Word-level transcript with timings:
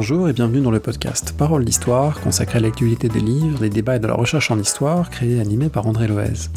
bonjour 0.00 0.28
et 0.28 0.32
bienvenue 0.32 0.60
dans 0.60 0.70
le 0.70 0.78
podcast 0.78 1.34
Parole 1.36 1.64
d'Histoire, 1.64 2.20
consacré 2.20 2.58
à 2.58 2.62
l'actualité 2.62 3.08
des 3.08 3.18
livres, 3.18 3.58
des 3.58 3.68
débats 3.68 3.96
et 3.96 3.98
de 3.98 4.06
la 4.06 4.14
recherche 4.14 4.52
en 4.52 4.58
histoire, 4.60 5.10
créé 5.10 5.38
et 5.38 5.40
animé 5.40 5.68
par 5.70 5.88
André 5.88 6.06
Loez. 6.06 6.50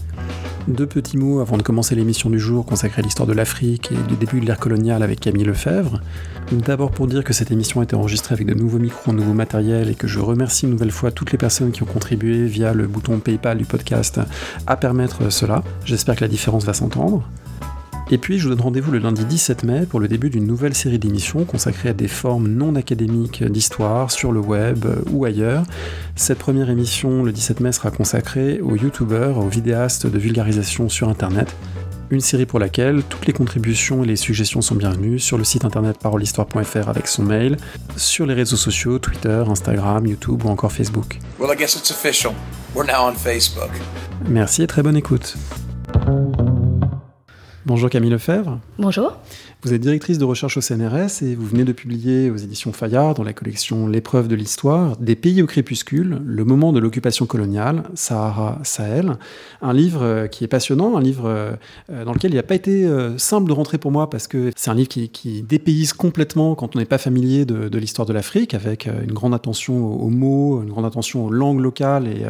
Deux 0.68 0.86
petits 0.86 1.18
mots 1.18 1.40
avant 1.40 1.58
de 1.58 1.64
commencer 1.64 1.96
l'émission 1.96 2.30
du 2.30 2.40
jour 2.40 2.68
consacrée 2.68 3.02
à 3.02 3.04
l'histoire 3.04 3.28
de 3.28 3.34
l'Afrique 3.34 3.92
et 3.92 4.08
du 4.08 4.16
début 4.16 4.42
de 4.42 4.46
l'ère 4.46 4.60
coloniale 4.60 5.02
avec 5.02 5.20
Camille 5.20 5.44
Lefebvre. 5.44 6.02
D'abord 6.52 6.92
pour 6.92 7.08
dire 7.08 7.24
que 7.24 7.34
cette 7.34 7.50
émission 7.50 7.82
a 7.82 7.84
été 7.84 7.96
enregistrée 7.96 8.34
avec 8.34 8.46
de 8.46 8.54
nouveaux 8.54 8.78
micros, 8.78 9.12
nouveaux 9.12 9.34
matériels 9.34 9.90
et 9.90 9.96
que 9.96 10.08
je 10.08 10.20
remercie 10.20 10.68
une 10.68 10.74
nouvelle 10.74 10.92
fois 10.92 11.10
toutes 11.10 11.32
les 11.32 11.40
personnes 11.40 11.72
qui 11.72 11.82
ont 11.82 11.88
contribué 11.88 12.46
via 12.46 12.76
le 12.76 12.86
bouton 12.86 13.18
PayPal 13.18 13.58
du 13.58 13.66
podcast 13.66 14.20
à 14.68 14.78
permettre 14.78 15.32
cela. 15.32 15.64
J'espère 15.84 16.16
que 16.16 16.22
la 16.22 16.28
différence 16.28 16.64
va 16.64 16.76
s'entendre. 16.76 17.28
Et 18.14 18.18
puis, 18.18 18.38
je 18.38 18.44
vous 18.44 18.50
donne 18.50 18.60
rendez-vous 18.60 18.92
le 18.92 19.00
lundi 19.00 19.24
17 19.24 19.64
mai 19.64 19.86
pour 19.86 20.02
le 20.02 20.10
début 20.10 20.30
d'une 20.30 20.46
nouvelle 20.46 20.76
série 20.76 21.00
d'émissions 21.00 21.46
consacrée 21.46 21.90
à 21.90 21.94
des 21.94 22.10
formes 22.10 22.50
non 22.50 22.76
académiques 22.76 23.42
d'histoire 23.42 24.12
sur 24.12 24.34
le 24.34 24.42
web 24.42 24.86
ou 25.12 25.24
ailleurs. 25.24 25.64
Cette 26.18 26.40
première 26.40 26.70
émission, 26.70 27.24
le 27.24 27.32
17 27.32 27.62
mai, 27.62 27.72
sera 27.72 27.90
consacrée 27.90 28.60
aux 28.60 28.76
youtubeurs, 28.76 29.38
aux 29.38 29.48
vidéastes 29.48 30.08
de 30.08 30.20
vulgarisation 30.20 30.90
sur 30.90 31.08
Internet. 31.08 31.56
Une 32.10 32.20
série 32.20 32.46
pour 32.46 32.60
laquelle 32.60 33.02
toutes 33.08 33.26
les 33.28 33.32
contributions 33.32 34.04
et 34.04 34.08
les 34.08 34.18
suggestions 34.18 34.60
sont 34.60 34.76
bienvenues 34.76 35.18
sur 35.18 35.38
le 35.38 35.46
site 35.46 35.64
internet 35.64 35.98
parolehistoire.fr 35.98 36.90
avec 36.90 37.08
son 37.08 37.24
mail, 37.24 37.56
sur 37.96 38.26
les 38.26 38.34
réseaux 38.34 38.58
sociaux, 38.58 39.00
Twitter, 39.00 39.42
Instagram, 39.48 40.06
YouTube 40.06 40.44
ou 40.44 40.50
encore 40.50 40.74
Facebook. 40.74 41.18
Well, 41.40 41.50
I 41.50 41.58
guess 41.58 41.78
it's 41.78 41.90
official. 41.90 42.34
We're 42.76 42.86
now 42.86 43.10
on 43.10 43.14
Facebook. 43.14 43.72
Merci 44.28 44.64
et 44.64 44.68
très 44.68 44.84
bonne 44.84 44.98
écoute. 44.98 45.38
Bonjour 47.66 47.90
Camille 47.90 48.10
Lefebvre. 48.10 48.60
Bonjour. 48.80 49.18
Vous 49.64 49.76
êtes 49.76 49.82
directrice 49.82 50.18
de 50.18 50.26
recherche 50.26 50.58
au 50.58 50.62
CNRS 50.62 51.22
et 51.22 51.36
vous 51.36 51.46
venez 51.46 51.64
de 51.64 51.72
publier 51.72 52.32
aux 52.32 52.36
éditions 52.36 52.74
Fayard, 52.74 53.14
dans 53.14 53.22
la 53.22 53.32
collection 53.32 53.88
L'épreuve 53.88 54.28
de 54.28 54.34
l'histoire, 54.34 54.98
Des 54.98 55.16
pays 55.16 55.44
au 55.44 55.46
crépuscule, 55.46 56.20
le 56.26 56.46
moment 56.46 56.74
de 56.74 56.80
l'occupation 56.80 57.28
coloniale, 57.28 57.84
Sahara-Sahel. 57.94 59.18
Un 59.62 59.74
livre 59.74 60.02
euh, 60.02 60.26
qui 60.26 60.44
est 60.44 60.48
passionnant, 60.48 60.98
un 60.98 61.02
livre 61.02 61.26
euh, 61.28 61.52
euh, 61.92 62.06
dans 62.06 62.14
lequel 62.14 62.32
il 62.32 62.38
n'a 62.38 62.44
pas 62.44 62.56
été 62.56 62.90
simple 63.18 63.50
de 63.50 63.54
rentrer 63.54 63.78
pour 63.78 63.92
moi 63.92 64.10
parce 64.10 64.28
que 64.28 64.50
c'est 64.56 64.72
un 64.72 64.74
livre 64.74 64.90
qui, 64.90 65.10
qui, 65.10 65.44
dépayse 65.44 65.94
complètement 65.94 66.56
quand 66.56 66.76
on 66.76 66.80
n'est 66.80 66.86
pas 66.86 66.98
familier 66.98 67.46
de, 67.46 67.78
l'histoire 67.78 68.08
de 68.08 68.14
l'Afrique, 68.14 68.56
avec 68.56 68.88
une 68.88 69.12
grande 69.12 69.36
attention 69.36 69.94
aux 69.94 70.10
mots, 70.10 70.64
une 70.64 70.70
grande 70.70 70.86
attention 70.86 71.26
aux 71.26 71.30
langues 71.30 71.60
locales 71.60 72.08
et, 72.08 72.26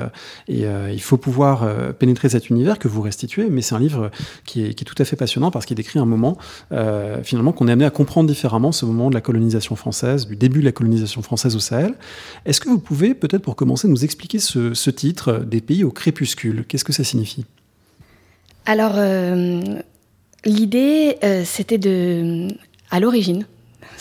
il 0.49 1.01
faut 1.01 1.17
pouvoir 1.17 1.65
pénétrer 1.95 2.29
cet 2.29 2.49
univers 2.49 2.77
que 2.77 2.87
vous 2.87 3.01
restituez. 3.01 3.49
Mais 3.49 3.61
c'est 3.61 3.75
un 3.75 3.79
livre 3.79 4.11
qui 4.45 4.65
est, 4.65 4.83
tout 4.83 4.95
à 4.97 5.05
fait 5.05 5.15
passionnant 5.15 5.51
parce 5.51 5.65
qu'il 5.65 5.77
décrit 5.77 5.99
un 5.99 6.05
moment 6.05 6.37
finalement 7.23 7.51
qu'on 7.51 7.67
est 7.67 7.71
amené 7.71 7.85
à 7.85 7.89
comprendre 7.89 8.29
différemment 8.29 8.71
ce 8.71 8.85
moment 8.85 9.09
de 9.09 9.15
la 9.15 9.21
colonisation 9.21 9.75
française, 9.75 10.27
du 10.27 10.35
début 10.35 10.59
de 10.59 10.65
la 10.65 10.71
colonisation 10.71 11.21
française 11.21 11.55
au 11.55 11.59
Sahel. 11.59 11.95
Est-ce 12.45 12.61
que 12.61 12.69
vous 12.69 12.79
pouvez 12.79 13.13
peut-être 13.13 13.41
pour 13.41 13.55
commencer 13.55 13.87
nous 13.87 14.03
expliquer 14.03 14.39
ce, 14.39 14.89
titre 14.89 15.39
des 15.39 15.61
pays 15.61 15.83
au 15.83 15.91
crépuscule? 15.91 16.65
Qu'est-ce 16.67 16.83
que 16.83 16.93
ça 16.93 17.03
signifie? 17.03 17.45
Alors 18.65 18.93
euh, 18.95 19.61
l'idée 20.45 21.17
euh, 21.23 21.43
c'était 21.45 21.77
de, 21.77 22.47
à 22.91 22.99
l'origine, 22.99 23.45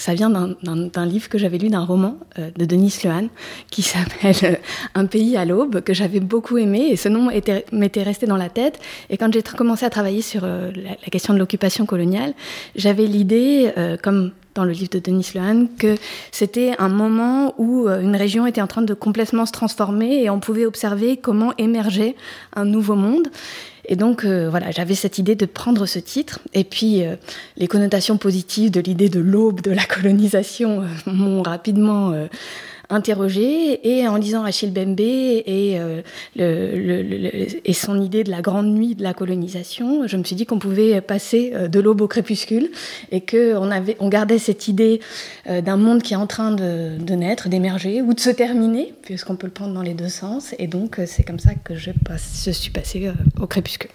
ça 0.00 0.14
vient 0.14 0.30
d'un 0.30 1.06
livre 1.06 1.28
que 1.28 1.36
j'avais 1.36 1.58
lu, 1.58 1.68
d'un 1.68 1.84
roman 1.84 2.16
euh, 2.38 2.50
de 2.56 2.64
Denis 2.64 3.00
Lehan, 3.04 3.28
qui 3.70 3.82
s'appelle 3.90 4.34
euh, 4.44 4.54
Un 4.94 5.04
pays 5.04 5.36
à 5.36 5.44
l'aube, 5.44 5.82
que 5.82 5.92
j'avais 5.92 6.20
beaucoup 6.20 6.56
aimé, 6.56 6.88
et 6.90 6.96
ce 6.96 7.10
nom 7.10 7.28
m'était 7.72 8.02
resté 8.02 8.26
dans 8.26 8.38
la 8.38 8.48
tête. 8.48 8.80
Et 9.10 9.18
quand 9.18 9.30
j'ai 9.30 9.42
commencé 9.42 9.84
à 9.84 9.90
travailler 9.90 10.22
sur 10.22 10.44
euh, 10.44 10.70
la, 10.74 10.94
question 11.10 11.34
de 11.34 11.38
l'occupation 11.38 11.84
coloniale, 11.84 12.32
j'avais 12.76 13.04
l'idée, 13.04 13.72
comme 14.02 14.30
dans 14.54 14.64
le 14.64 14.70
livre 14.72 14.90
de 14.90 15.00
Denis 15.00 15.32
Lehan, 15.34 15.66
que 15.78 15.96
c'était 16.30 16.72
un 16.78 16.88
moment 16.88 17.54
où 17.58 17.88
une 17.88 18.14
région 18.14 18.46
était 18.46 18.62
en 18.62 18.68
train 18.68 18.82
de 18.82 18.94
complètement 18.94 19.44
se 19.44 19.52
transformer 19.52 20.22
et 20.22 20.30
on 20.30 20.38
pouvait 20.38 20.66
observer 20.66 21.16
comment 21.16 21.52
émergeait 21.58 22.14
un 22.54 22.64
nouveau 22.64 22.94
monde. 22.94 23.28
Et 23.86 23.96
donc, 23.96 24.24
euh, 24.24 24.48
voilà, 24.50 24.70
j'avais 24.70 24.94
cette 24.94 25.18
idée 25.18 25.34
de 25.34 25.46
prendre 25.46 25.86
ce 25.86 25.98
titre. 25.98 26.40
Et 26.54 26.64
puis, 26.64 27.04
euh, 27.04 27.16
les 27.56 27.66
connotations 27.66 28.18
positives 28.18 28.70
de 28.70 28.80
l'idée 28.80 29.08
de 29.08 29.20
l'aube 29.20 29.60
de 29.60 29.70
la 29.70 29.84
colonisation 29.84 30.82
euh, 30.82 30.86
m'ont 31.10 31.42
rapidement 31.42 32.12
interrogé 32.90 33.88
et 33.88 34.06
en 34.06 34.16
lisant 34.16 34.44
Achille 34.44 34.72
Bembe 34.72 35.00
et, 35.00 35.78
euh, 35.78 36.02
et 37.64 37.72
son 37.72 38.00
idée 38.00 38.24
de 38.24 38.30
la 38.30 38.42
grande 38.42 38.66
nuit 38.66 38.94
de 38.94 39.02
la 39.02 39.14
colonisation, 39.14 40.06
je 40.06 40.16
me 40.16 40.24
suis 40.24 40.36
dit 40.36 40.46
qu'on 40.46 40.58
pouvait 40.58 41.00
passer 41.00 41.52
euh, 41.54 41.68
de 41.68 41.80
l'aube 41.80 42.00
au 42.00 42.08
crépuscule 42.08 42.70
et 43.10 43.20
qu'on 43.20 43.70
avait, 43.70 43.96
on 44.00 44.08
gardait 44.08 44.38
cette 44.38 44.68
idée 44.68 45.00
euh, 45.48 45.60
d'un 45.60 45.76
monde 45.76 46.02
qui 46.02 46.14
est 46.14 46.18
en 46.18 46.26
train 46.26 46.50
de, 46.50 46.98
de 46.98 47.14
naître, 47.14 47.48
d'émerger 47.48 48.02
ou 48.02 48.14
de 48.14 48.20
se 48.20 48.30
terminer, 48.30 48.92
puisqu'on 49.02 49.36
peut 49.36 49.46
le 49.46 49.52
prendre 49.52 49.74
dans 49.74 49.82
les 49.82 49.94
deux 49.94 50.08
sens. 50.08 50.54
Et 50.58 50.66
donc 50.66 51.00
c'est 51.06 51.22
comme 51.22 51.38
ça 51.38 51.54
que 51.54 51.74
je, 51.76 51.90
passe, 52.04 52.42
je 52.44 52.50
suis 52.50 52.70
passée 52.70 53.10
au 53.40 53.46
crépuscule. 53.46 53.90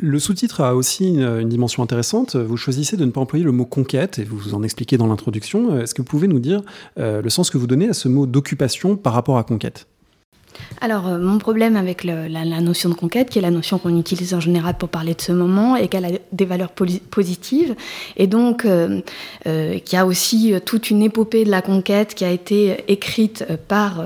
Le 0.00 0.18
sous-titre 0.18 0.60
a 0.60 0.74
aussi 0.74 1.08
une, 1.08 1.48
dimension 1.48 1.82
intéressante. 1.82 2.34
Vous 2.36 2.56
choisissez 2.56 2.96
de 2.96 3.04
ne 3.04 3.10
pas 3.10 3.20
employer 3.20 3.44
le 3.44 3.52
mot 3.52 3.64
conquête, 3.64 4.18
et 4.18 4.24
vous 4.24 4.36
vous 4.36 4.54
en 4.54 4.62
expliquez 4.62 4.96
dans 4.96 5.06
l'introduction. 5.06 5.78
Est-ce 5.78 5.94
que 5.94 6.02
vous 6.02 6.08
pouvez 6.08 6.26
nous 6.26 6.40
dire 6.40 6.62
euh, 6.98 7.22
le 7.22 7.30
sens 7.30 7.48
que 7.50 7.58
vous 7.58 7.66
donnez 7.66 7.88
à 7.88 7.94
ce 7.94 8.08
mot 8.08 8.26
d'occupation 8.26 8.96
par 8.96 9.12
rapport 9.12 9.38
à 9.38 9.44
conquête? 9.44 9.86
Alors, 10.80 11.08
euh, 11.08 11.18
mon 11.18 11.38
problème 11.38 11.76
avec 11.76 12.04
la, 12.04 12.60
notion 12.60 12.88
de 12.88 12.94
conquête, 12.94 13.30
qui 13.30 13.38
est 13.38 13.42
la 13.42 13.50
notion 13.50 13.78
qu'on 13.78 13.98
utilise 13.98 14.34
en 14.34 14.40
général 14.40 14.76
pour 14.76 14.88
parler 14.88 15.14
de 15.14 15.20
ce 15.20 15.32
moment, 15.32 15.76
est 15.76 15.88
qu'elle 15.88 16.04
a 16.04 16.10
des 16.32 16.44
valeurs 16.44 16.72
positives, 16.72 17.74
et 18.16 18.26
donc 18.26 18.64
euh, 18.64 19.00
euh, 19.46 19.78
qu'il 19.78 19.96
y 19.96 20.00
a 20.00 20.06
aussi 20.06 20.54
toute 20.64 20.90
une 20.90 21.02
épopée 21.02 21.44
de 21.44 21.50
la 21.50 21.62
conquête 21.62 22.14
qui 22.14 22.24
a 22.24 22.30
été 22.30 22.76
écrite 22.88 23.44
par 23.68 24.02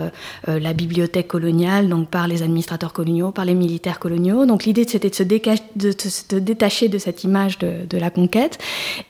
la 0.47 0.73
bibliothèque 0.73 1.29
coloniale, 1.29 1.89
donc 1.89 2.09
par 2.09 2.29
les 2.29 2.43
administrateurs 2.43 2.93
coloniaux, 2.93 3.31
par 3.31 3.45
les 3.45 3.55
militaires 3.55 3.99
coloniaux. 3.99 4.47
Donc, 4.47 4.65
l'idée, 4.65 4.85
c'était 4.87 5.11
de 5.11 5.15
se, 5.15 5.23
de, 5.23 6.39
détacher 6.39 6.89
de 6.89 6.99
cette 6.99 7.25
image 7.25 7.59
de, 7.59 7.99
la 7.99 8.11
conquête 8.11 8.59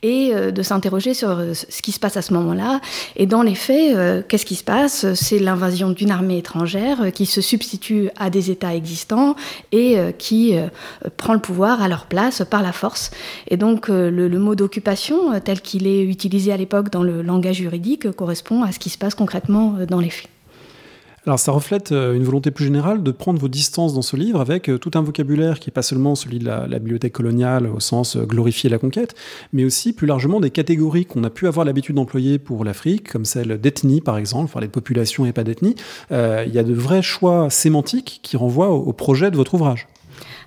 et 0.03 0.33
de 0.35 0.63
s'interroger 0.63 1.15
sur 1.15 1.41
ce 1.53 1.83
qui 1.83 1.93
se 1.93 2.01
passe 2.01 2.17
à 2.17 2.23
ce 2.23 2.33
moment-là. 2.35 2.81
Et 3.17 3.27
dans 3.27 3.43
les 3.43 3.55
faits, 3.55 4.27
qu'est-ce 4.29 4.47
qui 4.47 4.57
se 4.57 4.65
passe? 4.65 5.13
C'est 5.15 5.39
l'invasion 5.39 5.91
d'une 5.91 6.11
armée 6.11 6.39
étrangère 6.39 7.13
qui 7.13 7.27
se 7.27 7.41
substitue 7.49 8.11
à 8.17 8.31
des 8.31 8.51
États 8.51 8.75
existants 8.75 9.35
et 9.73 9.99
euh, 9.99 10.13
qui 10.13 10.57
euh, 10.57 10.69
prend 11.17 11.35
le 11.35 11.41
pouvoir 11.41 11.83
à 11.83 11.89
leur 11.89 12.07
place 12.07 12.43
par 12.49 12.63
la 12.63 12.73
force. 12.73 13.11
Et 13.49 13.57
donc 13.57 13.89
euh, 13.89 14.11
le, 14.11 14.39
mot 14.39 14.55
d'occupation, 14.55 15.41
tel 15.41 15.61
qu'il 15.61 15.87
est 15.87 16.05
utilisé 16.05 16.53
à 16.53 16.57
l'époque 16.57 16.91
dans 16.91 17.03
le 17.03 17.23
langage 17.23 17.57
juridique, 17.57 18.11
correspond 18.13 18.63
à 18.63 18.73
ce 18.73 18.79
qui 18.79 18.91
se 18.91 18.99
passe 18.99 19.15
concrètement 19.15 19.77
dans 19.89 20.01
les 20.01 20.11
faits. 20.11 20.38
Alors 21.29 21.39
ça 21.39 21.53
reflète 21.53 21.93
euh, 21.93 22.15
une 22.15 22.25
volonté 22.25 22.51
plus 22.51 22.65
générale 22.65 23.03
de 23.03 23.11
prendre 23.11 23.39
vos 23.39 23.49
distances 23.49 23.93
dans 23.93 24.01
ce 24.01 24.17
livre 24.17 24.41
avec 24.41 24.71
euh, 24.71 24.79
tout 24.79 24.93
un 24.95 25.03
vocabulaire 25.03 25.61
qui 25.61 25.69
n'est 25.69 25.75
pas 25.75 25.83
seulement 25.83 26.15
celui 26.15 26.39
de 26.39 26.47
la, 26.47 26.67
bibliothèque 26.79 27.13
coloniale 27.13 27.67
au 27.67 27.81
sens 27.81 28.17
euh, 28.17 28.25
glorifier 28.25 28.71
la 28.71 28.79
conquête, 28.79 29.15
mais 29.53 29.63
aussi 29.63 29.93
plus 29.93 30.07
largement 30.07 30.41
des 30.41 30.51
catégories 30.51 31.05
qu'on 31.05 31.23
a 31.25 31.29
pu 31.29 31.47
avoir 31.47 31.67
l'habitude 31.67 31.97
d'employer 31.97 32.39
pour 32.39 32.65
l'Afrique, 32.65 33.13
comme 33.13 33.27
celle 33.27 33.61
d'ethnie 33.61 34.01
par 34.01 34.17
exemple, 34.17 34.51
parler 34.51 34.69
de 34.69 34.73
population 34.73 35.27
et 35.27 35.33
pas 35.33 35.45
d'ethnie. 35.45 35.75
il 36.11 36.51
y 36.51 36.59
a 36.59 36.63
de 36.63 36.73
vrais 36.73 37.03
choix 37.03 37.51
sémantiques 37.51 38.21
qui 38.23 38.39
renvoient 38.39 38.71
au 38.71 38.95
projet 38.95 39.31
de 39.31 39.37
votre 39.37 39.53
ouvrage. 39.53 39.87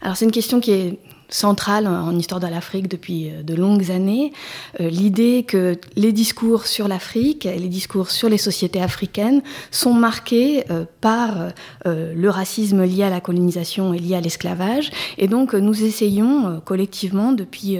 Alors 0.02 0.18
c'est 0.18 0.26
une 0.26 0.32
question 0.32 0.60
qui 0.62 0.72
est 0.72 1.00
centrale 1.34 1.88
en 1.88 2.18
histoire 2.18 2.40
de 2.40 2.48
l'Afrique 2.48 2.88
depuis 2.88 3.30
euh, 3.30 3.44
de 3.44 3.56
longues 3.56 3.92
années, 3.92 4.34
euh, 4.80 4.90
l'idée 4.90 5.44
que 5.44 5.78
les 5.96 6.12
discours 6.12 6.68
sur 6.68 6.88
l'Afrique, 6.88 7.46
les 7.46 7.68
discours 7.68 8.12
sur 8.12 8.30
les 8.30 8.38
sociétés 8.38 8.82
africaines 8.82 9.42
sont 9.72 9.94
marqués 9.94 10.66
euh, 10.70 10.86
par 11.00 11.52
le 11.86 12.30
racisme 12.30 12.84
lié 12.84 13.04
à 13.04 13.10
la 13.10 13.22
colonisation 13.22 13.94
et 13.94 14.00
lié 14.00 14.16
à 14.16 14.22
l'esclavage. 14.22 14.92
Et 15.18 15.28
donc 15.28 15.54
nous 15.54 15.84
essayons 15.84 16.62
collectivement 16.64 17.32
depuis 17.32 17.80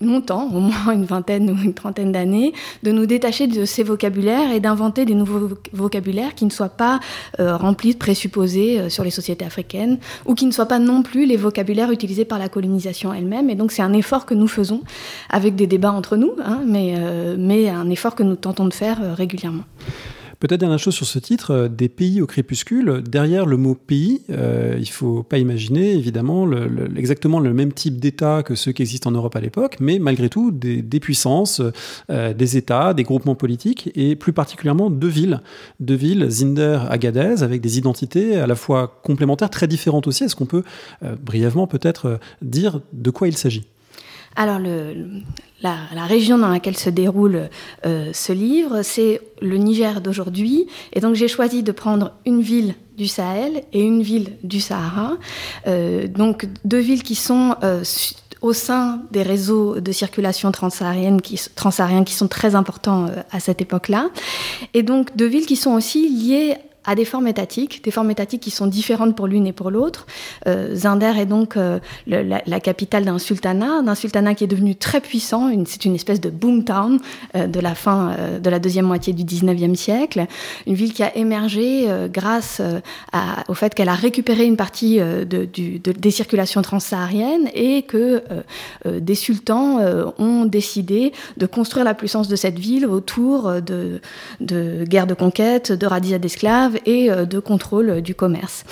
longtemps, 0.00 0.48
au 0.52 0.60
moins 0.60 0.92
une 0.92 1.04
vingtaine 1.04 1.50
ou 1.50 1.56
une 1.62 1.74
trentaine 1.74 2.12
d'années, 2.12 2.52
de 2.82 2.92
nous 2.92 3.06
détacher 3.06 3.46
de 3.46 3.64
ces 3.64 3.82
vocabulaires 3.82 4.50
et 4.52 4.60
d'inventer 4.60 5.04
des 5.04 5.14
nouveaux 5.14 5.50
vocabulaires 5.72 6.34
qui 6.34 6.44
ne 6.44 6.50
soient 6.50 6.68
pas 6.68 7.00
euh, 7.40 7.56
remplis 7.56 7.94
de 7.94 7.98
présupposés 7.98 8.80
euh, 8.80 8.88
sur 8.88 9.04
les 9.04 9.10
sociétés 9.10 9.44
africaines 9.44 9.98
ou 10.26 10.34
qui 10.34 10.46
ne 10.46 10.52
soient 10.52 10.66
pas 10.66 10.78
non 10.78 11.02
plus 11.02 11.26
les 11.26 11.36
vocabulaires 11.36 11.90
utilisés 11.90 12.24
par 12.24 12.38
la 12.38 12.48
colonisation 12.48 13.12
elle-même. 13.12 13.50
Et 13.50 13.54
donc 13.54 13.72
c'est 13.72 13.82
un 13.82 13.92
effort 13.92 14.26
que 14.26 14.34
nous 14.34 14.48
faisons 14.48 14.82
avec 15.30 15.56
des 15.56 15.66
débats 15.66 15.92
entre 15.92 16.16
nous, 16.16 16.32
hein, 16.44 16.60
mais, 16.66 16.94
euh, 16.96 17.36
mais 17.38 17.68
un 17.68 17.90
effort 17.90 18.14
que 18.14 18.22
nous 18.22 18.36
tentons 18.36 18.66
de 18.66 18.74
faire 18.74 19.16
régulièrement. 19.16 19.64
Peut-être 20.44 20.60
dernière 20.60 20.78
chose 20.78 20.94
sur 20.94 21.06
ce 21.06 21.18
titre, 21.18 21.52
euh, 21.52 21.68
des 21.68 21.88
pays 21.88 22.20
au 22.20 22.26
crépuscule. 22.26 23.02
Derrière 23.02 23.46
le 23.46 23.56
mot 23.56 23.74
pays, 23.74 24.20
euh, 24.28 24.76
il 24.78 24.90
faut 24.90 25.22
pas 25.22 25.38
imaginer 25.38 25.94
évidemment 25.94 26.46
exactement 26.98 27.40
le 27.40 27.54
même 27.54 27.72
type 27.72 27.98
d'État 27.98 28.42
que 28.42 28.54
ceux 28.54 28.72
qui 28.72 28.82
existent 28.82 29.08
en 29.08 29.14
Europe 29.14 29.34
à 29.36 29.40
l'époque, 29.40 29.78
mais 29.80 29.98
malgré 29.98 30.28
tout 30.28 30.50
des, 30.50 30.82
puissances, 31.00 31.62
euh, 32.10 32.34
des 32.34 32.58
États, 32.58 32.92
des 32.92 33.04
groupements 33.04 33.34
politiques 33.34 33.90
et 33.94 34.16
plus 34.16 34.34
particulièrement 34.34 34.90
deux 34.90 35.08
villes, 35.08 35.40
deux 35.80 35.94
villes, 35.94 36.26
Zinder, 36.28 36.80
Agadez, 36.90 37.42
avec 37.42 37.62
des 37.62 37.78
identités 37.78 38.36
à 38.36 38.46
la 38.46 38.54
fois 38.54 39.00
complémentaires, 39.02 39.48
très 39.48 39.66
différentes 39.66 40.06
aussi. 40.06 40.24
Est-ce 40.24 40.36
qu'on 40.36 40.44
peut 40.44 40.64
brièvement 41.22 41.66
peut-être 41.66 42.20
dire 42.42 42.82
de 42.92 43.08
quoi 43.08 43.28
il 43.28 43.36
s'agit? 43.38 43.64
Alors, 44.36 44.58
la, 45.62 46.04
région 46.06 46.38
dans 46.38 46.48
laquelle 46.48 46.76
se 46.76 46.90
déroule 46.90 47.48
euh, 47.86 48.10
ce 48.12 48.32
livre, 48.32 48.82
c'est 48.82 49.20
le 49.40 49.56
Niger 49.56 50.00
d'aujourd'hui. 50.00 50.66
Et 50.92 51.00
donc, 51.00 51.14
j'ai 51.14 51.28
choisi 51.28 51.62
de 51.62 51.72
prendre 51.72 52.12
une 52.26 52.40
ville 52.40 52.74
du 52.96 53.06
Sahel 53.06 53.62
et 53.72 53.82
une 53.82 54.02
ville 54.02 54.32
du 54.42 54.60
Sahara. 54.60 55.12
Euh, 55.66 56.08
donc, 56.08 56.48
deux 56.64 56.78
villes 56.78 57.02
qui 57.02 57.14
sont 57.14 57.56
euh, 57.62 57.84
au 58.42 58.52
sein 58.52 59.02
des 59.10 59.22
réseaux 59.22 59.80
de 59.80 59.92
circulation 59.92 60.50
transsaharienne 60.52 61.20
qui, 61.22 61.36
sont 61.36 62.28
très 62.28 62.54
importants 62.54 63.06
à 63.30 63.40
cette 63.40 63.62
époque-là. 63.62 64.10
Et 64.74 64.82
donc, 64.82 65.16
deux 65.16 65.26
villes 65.26 65.46
qui 65.46 65.56
sont 65.56 65.72
aussi 65.72 66.08
liées 66.08 66.56
à 66.84 66.94
des 66.94 67.04
formes 67.04 67.28
étatiques, 67.28 67.82
des 67.84 67.90
formes 67.90 68.10
étatiques 68.10 68.42
qui 68.42 68.50
sont 68.50 68.66
différentes 68.66 69.16
pour 69.16 69.26
l'une 69.26 69.46
et 69.46 69.52
pour 69.52 69.70
l'autre. 69.70 70.06
Euh, 70.46 70.74
Zinder 70.74 71.12
est 71.18 71.26
donc 71.26 71.56
euh, 71.56 71.78
la, 72.06 72.60
capitale 72.60 73.04
d'un 73.04 73.18
sultanat, 73.18 73.82
d'un 73.82 73.94
sultanat 73.94 74.34
qui 74.34 74.44
est 74.44 74.48
devenu 74.48 74.74
très 74.74 75.00
puissant. 75.00 75.50
C'est 75.66 75.84
une 75.84 75.94
espèce 75.94 76.20
de 76.20 76.30
boomtown 76.30 76.98
euh, 77.36 77.46
de 77.46 77.60
la 77.60 77.74
fin 77.74 78.10
euh, 78.18 78.38
de 78.38 78.50
la 78.50 78.58
deuxième 78.58 78.86
moitié 78.86 79.12
du 79.12 79.24
19e 79.24 79.74
siècle. 79.74 80.26
Une 80.66 80.74
ville 80.74 80.92
qui 80.92 81.02
a 81.02 81.16
émergé 81.16 81.86
grâce 82.12 82.60
au 83.48 83.54
fait 83.54 83.74
qu'elle 83.74 83.88
a 83.88 83.94
récupéré 83.94 84.44
une 84.44 84.56
partie 84.56 85.00
des 85.26 86.10
circulations 86.10 86.62
transsahariennes 86.62 87.48
et 87.54 87.82
que 87.82 88.22
des 88.84 89.14
sultans 89.14 89.78
ont 90.18 90.44
décidé 90.44 91.12
de 91.36 91.46
construire 91.46 91.84
la 91.84 91.94
puissance 91.94 92.28
de 92.28 92.36
cette 92.36 92.58
ville 92.58 92.86
autour 92.86 93.50
de, 93.62 94.00
guerres 94.84 95.06
de 95.06 95.14
conquête, 95.14 95.72
de 95.72 95.86
radicats 95.86 96.18
d'esclaves 96.18 96.73
et 96.86 97.10
euh, 97.10 97.24
de 97.24 97.38
contrôle 97.38 98.00
du 98.00 98.14
commerce. 98.14 98.64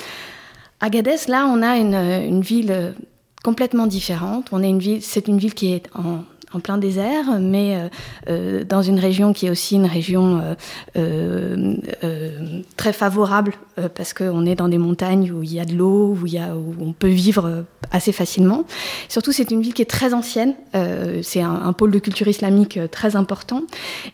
Agadez, 0.80 1.16
là, 1.28 1.46
on 1.46 1.62
a 1.62 1.76
une, 1.76 1.94
une 1.94 2.40
ville 2.40 2.94
complètement 3.42 3.86
différente. 3.86 4.48
On 4.52 4.62
est 4.62 4.68
une 4.68 4.78
ville, 4.78 5.02
c'est 5.02 5.28
une 5.28 5.38
ville 5.38 5.54
qui 5.54 5.72
est 5.72 5.88
en, 5.94 6.24
plein 6.60 6.76
désert, 6.76 7.40
mais 7.40 7.76
euh, 7.76 7.88
euh, 8.28 8.64
dans 8.64 8.82
une 8.82 8.98
région 8.98 9.32
qui 9.32 9.46
est 9.46 9.50
aussi 9.50 9.76
une 9.76 9.86
région 9.86 10.38
euh, 10.38 10.54
euh, 10.96 11.76
euh 12.04 12.60
très 12.76 12.92
favorable 12.92 13.54
parce 13.94 14.12
qu'on 14.12 14.44
est 14.44 14.54
dans 14.54 14.68
des 14.68 14.76
montagnes 14.76 15.32
où 15.32 15.42
il 15.42 15.54
y 15.54 15.60
a 15.60 15.64
de 15.64 15.72
l'eau, 15.72 16.14
où, 16.14 16.26
où 16.26 16.74
on 16.80 16.92
peut 16.92 17.08
vivre 17.08 17.64
assez 17.90 18.12
facilement. 18.12 18.64
Surtout, 19.08 19.32
c'est 19.32 19.50
une 19.50 19.62
ville 19.62 19.72
qui 19.72 19.80
est 19.80 19.90
très 19.90 20.12
ancienne. 20.12 20.54
c'est 21.22 21.40
un, 21.40 21.54
un, 21.54 21.72
pôle 21.72 21.90
de 21.90 21.98
culture 21.98 22.28
islamique 22.28 22.78
très 22.90 23.16
important. 23.16 23.62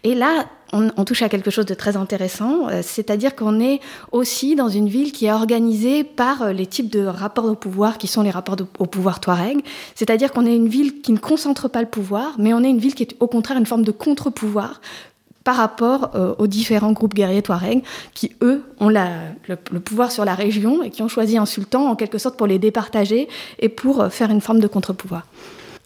Et 0.05 0.14
là, 0.14 0.46
on, 0.73 1.05
touche 1.05 1.23
à 1.23 1.29
quelque 1.29 1.50
chose 1.50 1.67
de 1.67 1.75
très 1.75 1.97
intéressant, 1.97 2.69
euh, 2.69 2.81
c'est-à-dire 2.82 3.35
qu'on 3.35 3.61
est 3.61 3.81
aussi 4.12 4.55
dans 4.55 4.69
une 4.69 4.88
ville 4.88 5.12
qui 5.12 5.26
est 5.26 5.32
organisée 5.32 6.05
par 6.05 6.43
euh, 6.43 6.53
les 6.53 6.67
types 6.67 6.91
de 6.91 7.05
rapports 7.05 7.47
au 7.47 7.55
pouvoir 7.55 7.99
qui 7.99 8.06
sont 8.06 8.23
les 8.23 8.31
rapports 8.31 8.56
au 8.79 8.87
pouvoir 8.87 9.20
Touareg, 9.20 9.61
c'est-à-dire 9.94 10.32
qu'on 10.32 10.47
est 10.47 10.55
une 10.55 10.69
ville 10.69 11.00
qui 11.00 11.12
ne 11.12 11.19
concentre 11.19 11.69
pas 11.69 11.81
le 11.81 11.88
pouvoir, 11.88 12.35
mais 12.38 12.53
on 12.53 12.62
est 12.62 12.70
une 12.70 12.79
ville 12.79 12.94
qui 12.94 13.05
est 13.05 13.17
au 13.20 13.26
contraire 13.26 13.59
une 13.59 13.67
forme 13.67 13.85
de 13.85 13.93
contre-pouvoir 13.93 14.81
par 15.44 15.56
rapport 15.56 16.11
euh, 16.15 16.35
aux 16.38 16.47
différents 16.47 16.93
groupes 16.93 17.14
guerriers 17.14 17.43
Touareg 17.43 17.82
qui, 18.12 18.32
eux, 18.43 18.62
ont 18.81 18.91
le, 18.91 19.00
le, 19.49 19.81
pouvoir 19.81 20.12
sur 20.12 20.26
la 20.26 20.35
région 20.35 20.82
et 20.82 20.91
qui 20.91 21.03
ont 21.03 21.09
choisi 21.09 21.38
un 21.38 21.47
sultan 21.47 21.87
en 21.88 21.97
quelque 21.97 22.19
sorte 22.19 22.37
pour 22.37 22.47
les 22.47 22.59
départager 22.59 23.29
et 23.59 23.71
pour 23.71 24.06
faire 24.12 24.31
une 24.31 24.43
forme 24.43 24.61
de 24.61 24.67
contre-pouvoir. 24.67 25.23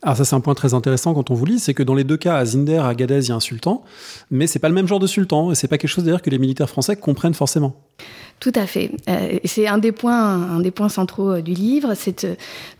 Alors 0.04 0.16
ça 0.16 0.24
c'est 0.24 0.34
un 0.34 0.40
point 0.40 0.54
très 0.54 0.74
intéressant 0.74 1.14
quand 1.14 1.30
on 1.30 1.34
vous 1.34 1.44
lit, 1.44 1.60
c'est 1.60 1.74
que 1.74 1.82
dans 1.84 1.94
les 1.94 2.02
deux 2.02 2.16
cas, 2.16 2.36
à 2.36 2.44
Zinder, 2.44 2.78
à 2.78 2.94
Gadez, 2.94 3.20
il 3.20 3.28
y 3.28 3.32
a 3.32 3.36
un 3.36 3.40
sultan, 3.40 3.84
mais 4.32 4.48
c'est 4.48 4.58
pas 4.58 4.68
le 4.68 4.74
même 4.74 4.88
genre 4.88 4.98
de 4.98 5.06
sultan, 5.06 5.52
et 5.52 5.54
c'est 5.54 5.68
pas 5.68 5.78
quelque 5.78 5.90
chose 5.90 6.02
d'ailleurs 6.04 6.22
que 6.22 6.30
les 6.30 6.38
militaires 6.38 6.68
français 6.68 6.96
comprennent 6.96 7.34
forcément. 7.34 7.76
Tout 8.42 8.50
à 8.56 8.66
fait. 8.66 8.90
Euh, 9.08 9.38
c'est 9.44 9.68
un 9.68 9.78
des 9.78 9.92
points, 9.92 10.16
un 10.16 10.58
des 10.58 10.72
points 10.72 10.88
centraux 10.88 11.30
euh, 11.30 11.42
du 11.42 11.52
livre, 11.52 11.94
c'est 11.94 12.26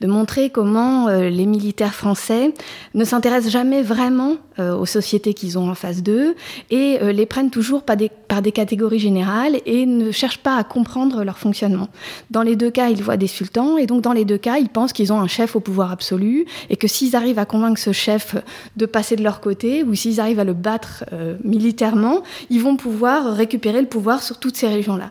de, 0.00 0.06
montrer 0.08 0.50
comment 0.50 1.06
euh, 1.06 1.28
les 1.28 1.46
militaires 1.46 1.94
français 1.94 2.52
ne 2.94 3.04
s'intéressent 3.04 3.52
jamais 3.52 3.82
vraiment 3.82 4.38
aux 4.58 4.84
sociétés 4.84 5.32
qu'ils 5.32 5.58
ont 5.58 5.70
en 5.70 5.74
face 5.74 6.02
d'eux 6.02 6.36
et 6.70 6.98
les 7.00 7.24
prennent 7.24 7.48
toujours 7.48 7.84
par 7.84 7.96
des, 7.96 8.52
catégories 8.52 8.98
générales 8.98 9.58
et 9.64 9.86
ne 9.86 10.10
cherchent 10.10 10.42
pas 10.42 10.56
à 10.56 10.62
comprendre 10.62 11.24
leur 11.24 11.38
fonctionnement. 11.38 11.88
Dans 12.30 12.42
les 12.42 12.54
deux 12.54 12.70
cas, 12.70 12.90
ils 12.90 13.02
voient 13.02 13.16
des 13.16 13.28
sultans 13.28 13.78
et 13.78 13.86
donc 13.86 14.02
dans 14.02 14.12
les 14.12 14.26
deux 14.26 14.36
cas, 14.36 14.58
ils 14.58 14.68
pensent 14.68 14.92
qu'ils 14.92 15.10
ont 15.10 15.18
un 15.18 15.26
chef 15.26 15.56
au 15.56 15.60
pouvoir 15.60 15.90
absolu 15.90 16.44
et 16.68 16.76
que 16.76 16.86
s'ils 16.86 17.16
arrivent 17.16 17.38
à 17.38 17.46
convaincre 17.46 17.80
ce 17.80 17.92
chef 17.92 18.36
de 18.76 18.84
passer 18.84 19.16
de 19.16 19.22
leur 19.22 19.40
côté 19.40 19.84
ou 19.84 19.94
s'ils 19.94 20.20
arrivent 20.20 20.40
à 20.40 20.44
le 20.44 20.52
battre 20.52 21.06
militairement, 21.42 22.22
ils 22.50 22.60
vont 22.60 22.76
pouvoir 22.76 23.34
récupérer 23.34 23.80
le 23.80 23.88
pouvoir 23.88 24.22
sur 24.22 24.38
toutes 24.38 24.56
ces 24.56 24.68
régions-là. 24.68 25.01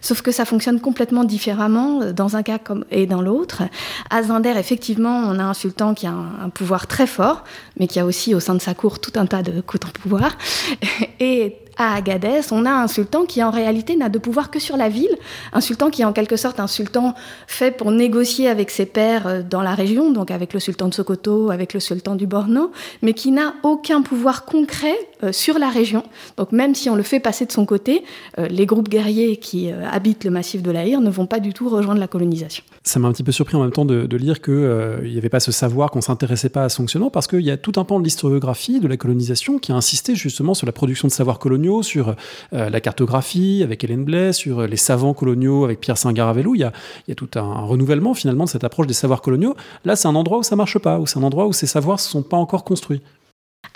Sauf 0.00 0.22
que 0.22 0.30
ça 0.30 0.44
fonctionne 0.44 0.80
complètement 0.80 1.24
différemment 1.24 2.02
euh, 2.02 2.12
dans 2.12 2.36
un 2.36 2.42
cas 2.42 2.58
comme 2.58 2.84
et 2.90 3.06
dans 3.06 3.22
l'autre. 3.22 3.62
À 4.10 4.22
Zinder, 4.22 4.54
effectivement, 4.56 5.22
on 5.26 5.38
a 5.38 5.44
un 5.44 5.54
sultan 5.54 5.94
qui 5.94 6.06
a 6.06 6.12
un, 6.12 6.48
pouvoir 6.50 6.86
très 6.86 7.06
fort, 7.06 7.44
mais 7.78 7.86
qui 7.86 8.00
a 8.00 8.06
aussi 8.06 8.34
au 8.34 8.40
sein 8.40 8.54
de 8.54 8.60
sa 8.60 8.74
cour 8.74 9.00
tout 9.00 9.12
un 9.16 9.26
tas 9.26 9.42
de 9.42 9.60
coups 9.60 9.86
en 9.86 9.90
pouvoir. 9.90 10.36
Et 11.20 11.56
à 11.78 11.94
Agadez, 11.94 12.40
on 12.50 12.66
a 12.66 12.72
un 12.72 12.88
sultan 12.88 13.24
qui 13.24 13.42
en 13.42 13.50
réalité 13.50 13.96
n'a 13.96 14.08
de 14.08 14.18
pouvoir 14.18 14.50
que 14.50 14.58
sur 14.58 14.76
la 14.76 14.88
ville, 14.88 15.16
un 15.52 15.60
sultan 15.60 15.90
qui 15.90 16.02
est 16.02 16.04
en 16.04 16.12
quelque 16.12 16.36
sorte 16.36 16.58
un 16.58 16.66
sultan 16.66 17.14
fait 17.46 17.70
pour 17.70 17.92
négocier 17.92 18.48
avec 18.48 18.70
ses 18.70 18.84
pairs 18.84 19.26
euh, 19.26 19.42
dans 19.48 19.62
la 19.62 19.74
région, 19.74 20.10
donc 20.10 20.32
avec 20.32 20.52
le 20.52 20.60
sultan 20.60 20.88
de 20.88 20.94
Sokoto, 20.94 21.50
avec 21.50 21.74
le 21.74 21.80
sultan 21.80 22.16
du 22.16 22.26
Borno, 22.26 22.72
mais 23.00 23.14
qui 23.14 23.30
n'a 23.30 23.54
aucun 23.62 24.02
pouvoir 24.02 24.44
concret 24.44 24.96
euh, 25.22 25.32
sur 25.32 25.58
la 25.58 25.68
région. 25.68 26.02
Donc 26.36 26.50
même 26.50 26.74
si 26.74 26.90
on 26.90 26.96
le 26.96 27.04
fait 27.04 27.20
passer 27.20 27.46
de 27.46 27.52
son 27.52 27.64
côté, 27.64 28.04
euh, 28.38 28.48
les 28.48 28.66
groupes 28.66 28.88
guerriers 28.88 29.36
qui 29.36 29.70
habitent 29.70 30.24
le 30.24 30.30
massif 30.30 30.62
de 30.62 30.70
l'Aïr 30.70 31.00
ne 31.00 31.10
vont 31.10 31.26
pas 31.26 31.38
du 31.38 31.52
tout 31.52 31.68
rejoindre 31.68 32.00
la 32.00 32.08
colonisation. 32.08 32.64
Ça 32.84 32.98
m'a 32.98 33.08
un 33.08 33.12
petit 33.12 33.22
peu 33.22 33.32
surpris 33.32 33.56
en 33.56 33.62
même 33.62 33.72
temps 33.72 33.84
de, 33.84 34.16
lire 34.16 34.40
qu'il 34.40 34.54
euh, 34.54 35.00
n'y 35.02 35.18
avait 35.18 35.28
pas 35.28 35.40
ce 35.40 35.52
savoir, 35.52 35.90
qu'on 35.90 36.00
s'intéressait 36.00 36.48
pas 36.48 36.64
à 36.64 36.68
ce 36.68 36.76
fonctionnement, 36.76 37.10
parce 37.10 37.26
qu'il 37.26 37.40
y 37.40 37.50
a 37.50 37.56
tout 37.56 37.72
un 37.76 37.84
pan 37.84 37.98
de 37.98 38.04
l'historiographie 38.04 38.80
de 38.80 38.88
la 38.88 38.96
colonisation 38.96 39.58
qui 39.58 39.72
a 39.72 39.74
insisté 39.74 40.14
justement 40.14 40.54
sur 40.54 40.66
la 40.66 40.72
production 40.72 41.08
de 41.08 41.12
savoirs 41.12 41.38
coloniaux, 41.38 41.82
sur 41.82 42.14
euh, 42.52 42.70
la 42.70 42.80
cartographie 42.80 43.62
avec 43.62 43.84
Hélène 43.84 44.04
Blais, 44.04 44.32
sur 44.32 44.66
les 44.66 44.76
savants 44.76 45.14
coloniaux 45.14 45.64
avec 45.64 45.80
Pierre 45.80 45.98
Saint-Garavelou. 45.98 46.54
Il, 46.54 46.58
il, 46.58 47.10
y 47.10 47.12
a 47.12 47.14
tout 47.14 47.30
un, 47.36 47.42
un, 47.42 47.62
renouvellement 47.62 48.14
finalement 48.14 48.44
de 48.44 48.48
cette 48.48 48.64
approche 48.64 48.86
des 48.86 48.94
savoirs 48.94 49.22
coloniaux. 49.22 49.56
Là, 49.84 49.96
c'est 49.96 50.08
un 50.08 50.14
endroit 50.14 50.38
où 50.38 50.42
ça 50.42 50.56
marche 50.56 50.78
pas, 50.78 50.98
où 50.98 51.06
c'est 51.06 51.18
un 51.18 51.22
endroit 51.22 51.46
où 51.46 51.52
ces 51.52 51.66
savoirs 51.66 51.96
ne 51.96 52.02
sont 52.02 52.22
pas 52.22 52.36
encore 52.36 52.64
construits. 52.64 53.02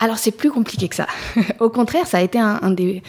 Alors 0.02 0.18
c'est 0.18 0.32
plus 0.32 0.50
compliqué 0.50 0.88
que 0.88 0.96
ça. 0.96 1.06
Au 1.60 1.70
contraire, 1.70 2.08
ça 2.08 2.18
a 2.18 2.22
été 2.22 2.36
un, 2.36 2.72
des, 2.72 3.02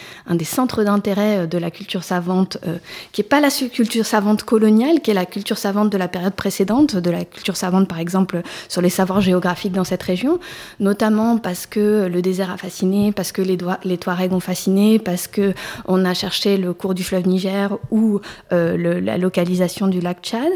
centres 0.44 0.84
d'intérêt 0.84 1.38
euh, 1.38 1.46
de 1.46 1.58
la 1.58 1.72
culture 1.72 2.04
savante, 2.04 2.56
euh, 2.68 2.76
qui 3.10 3.20
n'est 3.20 3.26
pas 3.26 3.40
la 3.40 3.50
culture 3.50 4.06
savante 4.06 4.44
coloniale, 4.44 5.00
qui 5.00 5.10
est 5.10 5.14
la 5.14 5.26
culture 5.26 5.58
savante 5.58 5.90
de 5.90 5.98
la 5.98 6.06
période 6.06 6.34
précédente, 6.34 6.94
de 6.94 7.10
la 7.10 7.24
culture 7.24 7.56
savante 7.56 7.88
par 7.88 7.98
exemple 7.98 8.42
sur 8.68 8.80
les 8.80 8.90
savoirs 8.90 9.20
géographiques 9.20 9.72
dans 9.72 9.82
cette 9.82 10.04
région, 10.04 10.38
notamment 10.78 11.36
parce 11.36 11.66
que 11.66 12.06
le 12.06 12.22
désert 12.22 12.52
a 12.52 12.56
fasciné, 12.56 13.10
parce 13.10 13.32
que 13.32 13.42
les, 13.42 13.58
les 13.82 13.98
Touaregs 13.98 14.32
ont 14.32 14.38
fasciné, 14.38 15.00
parce 15.00 15.26
que 15.26 15.52
on 15.86 16.04
a 16.04 16.14
cherché 16.14 16.58
le 16.58 16.74
cours 16.74 16.94
du 16.94 17.02
fleuve 17.02 17.26
Niger 17.26 17.76
ou 17.90 18.20
euh, 18.52 19.00
la 19.00 19.18
localisation 19.18 19.88
du 19.88 20.00
lac 20.00 20.18
Tchad, 20.22 20.52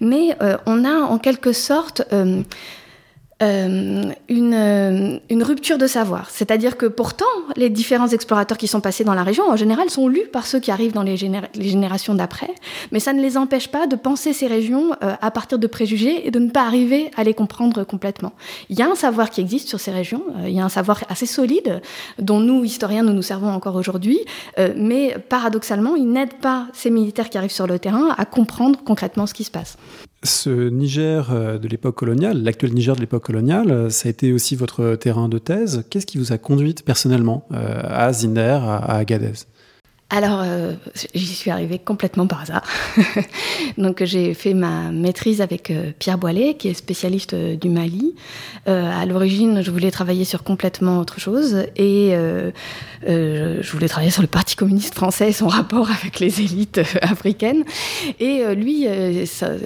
mais 0.00 0.36
on 0.66 0.84
a 0.84 0.92
en 0.92 1.18
quelque 1.18 1.52
sorte 1.52 2.02
euh, 3.42 4.12
une, 4.28 4.54
euh, 4.54 5.18
une 5.30 5.42
rupture 5.42 5.78
de 5.78 5.86
savoir. 5.86 6.28
C'est-à-dire 6.30 6.76
que 6.76 6.84
pourtant, 6.86 7.24
les 7.56 7.70
différents 7.70 8.08
explorateurs 8.08 8.58
qui 8.58 8.66
sont 8.66 8.82
passés 8.82 9.02
dans 9.02 9.14
la 9.14 9.22
région, 9.22 9.48
en 9.48 9.56
général, 9.56 9.88
sont 9.88 10.08
lus 10.08 10.26
par 10.30 10.46
ceux 10.46 10.60
qui 10.60 10.70
arrivent 10.70 10.92
dans 10.92 11.02
les, 11.02 11.16
géné 11.16 11.40
les 11.54 11.68
générations 11.68 12.14
d'après, 12.14 12.50
mais 12.92 13.00
ça 13.00 13.14
ne 13.14 13.22
les 13.22 13.38
empêche 13.38 13.68
pas 13.68 13.86
de 13.86 13.96
penser 13.96 14.34
ces 14.34 14.46
régions 14.46 14.92
euh, 15.02 15.14
à 15.20 15.30
partir 15.30 15.58
de 15.58 15.66
préjugés 15.66 16.26
et 16.26 16.30
de 16.30 16.38
ne 16.38 16.50
pas 16.50 16.66
arriver 16.66 17.10
à 17.16 17.24
les 17.24 17.32
comprendre 17.32 17.82
complètement. 17.84 18.32
Il 18.68 18.78
y 18.78 18.82
a 18.82 18.90
un 18.90 18.94
savoir 18.94 19.30
qui 19.30 19.40
existe 19.40 19.68
sur 19.68 19.80
ces 19.80 19.90
régions, 19.90 20.22
euh, 20.36 20.48
il 20.48 20.54
y 20.54 20.60
a 20.60 20.64
un 20.64 20.68
savoir 20.68 21.04
assez 21.08 21.26
solide, 21.26 21.80
dont 22.18 22.40
nous, 22.40 22.64
historiens, 22.64 23.02
nous 23.02 23.14
nous 23.14 23.22
servons 23.22 23.50
encore 23.50 23.76
aujourd'hui, 23.76 24.18
mais 24.76 25.16
paradoxalement, 25.28 25.96
il 25.96 26.10
n'aide 26.10 26.34
pas 26.34 26.66
ces 26.72 26.90
militaires 26.90 27.30
qui 27.30 27.38
arrivent 27.38 27.50
sur 27.50 27.66
le 27.66 27.78
terrain 27.78 28.14
à 28.16 28.24
comprendre 28.24 28.80
concrètement 28.84 29.26
ce 29.26 29.34
qui 29.34 29.44
se 29.44 29.50
passe 29.50 29.76
ce 30.22 30.68
Niger 30.68 31.30
euh, 31.32 31.58
de 31.58 31.66
l'époque 31.66 31.96
coloniale, 31.96 32.42
l'actuel 32.42 32.74
Niger 32.74 32.94
de 32.94 33.00
l'époque 33.00 33.24
coloniale, 33.24 33.70
euh, 33.70 33.90
ça 33.90 34.08
a 34.08 34.10
été 34.10 34.32
aussi 34.32 34.54
votre 34.54 34.94
terrain 34.96 35.28
de 35.28 35.38
thèse. 35.38 35.84
Qu'est-ce 35.88 36.06
qui 36.06 36.18
vous 36.18 36.32
a 36.32 36.38
conduite 36.38 36.84
personnellement 36.84 37.46
euh, 37.52 37.80
à 37.84 38.12
Zinder, 38.12 38.58
à 38.62 38.96
Agadez? 38.96 39.32
Alors, 40.12 40.40
euh, 40.42 40.72
j'y 41.14 41.26
suis 41.26 41.52
arrivée 41.52 41.78
complètement 41.78 42.26
par 42.26 42.42
hasard. 42.42 42.64
Donc, 43.78 44.02
j'ai 44.02 44.34
fait 44.34 44.54
ma 44.54 44.90
maîtrise 44.90 45.40
avec 45.40 45.70
euh, 45.70 45.92
Pierre 46.00 46.18
Boilet, 46.18 46.54
qui 46.54 46.66
est 46.66 46.74
spécialiste 46.74 47.34
euh, 47.34 47.54
du 47.54 47.68
Mali. 47.68 48.14
À 48.66 49.04
l'origine, 49.06 49.62
je 49.62 49.70
voulais 49.70 49.90
travailler 49.90 50.24
sur 50.24 50.44
complètement 50.44 51.00
autre 51.00 51.18
chose 51.18 51.64
et 51.76 52.14
je 53.02 53.72
voulais 53.72 53.88
travailler 53.88 54.12
sur 54.12 54.22
le 54.22 54.28
Parti 54.28 54.54
communiste 54.54 54.94
français 54.94 55.30
et 55.30 55.32
son 55.32 55.48
rapport 55.48 55.90
avec 56.00 56.20
les 56.20 56.40
élites 56.40 56.80
africaines. 57.02 57.64
Et 58.20 58.44
lui, 58.54 58.86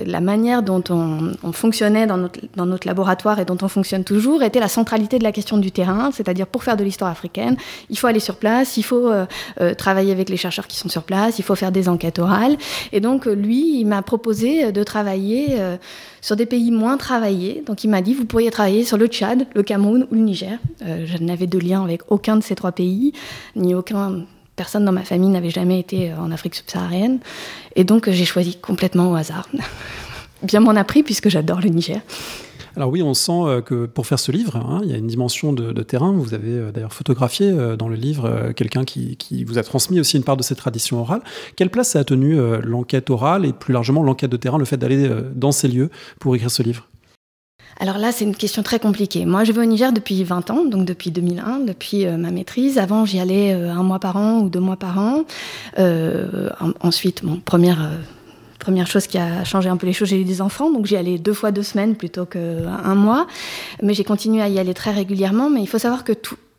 la 0.06 0.20
manière 0.20 0.62
dont 0.62 0.82
on, 0.88 1.32
on 1.42 1.52
fonctionnait 1.52 2.06
dans 2.06 2.16
notre, 2.16 2.40
dans 2.56 2.64
notre 2.64 2.86
laboratoire 2.86 3.40
et 3.40 3.44
dont 3.44 3.58
on 3.60 3.68
fonctionne 3.68 4.04
toujours 4.04 4.42
était 4.42 4.60
la 4.60 4.68
centralité 4.68 5.18
de 5.18 5.24
la 5.24 5.32
question 5.32 5.58
du 5.58 5.70
terrain, 5.70 6.10
c'est-à-dire 6.12 6.46
pour 6.46 6.62
faire 6.62 6.76
de 6.76 6.84
l'histoire 6.84 7.10
africaine, 7.10 7.56
il 7.90 7.98
faut 7.98 8.06
aller 8.06 8.20
sur 8.20 8.36
place, 8.36 8.78
il 8.78 8.84
faut 8.84 9.12
travailler 9.76 10.12
avec 10.12 10.30
les 10.30 10.33
les 10.34 10.38
chercheurs 10.38 10.66
qui 10.66 10.76
sont 10.76 10.88
sur 10.88 11.04
place, 11.04 11.38
il 11.38 11.42
faut 11.42 11.54
faire 11.54 11.72
des 11.72 11.88
enquêtes 11.88 12.18
orales. 12.18 12.56
Et 12.92 13.00
donc, 13.00 13.26
lui, 13.26 13.80
il 13.80 13.86
m'a 13.86 14.02
proposé 14.02 14.72
de 14.72 14.82
travailler 14.82 15.56
sur 16.20 16.36
des 16.36 16.46
pays 16.46 16.70
moins 16.70 16.96
travaillés. 16.96 17.62
Donc, 17.66 17.84
il 17.84 17.88
m'a 17.88 18.02
dit, 18.02 18.14
vous 18.14 18.24
pourriez 18.24 18.50
travailler 18.50 18.84
sur 18.84 18.96
le 18.96 19.06
Tchad, 19.06 19.46
le 19.54 19.62
Cameroun 19.62 20.06
ou 20.10 20.14
le 20.14 20.20
Niger. 20.20 20.58
je 20.80 21.18
n'avais 21.18 21.46
de 21.46 21.58
lien 21.58 21.82
avec 21.84 22.02
aucun 22.08 22.36
de 22.36 22.42
ces 22.42 22.54
trois 22.54 22.72
pays, 22.72 23.12
ni 23.56 23.74
aucun 23.74 24.24
personne 24.56 24.84
dans 24.84 24.92
ma 24.92 25.02
famille 25.02 25.30
n'avait 25.30 25.50
jamais 25.50 25.80
été 25.80 26.12
en 26.12 26.30
Afrique 26.30 26.54
subsaharienne. 26.54 27.20
Et 27.76 27.84
donc, 27.84 28.10
j'ai 28.10 28.24
choisi 28.24 28.56
complètement 28.56 29.10
au 29.10 29.14
hasard. 29.14 29.48
Bien 30.42 30.60
m'en 30.60 30.72
a 30.72 30.84
pris 30.84 31.02
puisque 31.02 31.28
j'adore 31.28 31.60
le 31.60 31.70
Niger. 31.70 32.00
Alors 32.76 32.90
oui, 32.90 33.02
on 33.02 33.14
sent 33.14 33.32
euh, 33.32 33.60
que 33.60 33.86
pour 33.86 34.06
faire 34.06 34.18
ce 34.18 34.32
livre, 34.32 34.56
hein, 34.56 34.80
il 34.82 34.90
y 34.90 34.94
a 34.94 34.96
une 34.96 35.06
dimension 35.06 35.52
de, 35.52 35.82
terrain. 35.82 36.12
Vous 36.12 36.34
avez 36.34 36.52
euh, 36.52 36.72
d'ailleurs 36.72 36.92
photographié 36.92 37.50
euh, 37.50 37.76
dans 37.76 37.88
le 37.88 37.94
livre 37.94 38.52
quelqu'un 38.56 38.84
qui, 38.84 39.44
vous 39.44 39.58
a 39.58 39.62
transmis 39.62 40.00
aussi 40.00 40.16
une 40.16 40.24
part 40.24 40.36
de 40.36 40.42
cette 40.42 40.58
tradition 40.58 41.00
orale. 41.00 41.20
Quelle 41.56 41.70
place 41.70 41.94
a 41.96 42.04
tenu 42.04 42.36
l'enquête 42.62 43.10
orale 43.10 43.44
et 43.44 43.52
plus 43.52 43.72
largement 43.72 44.02
l'enquête 44.02 44.30
de 44.30 44.36
terrain, 44.36 44.58
le 44.58 44.64
fait 44.64 44.76
d'aller 44.76 45.08
dans 45.34 45.52
ces 45.52 45.68
lieux 45.68 45.90
pour 46.18 46.34
écrire 46.34 46.50
ce 46.50 46.62
livre? 46.62 46.88
Alors 47.80 47.98
là, 47.98 48.12
c'est 48.12 48.24
une 48.24 48.36
question 48.36 48.62
très 48.62 48.78
compliquée. 48.78 49.26
Moi, 49.26 49.44
je 49.44 49.52
vais 49.52 49.60
au 49.60 49.64
Niger 49.64 49.92
depuis 49.92 50.22
20 50.22 50.50
ans, 50.50 50.64
donc 50.64 50.84
depuis 50.86 51.10
2001, 51.10 51.60
depuis 51.60 52.06
ma 52.06 52.30
maîtrise. 52.30 52.78
Avant, 52.78 53.04
j'y 53.04 53.18
allais 53.18 53.52
un 53.52 53.82
mois 53.82 53.98
par 53.98 54.16
an 54.16 54.40
ou 54.40 54.48
deux 54.48 54.60
mois 54.60 54.76
par 54.76 54.98
an. 54.98 55.24
ensuite, 56.80 57.22
mon 57.22 57.36
première 57.36 57.90
Première 58.64 58.86
chose 58.86 59.06
qui 59.06 59.18
a 59.18 59.44
changé 59.44 59.68
un 59.68 59.76
peu 59.76 59.86
les 59.86 59.92
choses, 59.92 60.08
j'ai 60.08 60.18
eu 60.18 60.24
des 60.24 60.40
enfants, 60.40 60.70
donc 60.70 60.86
j'y 60.86 60.96
allais 60.96 61.18
deux 61.18 61.34
fois 61.34 61.52
deux 61.52 61.62
semaines 61.62 61.96
plutôt 61.96 62.24
qu'un 62.24 62.94
mois. 62.94 63.26
Mais 63.82 63.92
j'ai 63.92 64.04
continué 64.04 64.40
à 64.40 64.48
y 64.48 64.58
aller 64.58 64.72
très 64.72 64.90
régulièrement. 64.90 65.50
Mais 65.50 65.60
il 65.60 65.66
faut 65.66 65.78
savoir 65.78 66.02
que 66.02 66.14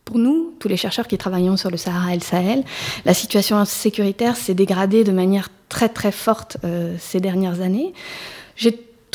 pour 0.06 0.20
nous, 0.20 0.54
tous 0.60 0.68
les 0.68 0.78
chercheurs 0.78 1.08
qui 1.08 1.18
travaillons 1.18 1.58
sur 1.58 1.72
le 1.72 1.78
Sahara 1.78 2.12
et 2.14 2.18
le 2.18 2.22
Sahel, 2.22 2.64
la 3.06 3.16
situation 3.16 3.66
sécuritaire 3.66 4.36
s'est 4.36 4.54
dégradée 4.54 5.04
de 5.04 5.12
manière 5.12 5.50
très 5.68 5.90
très 5.90 6.12
forte 6.12 6.58
euh, 6.64 6.96
ces 7.00 7.20
dernières 7.20 7.62
années. 7.62 7.92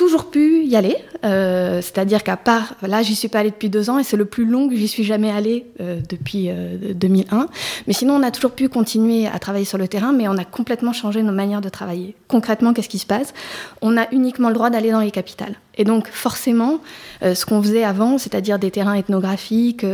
Toujours 0.00 0.30
pu 0.30 0.64
y 0.64 0.76
aller. 0.76 0.96
Euh, 1.26 1.82
c'est-à-dire 1.82 2.24
qu'à 2.24 2.38
part, 2.38 2.72
là, 2.80 3.02
j'y 3.02 3.14
suis 3.14 3.28
pas 3.28 3.40
allée 3.40 3.50
depuis 3.50 3.68
deux 3.68 3.90
ans 3.90 3.98
et 3.98 4.02
c'est 4.02 4.16
le 4.16 4.24
plus 4.24 4.46
long 4.46 4.66
que 4.66 4.74
j'y 4.74 4.88
suis 4.88 5.04
jamais 5.04 5.30
allée 5.30 5.66
euh, 5.78 6.00
depuis 6.08 6.48
2001. 6.94 7.36
Euh, 7.38 7.46
mais 7.86 7.92
sinon, 7.92 8.14
on 8.14 8.22
a 8.22 8.30
toujours 8.30 8.52
pu 8.52 8.70
continuer 8.70 9.26
à 9.26 9.38
travailler 9.38 9.66
sur 9.66 9.76
le 9.76 9.88
terrain, 9.88 10.14
mais 10.14 10.26
on 10.26 10.38
a 10.38 10.46
complètement 10.46 10.94
changé 10.94 11.22
nos 11.22 11.32
manières 11.32 11.60
de 11.60 11.68
travailler. 11.68 12.14
Concrètement, 12.28 12.72
qu'est-ce 12.72 12.88
qui 12.88 12.98
se 12.98 13.04
passe? 13.04 13.34
On 13.82 13.98
a 13.98 14.06
uniquement 14.10 14.48
le 14.48 14.54
droit 14.54 14.70
d'aller 14.70 14.90
dans 14.90 15.00
les 15.00 15.10
capitales. 15.10 15.56
Et 15.80 15.84
donc, 15.84 16.08
forcément, 16.10 16.80
ce 17.22 17.46
qu'on 17.46 17.62
faisait 17.62 17.84
avant, 17.84 18.18
c'est-à-dire 18.18 18.58
des 18.58 18.70
terrains 18.70 18.94
ethnographiques, 18.94 19.86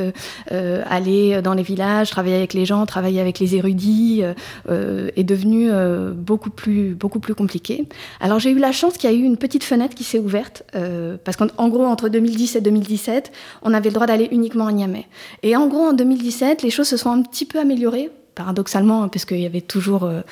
aller 0.50 1.40
dans 1.42 1.54
les 1.54 1.62
villages, 1.62 2.10
travailler 2.10 2.36
avec 2.36 2.54
les 2.54 2.66
gens, 2.66 2.84
travailler 2.86 3.20
avec 3.20 3.38
les 3.38 3.54
érudits, 3.54 4.22
est 4.68 5.24
devenu 5.24 5.70
beaucoup 6.14 6.50
plus 6.50 6.94
beaucoup 6.94 7.20
plus 7.20 7.34
compliqué. 7.34 7.86
Alors, 8.20 8.38
j'ai 8.40 8.50
eu 8.50 8.58
la 8.58 8.72
chance 8.72 8.96
qu'il 8.96 9.10
y 9.10 9.12
a 9.12 9.16
eu 9.16 9.22
une 9.22 9.36
petite 9.36 9.64
fenêtre 9.64 9.94
qui 9.94 10.04
s'est 10.04 10.18
ouverte, 10.18 10.64
euh, 10.74 11.16
parce 11.22 11.36
qu'en 11.36 11.68
gros, 11.68 11.84
entre 11.84 12.08
2010 12.08 12.56
et 12.56 12.60
2017, 12.60 13.32
on 13.62 13.74
avait 13.74 13.90
le 13.90 13.94
droit 13.94 14.06
d'aller 14.06 14.28
uniquement 14.32 14.66
à 14.66 14.72
Niamey. 14.72 15.06
Et 15.42 15.56
en 15.56 15.66
gros, 15.68 15.86
en 15.86 15.92
2017, 15.92 16.62
les 16.62 16.70
choses 16.70 16.88
se 16.88 16.96
sont 16.96 17.10
un 17.10 17.22
petit 17.22 17.44
peu 17.44 17.60
améliorées, 17.60 18.10
paradoxalement, 18.34 19.02
hein, 19.02 19.08
puisqu'il 19.08 19.40
y 19.40 19.46
avait 19.46 19.60
toujours 19.60 20.04
euh, 20.04 20.22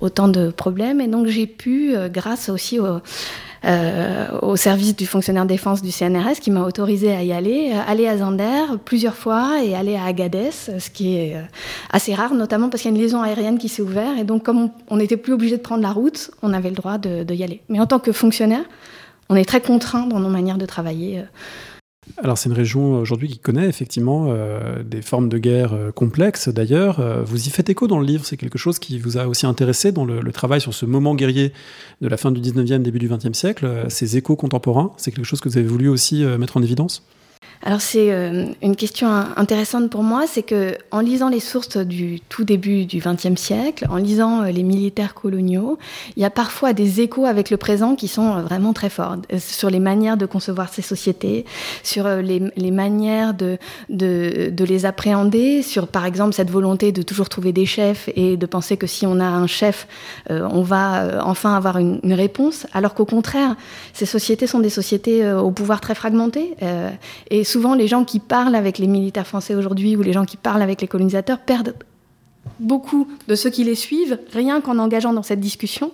autant 0.00 0.28
de 0.28 0.50
problèmes. 0.50 1.00
Et 1.00 1.08
donc, 1.08 1.26
j'ai 1.26 1.46
pu, 1.46 1.94
euh, 1.94 2.08
grâce 2.08 2.48
aussi 2.48 2.78
au, 2.78 3.00
au, 4.42 4.56
service 4.56 4.96
du 4.96 5.06
fonctionnaire 5.06 5.46
défense 5.46 5.82
du 5.82 5.90
CNRS, 5.90 6.40
qui 6.40 6.50
m'a 6.50 6.62
autorisé 6.62 7.14
à 7.14 7.22
y 7.22 7.32
aller, 7.32 7.72
aller 7.86 8.08
à 8.08 8.18
Zander 8.18 8.64
plusieurs 8.84 9.14
fois 9.14 9.62
et 9.62 9.74
aller 9.74 9.96
à 9.96 10.04
Agadez, 10.04 10.50
ce 10.52 10.90
qui 10.90 11.16
est 11.16 11.36
assez 11.90 12.14
rare, 12.14 12.34
notamment 12.34 12.68
parce 12.68 12.82
qu'il 12.82 12.90
y 12.90 12.94
a 12.94 12.96
une 12.96 13.02
liaison 13.02 13.22
aérienne 13.22 13.58
qui 13.58 13.68
s'est 13.68 13.82
ouverte. 13.82 14.18
Et 14.18 14.24
donc, 14.24 14.42
comme 14.42 14.70
on 14.88 14.96
n'était 14.96 15.16
plus 15.16 15.32
obligé 15.32 15.56
de 15.56 15.62
prendre 15.62 15.82
la 15.82 15.92
route, 15.92 16.30
on 16.42 16.52
avait 16.52 16.70
le 16.70 16.76
droit 16.76 16.98
de, 16.98 17.22
de 17.22 17.34
y 17.34 17.44
aller. 17.44 17.62
Mais 17.68 17.80
en 17.80 17.86
tant 17.86 17.98
que 17.98 18.12
fonctionnaire, 18.12 18.64
on 19.28 19.36
est 19.36 19.44
très 19.44 19.60
contraint 19.60 20.06
dans 20.06 20.20
nos 20.20 20.28
manières 20.28 20.58
de 20.58 20.66
travailler. 20.66 21.22
Euh. 22.08 22.22
Alors 22.22 22.38
c'est 22.38 22.48
une 22.48 22.54
région 22.54 22.94
aujourd'hui 22.94 23.28
qui 23.28 23.38
connaît 23.38 23.68
effectivement 23.68 24.26
euh, 24.28 24.82
des 24.82 25.02
formes 25.02 25.28
de 25.28 25.38
guerre 25.38 25.72
euh, 25.72 25.92
complexes 25.92 26.48
d'ailleurs. 26.48 27.00
vous 27.24 27.46
y 27.46 27.50
faites 27.50 27.70
écho 27.70 27.86
dans 27.86 27.98
le 27.98 28.06
livre, 28.06 28.24
c'est 28.24 28.36
quelque 28.36 28.58
chose 28.58 28.78
qui 28.78 28.98
vous 28.98 29.18
a 29.18 29.26
aussi 29.26 29.46
intéressé 29.46 29.92
dans 29.92 30.04
le, 30.04 30.32
travail 30.32 30.60
sur 30.60 30.72
ce 30.72 30.86
moment 30.86 31.14
guerrier 31.14 31.52
de 32.00 32.08
la 32.08 32.16
fin 32.16 32.30
du 32.30 32.40
19e, 32.40 32.80
début 32.80 32.98
du 32.98 33.08
20e 33.08 33.34
siècle, 33.34 33.84
ces 33.88 34.16
échos 34.16 34.34
contemporains, 34.34 34.92
c'est 34.96 35.12
quelque 35.12 35.26
chose 35.26 35.40
que 35.40 35.48
vous 35.48 35.58
avez 35.58 35.66
voulu 35.66 35.88
aussi 35.88 36.24
mettre 36.24 36.56
en 36.56 36.62
évidence? 36.62 37.04
Alors 37.64 37.80
c'est 37.80 38.10
euh, 38.10 38.46
une 38.60 38.74
question 38.74 39.08
intéressante 39.36 39.88
pour 39.88 40.02
moi, 40.02 40.26
c'est 40.26 40.42
que 40.42 40.76
en 40.90 40.98
lisant 40.98 41.28
les 41.28 41.38
sources 41.38 41.76
du 41.76 42.20
tout 42.28 42.42
début 42.42 42.86
du 42.86 42.98
XXe 42.98 43.40
siècle, 43.40 43.86
en 43.88 43.96
lisant 43.96 44.42
euh, 44.42 44.50
les 44.50 44.64
militaires 44.64 45.14
coloniaux, 45.14 45.78
il 46.16 46.22
y 46.22 46.24
a 46.24 46.30
parfois 46.30 46.72
des 46.72 47.00
échos 47.00 47.24
avec 47.24 47.50
le 47.50 47.56
présent 47.56 47.94
qui 47.94 48.08
sont 48.08 48.36
euh, 48.36 48.42
vraiment 48.42 48.72
très 48.72 48.90
forts 48.90 49.16
sur 49.38 49.70
les 49.70 49.78
manières 49.78 50.16
de 50.16 50.26
concevoir 50.26 50.72
ces 50.72 50.82
sociétés, 50.82 51.44
sur 51.84 52.08
les, 52.08 52.70
manières 52.70 53.34
de, 53.34 53.58
les 53.88 54.86
appréhender, 54.86 55.62
sur 55.62 55.86
par 55.86 56.04
exemple 56.04 56.34
cette 56.34 56.50
volonté 56.50 56.90
de 56.90 57.02
toujours 57.02 57.28
trouver 57.28 57.52
des 57.52 57.66
chefs 57.66 58.08
et 58.16 58.36
de 58.36 58.46
penser 58.46 58.76
que 58.76 58.88
si 58.88 59.06
on 59.06 59.20
a 59.20 59.24
un 59.24 59.46
chef, 59.46 59.86
on 60.28 60.62
va 60.62 61.22
enfin 61.24 61.54
avoir 61.54 61.78
une, 61.78 62.00
une 62.02 62.14
réponse, 62.14 62.66
alors 62.72 62.94
qu'au 62.94 63.04
contraire, 63.04 63.56
ces 63.92 64.06
sociétés 64.06 64.46
sont 64.46 64.60
des 64.60 64.70
sociétés 64.70 65.30
au 65.32 65.50
pouvoir 65.50 65.80
très 65.80 65.94
fragmenté 65.94 66.54
et 67.30 67.44
souvent, 67.52 67.74
les 67.74 67.88
gens 67.88 68.04
qui 68.04 68.18
parlent 68.18 68.54
avec 68.54 68.78
les 68.78 68.86
militaires 68.86 69.26
français 69.26 69.54
aujourd'hui 69.54 69.96
ou 69.96 70.02
les 70.02 70.12
gens 70.12 70.24
qui 70.24 70.36
parlent 70.36 70.62
avec 70.62 70.80
les 70.80 70.88
colonisateurs 70.88 71.38
perdent 71.38 71.74
beaucoup 72.58 73.08
de 73.28 73.34
ceux 73.34 73.50
qui 73.50 73.64
les 73.64 73.74
suivent, 73.74 74.18
rien 74.32 74.60
qu'en 74.60 74.78
engageant 74.78 75.12
dans 75.12 75.22
cette 75.22 75.40
discussion. 75.40 75.92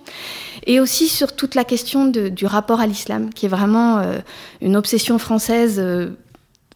Et 0.65 0.79
aussi 0.79 1.07
sur 1.07 1.35
toute 1.35 1.55
la 1.55 1.63
question 1.63 2.05
du 2.07 2.45
rapport 2.45 2.79
à 2.79 2.87
l'islam, 2.87 3.31
qui 3.33 3.45
est 3.45 3.49
vraiment 3.49 3.99
euh, 3.99 4.19
une 4.61 4.75
obsession 4.75 5.17
française, 5.19 5.79
euh, 5.79 6.09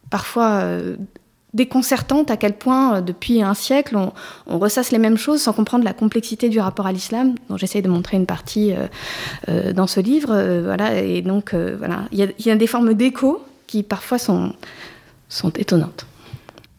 parfois 0.10 0.62
euh, 0.64 0.96
déconcertante, 1.54 2.32
à 2.32 2.38
quel 2.38 2.54
point, 2.54 3.02
depuis 3.02 3.42
un 3.44 3.54
siècle, 3.54 3.96
on, 4.48 4.58
ressasse 4.58 4.92
les 4.92 4.98
mêmes 4.98 5.18
choses 5.18 5.42
sans 5.42 5.54
comprendre 5.54 5.84
la 5.84 5.94
complexité 5.94 6.50
du 6.50 6.60
rapport 6.60 6.88
à 6.88 6.92
l'islam, 6.92 7.36
dont 7.50 7.58
j'essaie 7.58 7.82
de 7.84 7.90
montrer 7.90 8.18
une 8.18 8.26
partie 8.26 8.74
dans 9.48 9.86
ce 9.86 10.00
livre. 10.00 10.34
voilà, 10.64 11.00
et 11.00 11.22
donc, 11.22 11.54
voilà, 11.54 12.06
il 12.12 12.20
y, 12.20 12.48
y, 12.48 12.50
a 12.50 12.56
des 12.56 12.66
formes 12.66 12.96
d'écho 12.96 13.40
qui 13.68 13.84
parfois 13.84 14.18
sont, 14.20 14.54
sont 15.30 15.52
étonnantes. 15.52 16.06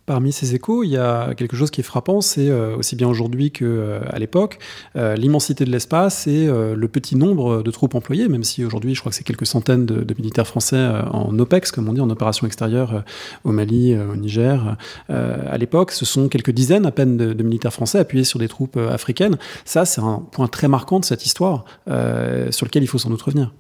Parmi 0.07 0.33
ces 0.33 0.55
échos, 0.55 0.85
il 0.85 0.91
y 0.91 0.99
a 0.99 1.33
quelque 1.35 1.57
chose 1.57 1.71
qui 1.71 1.81
est 1.81 1.85
frappant, 1.85 2.21
c'est 2.21 2.51
euh, 2.51 2.77
aussi 2.77 2.95
bien 2.95 3.09
aujourd'hui 3.09 3.51
qu'à 3.51 3.65
euh, 3.65 4.01
l'époque, 4.19 4.59
euh, 4.97 5.17
l'immensité 5.17 5.65
de 5.65 5.71
l'espace 5.71 6.27
et 6.27 6.47
le 6.47 6.89
petit 6.89 7.17
nombre 7.17 7.63
de 7.63 7.71
troupes 7.71 7.95
employées, 7.95 8.29
même 8.29 8.45
si 8.45 8.65
aujourd'hui 8.67 8.95
je 8.95 9.01
crois 9.01 9.11
que 9.11 9.17
c'est 9.17 9.25
quelques 9.25 9.47
centaines 9.47 9.87
de, 9.87 10.15
militaires 10.19 10.47
français 10.47 10.77
en 11.11 11.39
OPEX, 11.39 11.73
comme 11.73 11.89
on 11.89 11.95
dit, 11.95 12.03
en 12.03 12.11
opération 12.11 12.47
extérieure 12.47 13.03
au 13.45 13.53
Mali, 13.53 13.97
au 13.97 14.17
Niger. 14.17 14.77
à 15.09 15.59
l'époque, 15.59 15.91
ce 15.91 16.05
sont 16.05 16.29
quelques 16.29 16.51
dizaines 16.51 16.87
à 16.87 16.91
peine 16.91 17.17
de, 17.17 17.33
de, 17.33 17.43
militaires 17.43 17.73
français 17.73 17.99
appuyés 17.99 18.25
sur 18.25 18.39
des 18.39 18.49
troupes 18.49 18.77
africaines. 18.77 19.39
Ça, 19.65 19.85
c'est 19.85 20.01
un 20.01 20.23
point 20.31 20.49
très 20.49 20.69
marquant 20.69 21.01
de 21.01 21.05
cette 21.05 21.25
histoire 21.25 21.65
sur 21.87 22.67
lequel 22.67 22.83
il 22.83 22.87
faut 22.87 22.99
sans 22.99 23.11
doute 23.11 23.23
revenir. 23.23 23.53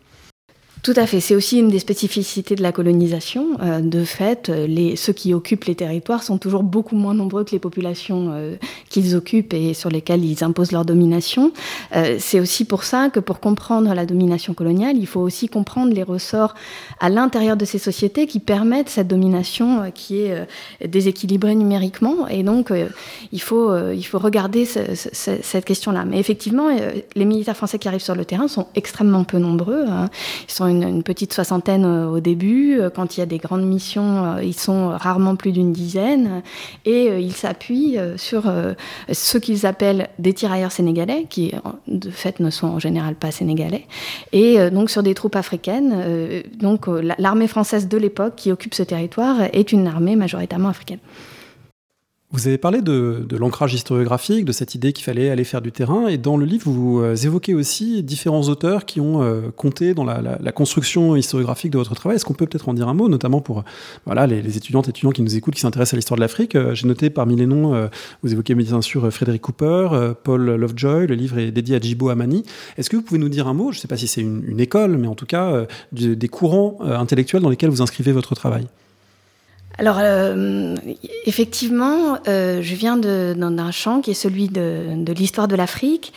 Tout 0.84 0.92
à 0.96 1.06
fait. 1.06 1.20
C'est 1.20 1.34
aussi 1.34 1.60
une 1.60 1.70
des 1.70 1.78
spécificités 1.78 2.56
de 2.56 2.62
la 2.62 2.70
colonisation. 2.70 3.56
Euh, 3.62 3.80
de 3.80 4.04
fait, 4.04 4.50
les, 4.50 4.96
ceux 4.96 5.14
qui 5.14 5.32
occupent 5.32 5.64
les 5.64 5.74
territoires 5.74 6.22
sont 6.22 6.36
toujours 6.36 6.62
beaucoup 6.62 6.94
moins 6.94 7.14
nombreux 7.14 7.42
que 7.42 7.52
les 7.52 7.58
populations 7.58 8.32
euh, 8.34 8.56
qu'ils 8.90 9.16
occupent 9.16 9.54
et 9.54 9.72
sur 9.72 9.88
lesquelles 9.88 10.22
ils 10.22 10.44
imposent 10.44 10.72
leur 10.72 10.84
domination. 10.84 11.52
Euh, 11.96 12.16
c'est 12.18 12.38
aussi 12.38 12.66
pour 12.66 12.84
ça 12.84 13.08
que 13.08 13.18
pour 13.18 13.40
comprendre 13.40 13.94
la 13.94 14.04
domination 14.04 14.52
coloniale, 14.52 14.98
il 14.98 15.06
faut 15.06 15.22
aussi 15.22 15.48
comprendre 15.48 15.94
les 15.94 16.02
ressorts 16.02 16.54
à 17.00 17.08
l'intérieur 17.08 17.56
de 17.56 17.64
ces 17.64 17.78
sociétés 17.78 18.26
qui 18.26 18.38
permettent 18.38 18.90
cette 18.90 19.08
domination 19.08 19.90
qui 19.94 20.20
est 20.20 20.46
déséquilibrée 20.86 21.54
numériquement. 21.54 22.28
Et 22.28 22.42
donc, 22.42 22.70
il, 23.32 23.40
faut, 23.40 23.74
il 23.90 24.02
faut 24.02 24.18
regarder 24.18 24.66
cette 24.66 25.64
question-là. 25.64 26.04
Mais 26.04 26.18
effectivement, 26.18 26.68
les 27.14 27.24
militaires 27.24 27.56
français 27.56 27.78
qui 27.78 27.88
arrivent 27.88 28.02
sur 28.02 28.14
le 28.14 28.26
terrain 28.26 28.48
sont 28.48 28.66
extrêmement 28.74 29.24
peu 29.24 29.38
nombreux. 29.38 29.86
Hein. 29.88 30.10
Une, 30.82 31.02
petite 31.02 31.32
soixantaine 31.32 31.84
euh, 31.84 32.06
au 32.08 32.20
début. 32.20 32.78
Euh, 32.78 32.90
quand 32.90 33.16
il 33.16 33.20
y 33.20 33.22
a 33.22 33.26
des 33.26 33.38
grandes 33.38 33.64
missions, 33.64 34.24
euh, 34.24 34.42
ils 34.42 34.58
sont 34.58 34.88
rarement 34.88 35.36
plus 35.36 35.52
d'une 35.52 35.72
dizaine. 35.72 36.42
Et 36.84 37.06
ils 37.20 37.32
s'appuient 37.32 37.98
sur 38.16 38.52
ce 39.10 39.38
qu'ils 39.38 39.66
appellent 39.66 40.08
des 40.18 40.32
tirailleurs 40.32 40.72
sénégalais, 40.72 41.26
qui 41.28 41.52
de 41.88 42.10
fait 42.10 42.40
ne 42.40 42.50
sont 42.50 42.66
en 42.66 42.78
général 42.78 43.14
pas 43.14 43.30
sénégalais, 43.30 43.86
et 44.32 44.70
donc 44.70 44.90
sur 44.90 45.02
des 45.02 45.14
troupes 45.14 45.36
africaines. 45.36 46.42
Donc 46.58 46.86
l'armée 47.18 47.48
française 47.48 47.88
de 47.88 47.96
l'époque 47.96 48.34
qui 48.36 48.52
occupe 48.52 48.74
ce 48.74 48.82
territoire 48.82 49.36
est 49.52 49.72
une 49.72 49.86
armée 49.86 50.16
majoritairement 50.16 50.68
africaine. 50.68 50.98
Vous 52.34 52.48
avez 52.48 52.58
parlé 52.58 52.82
de, 52.82 53.24
l'ancrage 53.38 53.74
historiographique, 53.74 54.44
de 54.44 54.50
cette 54.50 54.74
idée 54.74 54.92
qu'il 54.92 55.04
fallait 55.04 55.30
aller 55.30 55.44
faire 55.44 55.62
du 55.62 55.70
terrain, 55.70 56.08
et 56.08 56.18
dans 56.18 56.36
le 56.36 56.44
livre, 56.44 56.68
vous 56.68 56.98
euh, 56.98 57.14
évoquez 57.14 57.54
aussi 57.54 58.02
différents 58.02 58.48
auteurs 58.48 58.86
qui 58.86 59.00
ont 59.00 59.22
euh, 59.22 59.52
compté 59.56 59.94
dans 59.94 60.02
la, 60.02 60.50
construction 60.50 61.14
historiographique 61.14 61.70
de 61.70 61.78
votre 61.78 61.94
travail. 61.94 62.16
Est-ce 62.16 62.24
qu'on 62.24 62.34
peut 62.34 62.46
peut-être 62.46 62.68
en 62.68 62.74
dire 62.74 62.88
un 62.88 62.94
mot, 62.94 63.08
notamment 63.08 63.40
pour 63.40 63.62
voilà, 64.04 64.26
les, 64.26 64.56
étudiantes 64.56 64.88
et 64.88 64.90
étudiants 64.90 65.12
qui 65.12 65.22
nous 65.22 65.36
écoutent, 65.36 65.54
qui 65.54 65.60
s'intéressent 65.60 65.94
à 65.94 65.96
l'histoire 65.96 66.16
de 66.16 66.22
l'Afrique 66.22 66.56
euh, 66.56 66.74
J'ai 66.74 66.88
noté 66.88 67.08
parmi 67.08 67.36
les 67.36 67.46
noms, 67.46 67.88
vous 68.24 68.32
évoquez 68.32 68.56
bien 68.56 68.80
sûr 68.80 69.12
Frédéric 69.12 69.42
Cooper, 69.42 70.14
Paul 70.24 70.56
Lovejoy, 70.56 71.06
le 71.06 71.14
livre 71.14 71.38
est 71.38 71.52
dédié 71.52 71.76
à 71.76 71.78
Djibo 71.78 72.08
Amani. 72.08 72.42
Est-ce 72.76 72.90
que 72.90 72.96
vous 72.96 73.02
pouvez 73.02 73.20
nous 73.20 73.28
dire 73.28 73.46
un 73.46 73.54
mot, 73.54 73.70
je 73.70 73.78
ne 73.78 73.80
sais 73.80 73.88
pas 73.88 73.96
si 73.96 74.08
c'est 74.08 74.22
une, 74.22 74.58
école, 74.58 74.96
mais 74.96 75.06
en 75.06 75.14
tout 75.14 75.26
cas 75.26 75.66
des 75.92 76.28
courants 76.28 76.78
intellectuels 76.80 77.42
dans 77.42 77.50
lesquels 77.50 77.70
vous 77.70 77.82
inscrivez 77.82 78.10
votre 78.10 78.34
travail? 78.34 78.66
Alors, 79.76 79.96
euh, 79.98 80.76
effectivement, 81.26 82.18
euh, 82.28 82.62
je 82.62 82.74
viens 82.76 82.96
d'un 82.96 83.70
champ 83.72 84.00
qui 84.00 84.12
est 84.12 84.14
celui 84.14 84.48
de, 84.48 85.12
l'histoire 85.12 85.48
de 85.48 85.56
l'Afrique. 85.56 86.12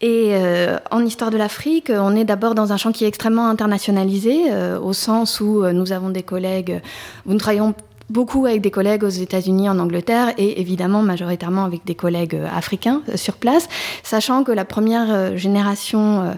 Et 0.00 0.28
euh, 0.30 0.78
en 0.90 1.04
histoire 1.04 1.30
de 1.30 1.36
l'Afrique, 1.36 1.90
on 1.94 2.14
est 2.14 2.24
d'abord 2.24 2.54
dans 2.54 2.72
un 2.72 2.76
champ 2.76 2.92
qui 2.92 3.04
est 3.04 3.08
extrêmement 3.08 3.48
internationalisé, 3.48 4.44
au 4.80 4.92
sens 4.92 5.40
où 5.40 5.64
nous 5.72 5.92
avons 5.92 6.10
des 6.10 6.22
collègues, 6.22 6.80
nous 7.26 7.36
travaillons 7.36 7.74
beaucoup 8.10 8.44
avec 8.44 8.60
des 8.60 8.70
collègues 8.70 9.04
aux 9.04 9.08
États-Unis, 9.08 9.68
en 9.68 9.78
Angleterre 9.78 10.34
et 10.36 10.60
évidemment 10.60 11.02
majoritairement 11.02 11.64
avec 11.64 11.84
des 11.86 11.94
collègues 11.94 12.34
euh, 12.34 12.46
africains 12.52 13.02
euh, 13.08 13.16
sur 13.16 13.34
place, 13.34 13.68
sachant 14.02 14.42
que 14.44 14.52
la 14.52 14.64
première 14.64 15.06
euh, 15.08 15.36
génération 15.36 16.36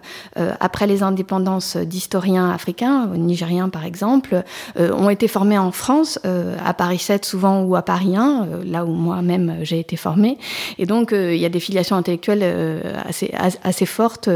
après 0.61 0.87
les 0.87 1.03
indépendances 1.03 1.77
d'historiens 1.77 2.51
africains, 2.51 3.07
nigériens 3.17 3.69
par 3.69 3.85
exemple, 3.85 4.43
ont 4.79 5.09
été 5.09 5.29
formés 5.29 5.57
en 5.57 5.73
France, 5.73 6.19
à 6.65 6.75
Paris 6.75 6.99
7 6.99 7.25
souvent 7.25 7.63
ou 7.63 7.75
à 7.77 7.83
Paris 7.83 8.17
1, 8.17 8.47
là 8.65 8.85
où 8.85 8.93
moi-même 8.93 9.57
j'ai 9.63 9.79
été 9.79 9.97
formée. 9.97 10.37
Et 10.79 10.85
donc 10.85 11.13
il 11.13 11.37
y 11.37 11.47
a 11.47 11.49
des 11.49 11.61
filiations 11.61 11.97
intellectuelles 11.97 12.45
assez, 13.09 13.33
assez 13.63 13.87
fortes 13.87 14.29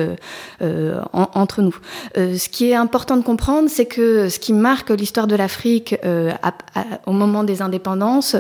entre 1.13 1.63
nous. 1.63 1.77
ce 2.15 2.49
qui 2.49 2.71
est 2.71 2.75
important 2.75 3.17
de 3.17 3.25
comprendre, 3.25 3.69
c'est 3.69 3.87
que 3.87 4.29
ce 4.29 4.39
qui 4.39 4.53
marque 4.53 4.91
l'histoire 4.91 5.27
de 5.27 5.37
l'Afrique 5.37 5.97
au 7.07 7.13
moment 7.13 7.26
des 7.45 7.63
indépendances, 7.63 8.37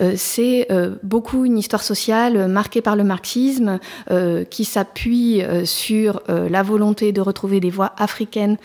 euh, 0.00 0.14
c'est 0.16 0.66
euh, 0.70 0.96
beaucoup 1.02 1.44
une 1.44 1.58
histoire 1.58 1.82
sociale 1.82 2.48
marquée 2.48 2.82
par 2.82 2.96
le 2.96 3.04
marxisme, 3.04 3.78
euh, 4.10 4.44
qui 4.44 4.64
s'appuie 4.64 5.42
sur 5.64 6.22
la 6.28 6.62
volonté 6.62 7.12
de 7.12 7.20
retrouver 7.20 7.60
des 7.60 7.70
voies 7.70 7.92
africaines 7.96 8.56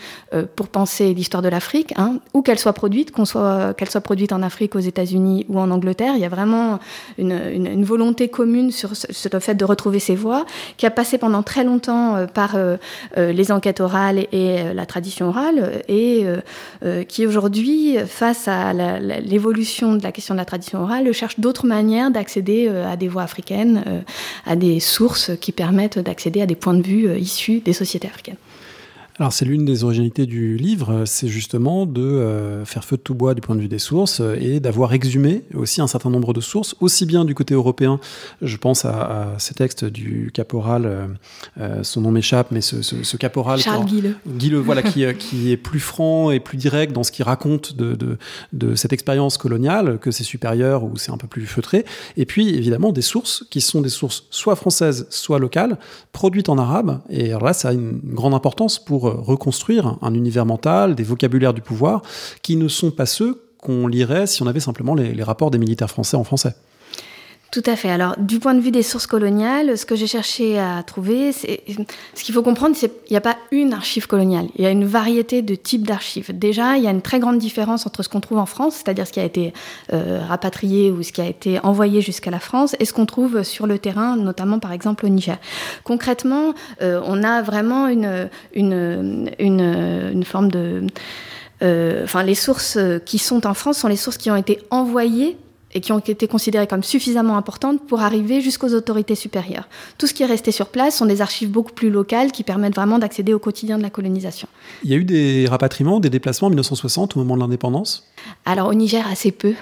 pour 0.56 0.68
penser 0.68 1.14
l'histoire 1.14 1.42
de 1.42 1.48
l'Afrique, 1.48 1.92
hein, 1.96 2.18
où 2.34 2.42
qu'elle 2.42 2.58
soit 2.58 2.72
produite, 2.72 3.12
qu'elle 3.12 3.90
soit 3.90 4.00
produite 4.00 4.32
en 4.32 4.42
Afrique, 4.42 4.74
aux 4.74 4.80
États-Unis 4.80 5.46
ou 5.48 5.58
en 5.58 5.70
Angleterre. 5.70 6.14
Il 6.16 6.20
y 6.20 6.24
a 6.24 6.28
vraiment 6.28 6.78
une, 7.18 7.84
volonté 7.84 8.28
commune 8.28 8.70
sur 8.70 8.96
ce, 8.96 9.28
le 9.32 9.40
fait 9.40 9.54
de 9.54 9.64
retrouver 9.64 9.98
ces 9.98 10.14
voies, 10.14 10.44
qui 10.76 10.86
a 10.86 10.90
passé 10.90 11.18
pendant 11.18 11.42
très 11.42 11.64
longtemps 11.64 12.26
par 12.32 12.56
les 13.16 13.52
enquêtes 13.52 13.80
orales 13.80 14.26
et 14.32 14.74
la 14.74 14.86
tradition 14.86 15.28
orale, 15.28 15.82
et 15.88 16.26
qui 17.08 17.26
aujourd'hui, 17.26 17.96
face 18.06 18.48
à 18.48 18.72
l'évolution 18.72 19.61
de 19.62 20.02
la 20.02 20.12
question 20.12 20.34
de 20.34 20.38
la 20.38 20.44
tradition 20.44 20.82
orale 20.82 21.12
cherche 21.12 21.38
d'autres 21.38 21.66
manières 21.66 22.10
d'accéder 22.10 22.66
euh, 22.68 22.90
à 22.90 22.96
des 22.96 23.08
voies 23.08 23.22
africaines, 23.22 23.84
euh, 23.86 24.00
à 24.44 24.56
des 24.56 24.80
sources 24.80 25.30
qui 25.40 25.52
permettent 25.52 25.98
d'accéder 25.98 26.42
à 26.42 26.46
des 26.46 26.54
points 26.54 26.74
de 26.74 26.82
vue 26.82 27.08
euh, 27.08 27.18
issus 27.18 27.60
des 27.60 27.72
sociétés 27.72 28.08
africaines. 28.08 28.36
Alors 29.22 29.32
c'est 29.32 29.44
l'une 29.44 29.64
des 29.64 29.84
originalités 29.84 30.26
du 30.26 30.56
livre, 30.56 31.04
c'est 31.04 31.28
justement 31.28 31.86
de 31.86 32.02
euh, 32.02 32.64
faire 32.64 32.84
feu 32.84 32.96
de 32.96 33.02
tout 33.02 33.14
bois 33.14 33.34
du 33.34 33.40
point 33.40 33.54
de 33.54 33.60
vue 33.60 33.68
des 33.68 33.78
sources 33.78 34.20
euh, 34.20 34.34
et 34.40 34.58
d'avoir 34.58 34.94
exhumé 34.94 35.44
aussi 35.54 35.80
un 35.80 35.86
certain 35.86 36.10
nombre 36.10 36.32
de 36.32 36.40
sources, 36.40 36.74
aussi 36.80 37.06
bien 37.06 37.24
du 37.24 37.32
côté 37.32 37.54
européen, 37.54 38.00
je 38.40 38.56
pense 38.56 38.84
à, 38.84 39.34
ces 39.38 39.54
textes 39.54 39.84
du 39.84 40.32
caporal, 40.34 41.16
euh, 41.60 41.84
son 41.84 42.00
nom 42.00 42.10
m'échappe, 42.10 42.48
mais 42.50 42.60
ce, 42.60 43.16
caporal... 43.16 43.60
Charles 43.60 43.86
Guilleux. 44.26 44.58
voilà, 44.58 44.82
qui, 44.82 45.04
qui, 45.14 45.52
est 45.52 45.56
plus 45.56 45.78
franc 45.78 46.32
et 46.32 46.40
plus 46.40 46.56
direct 46.56 46.92
dans 46.92 47.04
ce 47.04 47.12
qu'il 47.12 47.24
raconte 47.24 47.76
de, 47.76 47.94
de, 47.94 48.18
de, 48.52 48.74
cette 48.74 48.92
expérience 48.92 49.38
coloniale, 49.38 50.00
que 50.00 50.10
c'est 50.10 50.24
supérieur 50.24 50.82
ou 50.82 50.96
c'est 50.96 51.12
un 51.12 51.16
peu 51.16 51.28
plus 51.28 51.46
feutré, 51.46 51.84
et 52.16 52.26
puis 52.26 52.48
évidemment 52.56 52.90
des 52.90 53.02
sources 53.02 53.44
qui 53.50 53.60
sont 53.60 53.82
des 53.82 53.88
sources 53.88 54.24
soit 54.30 54.56
françaises, 54.56 55.06
soit 55.10 55.38
locales, 55.38 55.78
produites 56.10 56.48
en 56.48 56.58
arabe, 56.58 57.00
et 57.08 57.28
alors 57.28 57.44
là 57.44 57.52
ça 57.52 57.68
a 57.68 57.72
une 57.72 58.00
grande 58.02 58.34
importance 58.34 58.84
pour 58.84 59.11
reconstruire 59.12 59.96
un 60.02 60.14
univers 60.14 60.46
mental, 60.46 60.94
des 60.94 61.02
vocabulaires 61.02 61.54
du 61.54 61.60
pouvoir, 61.60 62.02
qui 62.42 62.56
ne 62.56 62.68
sont 62.68 62.90
pas 62.90 63.06
ceux 63.06 63.42
qu'on 63.58 63.86
lirait 63.86 64.26
si 64.26 64.42
on 64.42 64.46
avait 64.46 64.60
simplement 64.60 64.94
les, 64.94 65.22
rapports 65.22 65.50
des 65.50 65.58
militaires 65.58 65.90
français 65.90 66.16
en 66.16 66.24
français. 66.24 66.54
Tout 67.52 67.62
à 67.66 67.76
fait. 67.76 67.90
Alors, 67.90 68.14
du 68.18 68.38
point 68.38 68.54
de 68.54 68.60
vue 68.60 68.70
des 68.70 68.82
sources 68.82 69.06
coloniales, 69.06 69.76
ce 69.76 69.84
que 69.84 69.94
j'ai 69.94 70.06
cherché 70.06 70.58
à 70.58 70.82
trouver, 70.82 71.32
c'est 71.32 71.62
ce 72.14 72.24
qu'il 72.24 72.34
faut 72.34 72.42
comprendre, 72.42 72.74
c'est 72.74 72.88
qu'il 73.04 73.12
n'y 73.12 73.18
a 73.18 73.20
pas 73.20 73.36
une 73.50 73.74
archive 73.74 74.06
coloniale. 74.06 74.46
Il 74.56 74.64
y 74.64 74.66
a 74.66 74.70
une 74.70 74.86
variété 74.86 75.42
de 75.42 75.54
types 75.54 75.86
d'archives. 75.86 76.30
Déjà, 76.32 76.78
il 76.78 76.82
y 76.82 76.86
a 76.86 76.90
une 76.90 77.02
très 77.02 77.20
grande 77.20 77.36
différence 77.36 77.86
entre 77.86 78.02
ce 78.02 78.08
qu'on 78.08 78.20
trouve 78.20 78.38
en 78.38 78.46
France, 78.46 78.76
c'est-à-dire 78.76 79.06
ce 79.06 79.12
qui 79.12 79.20
a 79.20 79.24
été 79.24 79.52
euh, 79.92 80.22
rapatrié 80.26 80.90
ou 80.90 81.02
ce 81.02 81.12
qui 81.12 81.20
a 81.20 81.26
été 81.26 81.60
envoyé 81.62 82.00
jusqu'à 82.00 82.30
la 82.30 82.40
France, 82.40 82.74
et 82.80 82.86
ce 82.86 82.94
qu'on 82.94 83.04
trouve 83.04 83.42
sur 83.42 83.66
le 83.66 83.78
terrain, 83.78 84.16
notamment 84.16 84.58
par 84.58 84.72
exemple 84.72 85.04
au 85.04 85.10
Niger. 85.10 85.36
Concrètement, 85.84 86.54
euh, 86.80 87.02
on 87.04 87.22
a 87.22 87.42
vraiment 87.42 87.86
une, 87.88 88.30
forme 90.24 90.50
de 90.50 90.86
euh, 91.62 92.04
enfin, 92.04 92.22
les 92.22 92.34
sources 92.34 92.78
qui 93.04 93.18
sont 93.18 93.46
en 93.46 93.52
France 93.52 93.76
sont 93.76 93.88
les 93.88 93.96
sources 93.96 94.16
qui 94.16 94.30
ont 94.30 94.36
été 94.36 94.58
envoyées 94.70 95.36
et 95.74 95.80
qui 95.80 95.92
ont 95.92 95.98
été 95.98 96.26
considérées 96.28 96.66
comme 96.66 96.82
suffisamment 96.82 97.36
importantes 97.36 97.86
pour 97.86 98.00
arriver 98.00 98.40
jusqu'aux 98.40 98.74
autorités 98.74 99.14
supérieures. 99.14 99.68
Tout 99.98 100.06
ce 100.06 100.14
qui 100.14 100.22
est 100.22 100.26
resté 100.26 100.52
sur 100.52 100.66
place 100.66 100.96
sont 100.96 101.06
des 101.06 101.20
archives 101.20 101.50
beaucoup 101.50 101.72
plus 101.72 101.90
locales 101.90 102.32
qui 102.32 102.42
permettent 102.42 102.74
vraiment 102.74 102.98
d'accéder 102.98 103.32
au 103.32 103.38
quotidien 103.38 103.78
de 103.78 103.82
la 103.82 103.90
colonisation. 103.90 104.48
Il 104.84 104.90
y 104.90 104.94
a 104.94 104.96
eu 104.96 105.04
des 105.04 105.46
rapatriements, 105.48 106.00
des 106.00 106.10
déplacements 106.10 106.46
en 106.46 106.50
1960 106.50 107.16
au 107.16 107.20
moment 107.20 107.36
de 107.36 107.40
l'indépendance? 107.40 108.08
Alors 108.44 108.68
au 108.68 108.74
Niger 108.74 109.04
assez 109.10 109.32
peu, 109.32 109.54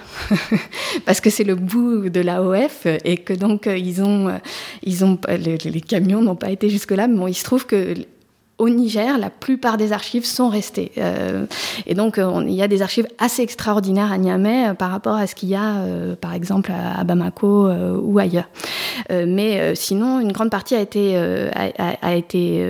parce 1.07 1.21
que 1.21 1.31
c'est 1.31 1.45
le 1.45 1.55
bout 1.55 2.09
de 2.09 2.21
l'AOF 2.21 2.87
et 3.05 3.19
que 3.19 3.33
donc 3.33 3.67
euh, 3.67 3.77
ils 3.77 4.03
ont, 4.03 4.29
euh, 4.29 4.39
ils 4.83 5.05
ont, 5.05 5.19
les, 5.29 5.57
les 5.57 5.81
camions 5.81 6.21
n'ont 6.21 6.37
pas 6.37 6.51
été 6.51 6.69
jusque-là, 6.69 7.07
mais 7.09 7.17
bon, 7.17 7.27
il 7.27 7.35
se 7.35 7.45
trouve 7.45 7.67
que 7.67 7.95
au 8.61 8.69
Niger, 8.69 9.17
la 9.19 9.31
plupart 9.31 9.79
des 9.79 9.93
archives 9.93 10.27
sont 10.27 10.51
restées. 10.51 10.93
Euh, 10.99 11.47
et 11.87 11.95
donc, 11.95 12.19
euh, 12.19 12.45
il 12.47 12.53
y 12.53 12.63
a 12.63 12.69
des 12.69 12.83
archives 12.83 13.07
assez 13.19 13.41
extraordinaires 13.41 14.13
à 14.13 14.19
Niamey 14.19 14.69
euh, 14.69 14.75
par 14.75 14.91
rapport 14.91 15.15
à 15.15 15.27
ce 15.27 15.35
qu'il 15.35 15.49
y 15.49 15.55
a, 15.55 15.77
par 16.21 16.35
exemple, 16.35 16.71
à, 16.71 17.03
Bamako 17.05 17.71
ou 18.03 18.19
ailleurs. 18.19 18.49
mais 19.09 19.75
sinon, 19.75 20.21
une 20.21 20.33
grande 20.33 20.51
partie 20.51 20.75
a 20.75 20.81
été, 20.81 21.15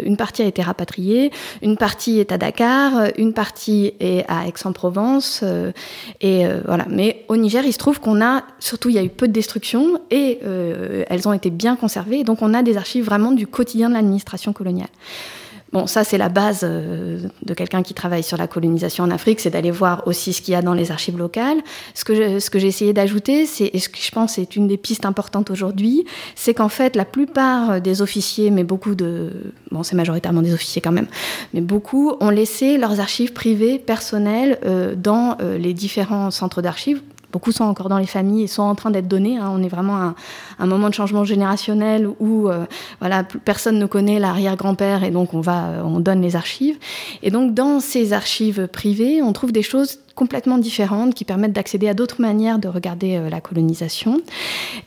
une 0.05 0.17
partie 0.17 0.43
a 0.43 0.47
été 0.47 0.63
rapatriée, 0.63 1.33
une 1.63 1.77
partie 1.77 2.21
est 2.21 2.31
à 2.31 2.39
Dakar, 2.39 2.93
une 3.19 3.33
partie 3.33 3.95
est 3.99 4.25
à 4.29 4.47
Aix-en-Provence, 4.47 5.43
et 6.21 6.45
voilà. 6.67 6.87
Mais 6.89 7.25
au 7.29 7.37
Niger, 7.37 7.65
il 7.65 7.73
se 7.73 7.79
trouve 7.79 8.01
qu'on 8.01 8.23
a, 8.23 8.45
surtout, 8.61 8.91
il 8.91 8.95
y 8.95 8.99
a 8.99 9.03
eu 9.03 9.09
peu 9.09 9.27
de 9.27 9.33
destruction 9.33 10.01
et 10.11 10.39
elles 11.09 11.29
ont 11.29 11.33
été 11.33 11.51
bien 11.51 11.75
conservées. 11.75 12.23
Donc, 12.23 12.43
on 12.43 12.55
a 12.55 12.63
des 12.63 12.77
archives 12.77 13.05
vraiment 13.05 13.33
du 13.33 13.47
quotidien 13.49 13.89
de 13.89 13.95
l'administration 13.95 14.53
coloniale. 14.53 14.89
Bon, 15.73 15.87
ça 15.87 16.03
c'est 16.03 16.19
la 16.19 16.29
base 16.29 16.61
euh, 16.65 17.21
de 17.45 17.55
quelqu'un 17.55 17.85
qui 17.85 17.95
travaille 17.95 18.25
sur 18.25 18.37
la 18.37 18.49
colonisation 18.49 19.05
en 19.05 19.11
Afrique, 19.11 19.39
c'est 19.39 19.51
d'aller 19.51 19.71
voir 19.71 20.03
aussi 20.07 20.33
ce 20.33 20.43
qu'il 20.43 20.53
y 20.53 20.57
a 20.57 20.63
dans 20.63 20.75
les 20.75 20.91
archives 20.91 21.17
locales. 21.17 21.59
Ce 21.95 22.05
que 22.05 22.59
j'ai 22.59 22.67
essayé 22.67 22.93
d'ajouter, 22.93 23.47
c'est 23.47 23.71
et 23.73 23.79
ce 23.79 23.89
que 23.89 23.99
je 23.99 24.11
pense 24.11 24.39
est 24.39 24.57
une 24.57 24.67
des 24.67 24.77
pistes 24.77 25.07
importantes 25.07 25.49
aujourd'hui, 25.51 26.05
c'est 26.35 26.55
qu'en 26.55 26.69
fait 26.69 26.97
la 26.97 27.05
plupart 27.05 27.81
des 27.81 28.03
officiers, 28.03 28.51
mais 28.51 28.65
beaucoup 28.65 28.97
de 28.97 29.31
bon 29.71 29.85
c'est 29.85 29.95
majoritairement 29.95 30.43
des 30.43 30.55
officiers 30.55 30.83
quand 30.83 30.93
même, 30.93 31.09
mais 31.55 31.61
beaucoup 31.61 32.15
ont 32.19 32.31
laissé 32.31 32.77
leurs 32.77 32.99
archives 32.99 33.33
privées 33.33 33.79
personnelles 33.79 34.59
euh, 34.65 34.97
dans 34.97 35.37
euh, 35.41 35.57
les 35.57 35.73
différents 35.73 36.33
centres 36.33 36.63
d'archives 36.63 37.01
Beaucoup 37.33 37.53
sont 37.53 37.65
encore 37.65 37.89
dans 37.89 37.99
les 37.99 38.07
familles 38.07 38.45
et 38.45 38.47
sont 38.47 38.63
en 38.63 38.75
train 38.75 38.91
d'être 38.91 39.09
donnés. 39.09 39.39
Hein. 39.39 39.51
On 39.53 39.63
est 39.63 39.69
vraiment 39.69 39.97
à 39.97 40.15
un 40.59 40.67
moment 40.67 40.89
de 40.89 40.95
changement 40.95 41.25
générationnel 41.25 42.09
où 42.19 42.49
euh, 42.49 42.67
voilà, 43.01 43.25
personne 43.45 43.79
ne 43.79 43.87
connaît 43.87 44.19
l'arrière-grand-père 44.19 45.05
et 45.05 45.11
donc 45.11 45.35
on 45.35 45.41
va, 45.41 45.67
euh, 45.67 45.83
on 45.83 46.01
donne 46.01 46.23
les 46.23 46.37
archives. 46.37 46.79
Et 47.23 47.31
donc 47.31 47.55
dans 47.55 47.81
ces 47.81 48.13
archives 48.13 48.67
privées, 48.67 49.23
on 49.23 49.33
trouve 49.33 49.53
des 49.53 49.63
choses 49.63 49.99
complètement 50.15 50.59
différentes 50.59 51.15
qui 51.15 51.25
permettent 51.25 51.53
d'accéder 51.53 51.89
à 51.89 51.95
d'autres 51.95 52.21
manières 52.21 52.59
de 52.59 52.69
regarder 52.69 53.17
euh, 53.17 53.31
la 53.31 53.41
colonisation. 53.41 54.21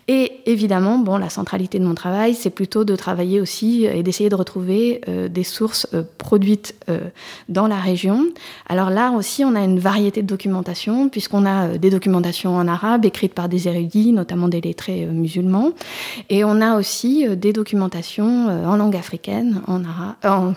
Et 0.08 0.32
évidemment, 0.46 0.98
bon, 0.98 1.18
la 1.18 1.30
centralité 1.30 1.80
de 1.80 1.86
mon 1.86 1.96
travail, 1.96 2.36
c'est 2.36 2.50
plutôt 2.50 2.84
de 2.84 2.96
travailler 2.96 3.40
aussi 3.40 3.86
et 3.86 4.04
d'essayer 4.04 4.30
de 4.30 4.36
retrouver 4.36 5.02
euh, 5.08 5.30
des 5.30 5.44
sources 5.44 5.88
euh, 5.94 6.04
produites 6.18 6.76
dans 7.50 7.68
la 7.68 7.78
région. 7.78 8.26
Alors 8.68 8.90
là 8.90 9.12
aussi, 9.12 9.44
on 9.44 9.56
a 9.56 9.62
une 9.62 9.80
variété 9.80 10.22
de 10.22 10.28
documentation, 10.28 11.10
puisqu'on 11.10 11.46
a 11.46 11.78
des 11.78 11.90
documentations 11.90 12.56
en 12.56 12.68
arabe 12.68 13.06
écrites 13.06 13.34
par 13.34 13.50
des 13.50 13.68
érudits, 13.68 14.12
notamment 14.12 14.48
des 14.48 14.62
lettrés 14.62 15.06
musulmans, 15.06 15.72
et 16.30 16.44
on 16.44 16.62
a 16.62 16.78
aussi 16.78 17.26
des 17.36 17.54
documentations 17.54 18.48
en 18.48 18.76
langue 18.76 18.96
africaine, 18.96 19.62
en, 19.68 19.84
arabe, 19.86 20.16
en, 20.24 20.54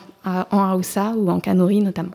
en 0.50 0.70
Haoussa 0.72 1.14
ou 1.16 1.30
en 1.30 1.40
Kanuri 1.40 1.80
notamment. 1.80 2.12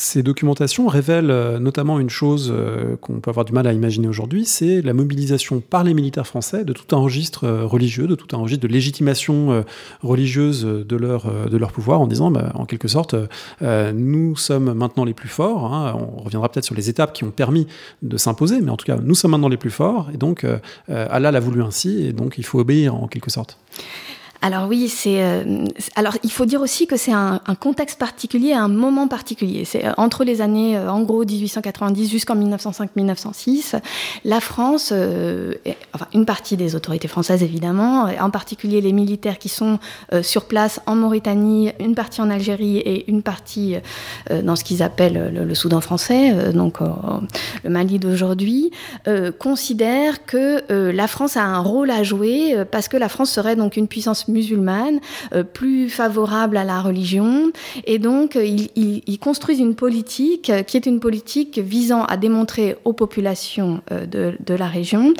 Ces 0.00 0.22
documentations 0.22 0.86
révèlent 0.86 1.32
euh, 1.32 1.58
notamment 1.58 1.98
une 1.98 2.08
chose 2.08 2.52
euh, 2.54 2.94
qu'on 2.98 3.18
peut 3.18 3.30
avoir 3.30 3.44
du 3.44 3.52
mal 3.52 3.66
à 3.66 3.72
imaginer 3.72 4.06
aujourd'hui, 4.06 4.44
c'est 4.44 4.80
la 4.80 4.92
mobilisation 4.92 5.58
par 5.58 5.82
les 5.82 5.92
militaires 5.92 6.24
français 6.24 6.64
de 6.64 6.72
tout 6.72 6.94
un 6.94 7.00
registre 7.00 7.42
euh, 7.42 7.66
religieux, 7.66 8.06
de 8.06 8.14
tout 8.14 8.28
un 8.36 8.38
registre 8.38 8.62
de 8.62 8.72
légitimation 8.72 9.64
religieuse 10.00 10.62
de 10.62 10.96
leur, 10.96 11.48
de 11.48 11.56
leur 11.56 11.72
pouvoir, 11.72 12.00
en 12.00 12.06
disant, 12.06 12.30
bah, 12.30 12.52
en 12.54 12.64
quelque 12.64 12.86
sorte, 12.86 13.16
nous 13.60 14.36
sommes 14.36 14.72
maintenant 14.72 15.04
les 15.04 15.14
plus 15.14 15.28
forts. 15.28 15.72
Hein. 15.72 15.96
on 15.96 16.22
reviendra 16.22 16.48
peut-être 16.48 16.64
sur 16.64 16.74
les 16.74 16.88
étapes 16.88 17.12
qui 17.12 17.24
ont 17.24 17.30
permis 17.30 17.66
de 18.02 18.16
s'imposer, 18.16 18.60
mais 18.60 18.70
en 18.70 18.76
tout 18.76 18.86
cas, 18.86 18.98
nous 19.02 19.14
sommes 19.14 19.32
maintenant 19.32 19.48
les 19.48 19.56
plus 19.56 19.70
forts, 19.70 20.10
et 20.14 20.16
donc 20.16 20.46
Allah 20.88 21.32
l'a 21.32 21.40
voulu 21.40 21.62
ainsi, 21.62 22.06
et 22.06 22.12
donc 22.12 22.38
il 22.38 22.44
faut 22.44 22.60
obéir 22.60 22.94
en 22.94 23.08
quelque 23.08 23.30
sorte 23.30 23.58
alors 24.40 24.68
oui, 24.68 24.88
c'est. 24.88 25.20
Euh, 25.22 25.66
alors 25.96 26.16
il 26.22 26.30
faut 26.30 26.46
dire 26.46 26.60
aussi 26.60 26.86
que 26.86 26.96
c'est 26.96 27.12
un, 27.12 27.40
contexte 27.58 27.98
particulier, 27.98 28.52
un 28.52 28.68
moment 28.68 29.08
particulier. 29.08 29.64
C'est 29.64 29.84
euh, 29.84 29.92
entre 29.96 30.22
les 30.22 30.40
années, 30.40 30.76
euh, 30.76 30.90
en 30.90 31.02
gros, 31.02 31.24
1890 31.24 32.08
jusqu'en 32.08 32.36
1905-1906, 32.36 33.80
la 34.24 34.40
France, 34.40 34.92
enfin 35.92 36.06
une 36.14 36.24
partie 36.24 36.56
des 36.56 36.76
autorités 36.76 37.08
françaises 37.08 37.42
évidemment, 37.42 38.08
en 38.20 38.30
particulier 38.30 38.80
les 38.80 38.92
militaires 38.92 39.38
qui 39.38 39.48
sont 39.48 39.78
sur 40.22 40.44
place 40.44 40.80
en 40.86 40.94
Mauritanie, 40.94 41.72
une 41.80 41.94
partie 41.94 42.20
en 42.20 42.30
Algérie 42.30 42.78
et 42.78 43.10
une 43.10 43.22
partie 43.22 43.76
dans 44.30 44.56
ce 44.56 44.64
qu'ils 44.64 44.82
appellent 44.82 45.32
le, 45.34 45.54
Soudan 45.54 45.80
français, 45.80 46.52
donc 46.52 46.78
le 46.80 47.70
Mali 47.70 47.98
d'aujourd'hui, 47.98 48.70
considèrent 49.38 50.24
que 50.24 50.62
la 50.92 51.08
France 51.08 51.36
a 51.36 51.42
un 51.42 51.60
rôle 51.60 51.90
à 51.90 52.02
jouer 52.02 52.64
parce 52.70 52.88
que 52.88 52.96
la 52.96 53.08
France 53.08 53.30
serait 53.30 53.56
donc 53.56 53.76
une 53.76 53.88
puissance 53.88 54.27
musulmane, 54.28 55.00
euh, 55.34 55.42
plus 55.42 55.88
favorable 55.88 56.56
à 56.56 56.64
la 56.64 56.80
religion. 56.80 57.50
Et 57.84 57.98
donc, 57.98 58.36
euh, 58.36 58.44
ils, 58.44 59.18
construisent 59.18 59.58
une 59.58 59.74
politique 59.74 60.52
qui 60.66 60.76
est 60.76 60.86
une 60.86 61.00
politique 61.00 61.58
visant 61.58 62.04
à 62.04 62.16
démontrer 62.16 62.76
aux 62.84 62.92
populations 62.92 63.82
euh, 63.90 64.06
de, 64.06 64.54
la 64.54 64.66
région 64.66 65.14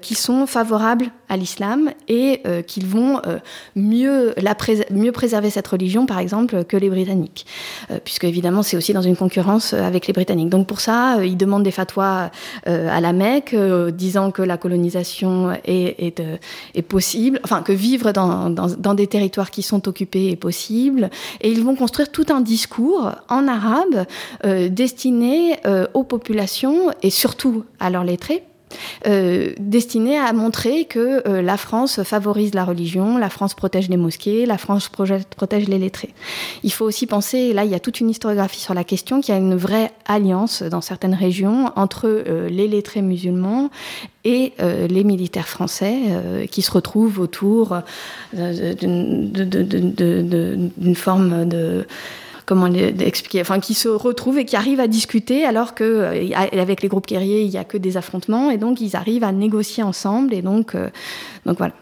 qu'ils 0.00 0.16
sont 0.16 0.46
favorables 0.46 1.10
à 1.28 1.36
l'islam 1.36 1.90
et 2.08 2.42
qu'ils 2.66 2.86
vont 2.86 3.20
mieux, 3.76 4.34
la 4.36 4.56
mieux 4.90 5.12
préserver 5.12 5.50
cette 5.50 5.68
religion, 5.68 6.06
par 6.06 6.18
exemple, 6.18 6.64
que 6.64 6.76
les 6.76 6.88
Britanniques. 6.88 7.46
puisque, 8.04 8.24
évidemment, 8.24 8.62
c'est 8.62 8.76
aussi 8.76 8.92
dans 8.92 9.02
une 9.02 9.16
concurrence 9.16 9.72
avec 9.72 10.06
les 10.06 10.12
Britanniques. 10.12 10.48
Donc, 10.48 10.66
pour 10.66 10.80
ça, 10.80 11.24
ils 11.24 11.36
demandent 11.36 11.62
des 11.62 11.70
fatwas 11.70 12.30
à 12.66 13.00
la 13.00 13.12
Mecque, 13.12 13.54
disant 13.92 14.30
que 14.30 14.42
la 14.42 14.56
colonisation 14.56 15.52
est, 15.64 16.20
est 16.74 16.82
possible, 16.82 17.40
enfin, 17.44 17.62
que 17.62 17.72
vivre 17.72 18.12
dans 18.12 18.28
dans, 18.50 18.94
des 18.94 19.06
territoires 19.06 19.50
qui 19.50 19.62
sont 19.62 19.88
occupés 19.88 20.30
est 20.30 20.36
possible. 20.36 21.10
Et 21.40 21.50
ils 21.50 21.62
vont 21.62 21.76
construire 21.76 22.10
tout 22.10 22.26
un 22.30 22.40
discours 22.40 23.12
en 23.28 23.48
arabe 23.48 24.06
euh, 24.44 24.68
destiné 24.68 25.58
euh, 25.66 25.86
aux 25.94 26.04
populations 26.04 26.90
et 27.02 27.10
surtout 27.10 27.64
à 27.80 27.90
leurs 27.90 28.04
lettrés 28.04 28.42
euh, 29.06 29.52
destiné 29.58 30.18
à 30.18 30.32
montrer 30.32 30.84
que 30.84 31.22
euh, 31.26 31.42
la 31.42 31.56
France 31.56 32.02
favorise 32.02 32.54
la 32.54 32.64
religion, 32.64 33.18
la 33.18 33.30
France 33.30 33.54
protège 33.54 33.88
les 33.88 33.96
mosquées, 33.96 34.46
la 34.46 34.58
France 34.58 34.88
protège 34.88 35.68
les 35.68 35.78
lettrés. 35.78 36.14
Il 36.62 36.72
faut 36.72 36.84
aussi 36.84 37.06
penser, 37.06 37.52
là 37.52 37.64
il 37.64 37.70
y 37.70 37.74
a 37.74 37.80
toute 37.80 38.00
une 38.00 38.10
historiographie 38.10 38.60
sur 38.60 38.74
la 38.74 38.84
question, 38.84 39.20
qu'il 39.20 39.34
y 39.34 39.36
a 39.36 39.40
une 39.40 39.56
vraie 39.56 39.92
alliance 40.06 40.62
dans 40.62 40.80
certaines 40.80 41.14
régions 41.14 41.70
entre 41.76 42.06
euh, 42.06 42.48
les 42.48 42.68
lettrés 42.68 43.02
musulmans 43.02 43.70
et 44.24 44.52
les 44.58 45.04
militaires 45.04 45.48
français 45.48 45.96
qui 46.50 46.60
se 46.60 46.70
retrouvent 46.70 47.18
autour 47.18 47.78
d'une 48.34 49.32
forme 50.94 51.48
de 51.48 51.86
comment 52.48 52.66
expliquer, 52.66 53.42
enfin 53.42 53.60
qui 53.60 53.74
se 53.74 53.90
retrouvent 53.90 54.38
et 54.38 54.46
qui 54.46 54.56
arrivent 54.56 54.80
à 54.80 54.88
discuter 54.88 55.44
alors 55.44 55.74
que 55.74 55.84
euh, 55.84 56.34
avec 56.34 56.80
les 56.80 56.88
groupes 56.88 57.06
guerriers 57.06 57.42
il 57.42 57.50
n'y 57.50 57.58
a 57.58 57.64
que 57.64 57.76
des 57.76 57.98
affrontements 57.98 58.50
et 58.50 58.56
donc 58.56 58.80
ils 58.80 58.96
arrivent 58.96 59.22
à 59.22 59.32
négocier 59.32 59.82
ensemble 59.82 60.32
et 60.32 60.40
donc 60.40 60.74
euh, 60.74 60.88
donc 61.44 61.58
voilà. 61.58 61.74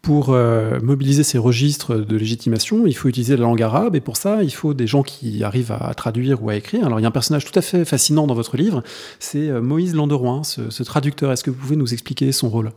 Pour 0.00 0.30
euh, 0.30 0.80
mobiliser 0.80 1.24
ces 1.24 1.36
registres 1.36 1.94
de 1.96 2.16
légitimation, 2.16 2.86
il 2.86 2.96
faut 2.96 3.08
utiliser 3.08 3.36
la 3.36 3.42
langue 3.42 3.60
arabe, 3.60 3.94
et 3.94 4.00
pour 4.00 4.16
ça, 4.16 4.42
il 4.42 4.50
faut 4.50 4.72
des 4.72 4.86
gens 4.86 5.02
qui 5.02 5.44
arrivent 5.44 5.76
à 5.78 5.92
traduire 5.92 6.42
ou 6.42 6.48
à 6.48 6.56
écrire. 6.56 6.86
Alors, 6.86 6.98
il 6.98 7.02
y 7.02 7.04
a 7.04 7.08
un 7.08 7.12
personnage 7.12 7.44
tout 7.44 7.56
à 7.58 7.60
fait 7.60 7.84
fascinant 7.84 8.26
dans 8.26 8.32
votre 8.32 8.56
livre, 8.56 8.82
c'est 9.18 9.50
Moïse 9.60 9.94
Landeroin, 9.94 10.42
ce 10.42 10.82
traducteur. 10.84 11.30
Est-ce 11.32 11.44
que 11.44 11.50
vous 11.50 11.58
pouvez 11.58 11.76
nous 11.76 11.92
expliquer 11.92 12.32
son 12.32 12.48
rôle? 12.48 12.72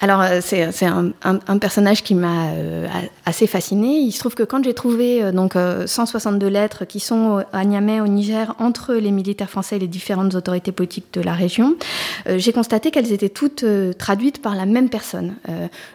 Alors, 0.00 0.20
euh, 0.20 0.40
c'est 0.42 0.84
un, 0.84 1.12
un, 1.22 1.58
personnage 1.58 2.02
qui 2.02 2.14
m'a 2.14 2.48
euh, 2.48 2.86
assez 3.24 3.46
fasciné. 3.46 3.98
Il 4.00 4.12
se 4.12 4.18
trouve 4.18 4.34
que 4.34 4.42
quand 4.42 4.62
j'ai 4.62 4.74
trouvé 4.74 5.22
euh, 5.22 5.32
donc 5.32 5.54
162 5.54 6.46
lettres 6.46 6.84
qui 6.84 7.00
sont 7.00 7.42
à 7.52 7.64
Niamey, 7.64 8.00
au 8.00 8.06
Niger, 8.06 8.54
entre 8.58 8.94
les 8.94 9.10
militaires 9.10 9.48
français 9.48 9.76
et 9.76 9.78
les 9.78 9.86
différentes 9.86 10.34
autorités 10.34 10.72
politiques 10.72 11.06
de 11.12 11.20
la 11.20 11.32
région, 11.32 11.76
j'ai 12.36 12.52
constaté 12.52 12.90
qu'elles 12.90 13.12
étaient 13.12 13.28
toutes 13.28 13.64
traduites 13.98 14.42
par 14.42 14.54
la 14.54 14.66
même 14.66 14.88
personne. 14.88 15.34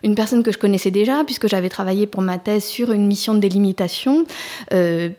une 0.04 0.16
personne 0.16 0.44
que 0.44 0.52
je 0.52 0.58
connaissais 0.58 0.92
déjà, 0.92 1.24
puisque 1.24 1.48
j'avais 1.48 1.70
travaillé 1.70 2.08
pour 2.08 2.22
ma 2.22 2.38
thèse 2.38 2.64
sur 2.64 2.92
une 2.92 3.06
mission 3.08 3.34
de 3.34 3.40
délimitation 3.40 4.26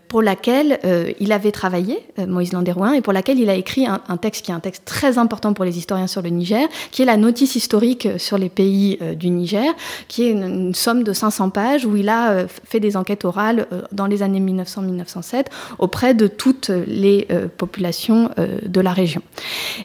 pour 0.08 0.22
laquelle 0.22 0.78
il 1.20 1.32
avait 1.32 1.52
travaillé, 1.52 1.98
Moïse 2.18 2.52
Landérouin, 2.52 2.92
et 2.94 3.00
pour 3.00 3.12
laquelle 3.12 3.38
il 3.38 3.50
a 3.50 3.54
écrit 3.54 3.86
un 3.86 4.16
texte 4.16 4.44
qui 4.44 4.50
est 4.50 4.54
un 4.54 4.60
texte 4.60 4.84
très 4.84 5.18
important 5.18 5.52
pour 5.52 5.64
les 5.64 5.78
historiens 5.78 6.06
sur 6.06 6.22
le 6.22 6.30
Niger, 6.30 6.66
qui 6.90 7.02
est 7.02 7.06
la 7.06 7.16
notice 7.16 7.56
historique 7.56 8.08
sur 8.18 8.38
les 8.38 8.48
pays 8.48 8.69
euh, 9.02 9.14
du 9.14 9.30
Niger, 9.30 9.72
qui 10.08 10.24
est 10.24 10.30
une, 10.30 10.74
somme 10.74 11.02
de 11.02 11.12
500 11.12 11.50
pages 11.50 11.84
où 11.84 11.96
il 11.96 12.08
a 12.08 12.30
euh, 12.30 12.46
fait 12.64 12.80
des 12.80 12.96
enquêtes 12.96 13.24
orales 13.24 13.66
euh, 13.72 13.82
dans 13.92 14.06
les 14.06 14.22
années 14.22 14.40
1900-1907 14.40 15.46
auprès 15.78 16.14
de 16.14 16.26
toutes 16.26 16.70
les 16.86 17.26
populations 17.56 18.30
de 18.36 18.80
la 18.80 18.92
région. 18.92 19.22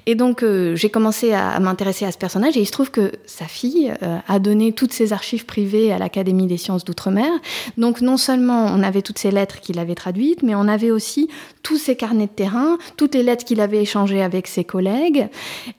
Et 0.06 0.16
donc 0.16 0.44
j'ai 0.74 0.90
commencé 0.90 1.34
à, 1.34 1.60
m'intéresser 1.60 2.06
à 2.06 2.12
ce 2.12 2.18
personnage 2.18 2.58
et 2.58 2.62
il 2.62 2.66
se 2.66 2.72
trouve 2.72 2.92
que 2.92 3.12
sa 3.26 3.46
fille 3.46 3.94
a 4.28 4.40
donné 4.40 4.72
toutes 4.72 4.94
ses 4.94 5.14
archives 5.14 5.46
privées 5.46 5.92
à 5.92 5.98
l'Académie 5.98 6.48
des 6.48 6.58
sciences 6.58 6.86
d'outre-mer. 6.86 7.30
Donc 7.78 8.02
non 8.02 8.18
seulement 8.18 8.66
on 8.66 8.84
avait 8.84 9.02
toutes 9.02 9.20
ces 9.20 9.32
lettres 9.32 9.60
qu'il 9.60 9.80
avait 9.80 9.96
traduites, 9.96 10.44
mais 10.44 10.56
on 10.56 10.68
avait 10.68 10.92
aussi 10.92 11.30
tous 11.64 11.78
ses 11.78 11.96
carnets 11.96 12.28
de 12.28 12.32
terrain, 12.32 12.78
toutes 12.98 13.16
les 13.16 13.24
lettres 13.24 13.46
qu'il 13.46 13.62
avait 13.62 13.82
échangées 13.82 14.22
avec 14.22 14.48
ses 14.48 14.64
collègues. 14.64 15.28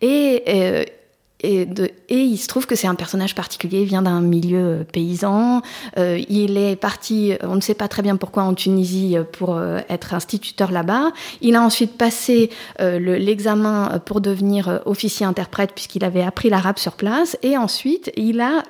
Et, 0.01 0.43
et, 0.47 0.87
il 2.09 2.39
se 2.39 2.49
trouve 2.49 2.67
que 2.67 2.75
c'est 2.75 2.87
un 2.87 2.95
personnage 2.95 3.35
particulier, 3.35 3.81
il 3.81 3.87
vient 3.87 4.03
d'un 4.03 4.21
milieu 4.21 4.59
euh, 4.59 4.85
paysan. 4.85 5.63
Euh, 5.99 6.21
il 6.29 6.57
est 6.57 6.77
parti, 6.77 7.35
on 7.43 7.57
ne 7.57 7.61
sait 7.61 7.75
pas 7.75 7.89
très 7.89 8.03
bien 8.03 8.17
pourquoi, 8.17 8.45
en 8.45 8.55
Tunisie 8.55 9.17
euh, 9.17 9.25
pour 9.25 9.61
être 9.89 10.15
instituteur 10.15 10.71
là-bas. 10.71 11.13
Il 11.41 11.57
a 11.57 11.63
ensuite 11.63 11.97
passé 11.97 12.51
l'examen 12.79 14.01
pour 14.05 14.21
devenir 14.21 14.81
officier 14.87 15.27
interprète 15.27 15.73
puisqu'il 15.75 16.05
avait 16.05 16.23
appris 16.23 16.49
l'arabe 16.49 16.79
sur 16.79 16.93
place. 16.93 17.37
Et 17.43 17.57
ensuite, 17.57 18.11
il 18.17 18.41
a 18.41 18.63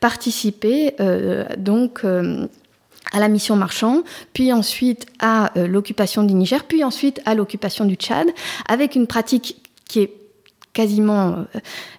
participé 0.00 0.94
donc 1.58 2.04
à 2.04 3.20
la 3.20 3.28
mission 3.28 3.56
marchand, 3.56 4.02
puis 4.32 4.52
ensuite 4.52 5.06
à 5.20 5.52
l'occupation 5.56 6.22
du 6.22 6.34
Niger, 6.34 6.64
puis 6.64 6.84
ensuite 6.84 7.20
à 7.24 7.34
l'occupation 7.34 7.84
du 7.84 7.94
Tchad, 7.94 8.28
avec 8.68 8.94
une 8.94 9.06
pratique 9.06 9.62
qui 9.88 10.00
est 10.00 10.25
quasiment 10.76 11.46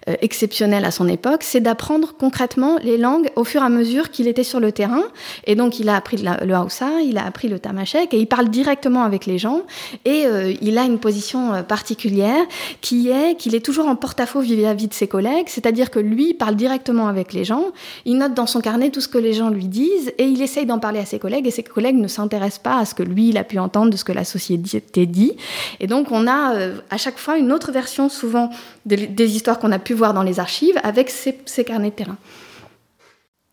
euh, 0.08 0.14
exceptionnel 0.22 0.84
à 0.84 0.92
son 0.92 1.08
époque, 1.08 1.42
c'est 1.42 1.60
d'apprendre 1.60 2.14
concrètement 2.16 2.78
les 2.84 2.96
langues 2.96 3.28
au 3.34 3.42
fur 3.42 3.60
et 3.60 3.64
à 3.64 3.68
mesure 3.68 4.10
qu'il 4.10 4.28
était 4.28 4.44
sur 4.44 4.60
le 4.60 4.70
terrain. 4.70 5.02
Et 5.48 5.56
donc, 5.56 5.80
il 5.80 5.88
a 5.88 5.96
appris 5.96 6.16
le 6.18 6.54
Hausa, 6.56 7.00
il 7.04 7.18
a 7.18 7.26
appris 7.26 7.48
le 7.48 7.58
Tamashek, 7.58 8.14
et 8.14 8.18
il 8.18 8.28
parle 8.28 8.48
directement 8.50 9.02
avec 9.02 9.26
les 9.26 9.36
gens. 9.36 9.62
Et 10.04 10.26
euh, 10.26 10.54
il 10.62 10.78
a 10.78 10.84
une 10.84 11.00
position 11.00 11.54
euh, 11.54 11.62
particulière 11.62 12.44
qui 12.80 13.10
est 13.10 13.34
qu'il 13.36 13.56
est 13.56 13.64
toujours 13.64 13.88
en 13.88 13.96
porte-à-faux 13.96 14.40
vis-à-vis 14.40 14.86
de 14.86 14.94
ses 14.94 15.08
collègues, 15.08 15.48
c'est-à-dire 15.48 15.90
que 15.90 15.98
lui 15.98 16.32
parle 16.32 16.54
directement 16.54 17.08
avec 17.08 17.32
les 17.32 17.44
gens, 17.44 17.64
il 18.04 18.16
note 18.18 18.34
dans 18.34 18.46
son 18.46 18.60
carnet 18.60 18.90
tout 18.90 19.00
ce 19.00 19.08
que 19.08 19.18
les 19.18 19.32
gens 19.32 19.50
lui 19.50 19.66
disent, 19.66 20.12
et 20.18 20.24
il 20.24 20.40
essaye 20.40 20.66
d'en 20.66 20.78
parler 20.78 21.00
à 21.00 21.04
ses 21.04 21.18
collègues, 21.18 21.48
et 21.48 21.50
ses 21.50 21.64
collègues 21.64 21.96
ne 21.96 22.06
s'intéressent 22.06 22.62
pas 22.62 22.78
à 22.78 22.84
ce 22.84 22.94
que 22.94 23.02
lui, 23.02 23.30
il 23.30 23.38
a 23.38 23.44
pu 23.44 23.58
entendre 23.58 23.90
de 23.90 23.96
ce 23.96 24.04
que 24.04 24.12
la 24.12 24.24
société 24.24 25.06
dit. 25.06 25.32
Et 25.80 25.88
donc, 25.88 26.12
on 26.12 26.28
a 26.28 26.54
à 26.90 26.96
chaque 26.96 27.18
fois 27.18 27.36
une 27.38 27.50
autre 27.50 27.72
version, 27.72 28.08
souvent 28.08 28.50
des, 28.86 29.36
histoires 29.36 29.58
qu'on 29.58 29.72
a 29.72 29.78
pu 29.78 29.94
voir 29.94 30.14
dans 30.14 30.22
les 30.22 30.40
archives 30.40 30.78
avec 30.82 31.10
ces, 31.10 31.64
carnets 31.64 31.90
de 31.90 31.94
terrain. 31.94 32.16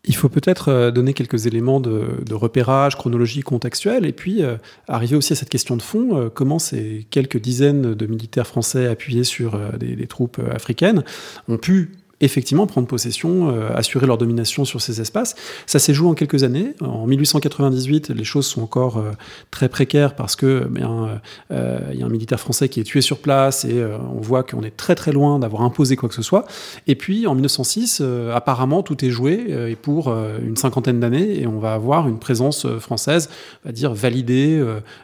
Il 0.08 0.14
faut 0.14 0.28
peut-être 0.28 0.68
euh, 0.68 0.90
donner 0.92 1.14
quelques 1.14 1.46
éléments 1.46 1.80
de, 1.80 2.32
repérage, 2.32 2.96
chronologie 2.96 3.40
contextuelle, 3.40 4.06
et 4.06 4.12
puis 4.12 4.42
euh, 4.42 4.56
arriver 4.86 5.16
aussi 5.16 5.32
à 5.32 5.36
cette 5.36 5.48
question 5.48 5.76
de 5.76 5.82
fond, 5.82 6.16
euh, 6.16 6.28
comment 6.32 6.58
ces 6.58 7.06
quelques 7.10 7.38
dizaines 7.38 7.94
de 7.94 8.06
militaires 8.06 8.46
français 8.46 8.86
appuyés 8.86 9.24
sur 9.24 9.58
des, 9.78 10.06
troupes 10.06 10.40
africaines 10.52 11.02
ont 11.48 11.58
pu 11.58 11.92
effectivement 12.20 12.66
prendre 12.66 12.86
possession, 12.86 13.50
euh, 13.50 13.68
assurer 13.74 14.06
leur 14.06 14.16
domination 14.16 14.64
sur 14.64 14.80
ces 14.80 15.00
espaces. 15.00 15.34
Ça 15.66 15.78
s'est 15.78 15.92
joué 15.92 16.08
en 16.08 16.14
quelques 16.14 16.44
années. 16.44 16.74
En 16.80 17.06
1898, 17.06 18.10
les 18.10 18.24
choses 18.24 18.46
sont 18.46 18.62
encore 18.62 18.98
euh, 18.98 19.12
très 19.50 19.68
précaires 19.68 20.16
parce 20.16 20.34
que 20.34 20.66
bien, 20.70 21.20
euh, 21.50 21.78
il 21.92 22.00
y 22.00 22.02
a 22.02 22.06
un 22.06 22.10
militaire 22.10 22.40
français 22.40 22.68
qui 22.68 22.80
est 22.80 22.84
tué 22.84 23.02
sur 23.02 23.18
place 23.18 23.64
et 23.64 23.84
on 24.14 24.20
voit 24.20 24.42
qu'on 24.42 24.62
est 24.62 24.76
très 24.76 24.94
très 24.94 25.12
loin 25.12 25.38
d'avoir 25.38 25.62
imposé 25.62 25.96
quoi 25.96 26.08
que 26.08 26.14
ce 26.14 26.22
soit. 26.22 26.46
Et 26.86 26.94
puis 26.94 27.26
en 27.26 27.34
1906, 27.34 28.02
apparemment 28.32 28.82
tout 28.82 29.04
est 29.04 29.10
joué 29.10 29.70
et 29.70 29.76
pour 29.76 30.14
une 30.42 30.56
cinquantaine 30.56 31.00
d'années 31.00 31.40
et 31.40 31.46
on 31.46 31.58
va 31.58 31.74
avoir 31.74 32.08
une 32.08 32.18
présence 32.18 32.66
française, 32.78 33.28
on 33.64 33.68
va 33.68 33.72
dire 33.72 33.92
validée 33.94 34.62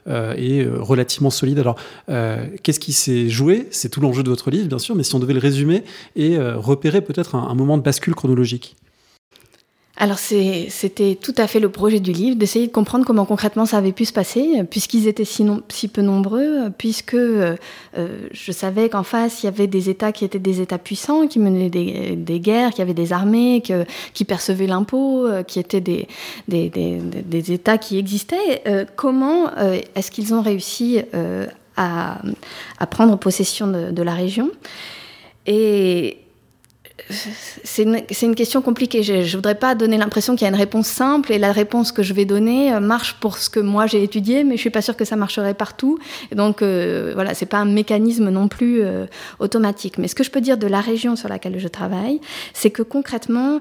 et 0.09 0.67
relativement 0.67 1.31
solide. 1.31 1.59
Alors 1.59 1.77
qu'est-ce 2.63 2.81
qui 2.81 2.93
s'est 2.93 3.29
joué? 3.29 3.69
C'est 3.71 3.89
tout 3.89 4.01
l'enjeu 4.01 4.23
de 4.23 4.31
votre 4.31 4.51
livre, 4.51 4.69
bien 4.69 4.79
sûr, 4.79 4.95
mais 4.95 5.03
si 5.03 5.15
on 5.15 5.19
devait 5.19 5.35
le 5.35 5.41
résumer 5.41 5.85
et 6.17 6.39
repérer 6.39 7.02
peut-être 7.03 7.35
un, 7.35 7.55
moment 7.55 7.77
de 7.79 7.83
bascule 7.83 8.15
chronologique 8.15 8.77
alors 9.99 10.19
c'était 10.19 11.17
tout 11.21 11.35
à 11.37 11.47
fait 11.47 11.61
le 11.61 11.69
projet 11.69 12.01
du 12.01 12.13
livre, 12.13 12.37
d'essayer 12.37 12.67
de 12.67 12.73
comprendre 12.73 13.05
comment 13.05 13.27
concrètement 13.27 13.67
ça 13.67 13.77
avait 13.77 13.93
pu 13.93 14.05
se 14.07 14.13
passer, 14.13 14.65
puisqu'ils 14.69 15.07
étaient 15.07 15.25
si, 15.25 15.89
peu 15.89 16.01
nombreux, 16.01 16.71
puisque 16.77 17.15
euh, 17.15 17.57
je 17.95 18.53
savais 18.53 18.89
qu'en 18.89 19.03
face, 19.03 19.43
il 19.43 19.47
y 19.47 19.49
avait 19.49 19.67
des 19.67 19.91
États 19.91 20.11
qui 20.11 20.25
étaient 20.25 20.39
des 20.39 20.63
États 20.63 20.79
puissants, 20.79 21.29
qui 21.29 21.39
menaient 21.39 21.69
des, 21.69 22.41
guerres, 22.41 22.71
qui 22.71 22.81
avaient 22.81 22.95
des 22.95 23.13
armées, 23.13 23.63
qui 24.15 24.25
percevaient 24.25 24.67
l'impôt, 24.67 25.27
euh, 25.27 25.43
qui 25.43 25.61
étaient 25.61 25.83
des, 25.83 26.09
États 27.53 27.79
qui 27.79 27.99
existaient. 27.99 28.63
Euh, 28.67 28.87
comment 28.97 29.55
est-ce 29.95 30.11
qu'ils 30.11 30.33
ont 30.33 30.43
réussi 30.43 31.01
à, 31.77 32.23
à, 32.79 32.87
prendre 32.87 33.17
possession 33.19 33.67
de, 33.67 33.91
de 33.91 34.03
la 34.03 34.15
région? 34.15 34.51
Et 35.47 36.22
c'est 37.65 37.83
une, 37.83 38.35
question 38.35 38.63
compliquée. 38.63 39.03
Je 39.03 39.15
ne 39.15 39.37
voudrais 39.37 39.55
pas 39.55 39.75
donner 39.75 39.97
l'impression 39.99 40.35
qu'il 40.35 40.43
y 40.43 40.47
a 40.47 40.49
une 40.49 40.59
réponse 40.59 40.87
simple 40.87 41.33
et 41.33 41.39
la 41.39 41.53
réponse 41.53 41.93
que 41.93 42.03
je 42.03 42.15
vais 42.15 42.25
donner 42.25 42.73
euh, 42.73 42.81
marche 42.81 43.17
pour 43.21 43.39
ce 43.39 43.51
que 43.51 43.61
moi 43.61 43.87
j'ai 43.87 44.03
étudié, 44.03 44.45
mais 44.45 44.57
je 44.57 44.61
suis 44.61 44.71
pas 44.71 44.83
sûre 44.83 44.97
que 44.97 45.05
ça 45.05 45.17
marcherait 45.17 45.55
partout. 45.55 45.99
Donc 46.35 46.63
euh, 46.63 47.13
voilà, 47.15 47.35
c'est 47.35 47.47
pas 47.47 47.59
un 47.59 47.65
mécanisme 47.65 48.31
non 48.31 48.49
plus 48.49 48.83
euh, 48.83 49.07
automatique. 49.39 49.99
Mais 49.99 50.09
ce 50.09 50.15
que 50.15 50.25
je 50.25 50.31
peux 50.31 50.41
dire 50.41 50.59
de 50.59 50.67
la 50.67 50.81
région 50.81 51.17
sur 51.17 51.29
laquelle 51.29 51.59
je 51.59 51.69
travaille, 51.69 52.21
c'est 52.53 52.71
que 52.71 52.83
concrètement, 52.83 53.61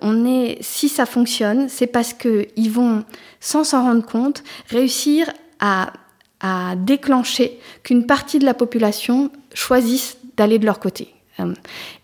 on 0.00 0.26
est, 0.26 0.58
si 0.60 0.88
ça 0.88 1.06
fonctionne, 1.06 1.68
c'est 1.68 1.86
parce 1.86 2.12
qu'ils 2.12 2.70
vont, 2.70 3.04
sans 3.40 3.64
s'en 3.64 3.82
rendre 3.82 4.04
compte, 4.04 4.42
réussir 4.68 5.26
à, 5.60 5.92
déclencher 6.76 7.60
qu'une 7.84 8.04
partie 8.04 8.40
de 8.40 8.44
la 8.44 8.54
population 8.54 9.30
choisisse 9.54 10.16
d'aller 10.36 10.58
de 10.58 10.66
leur 10.66 10.80
côté 10.80 11.14
euh, 11.14 11.21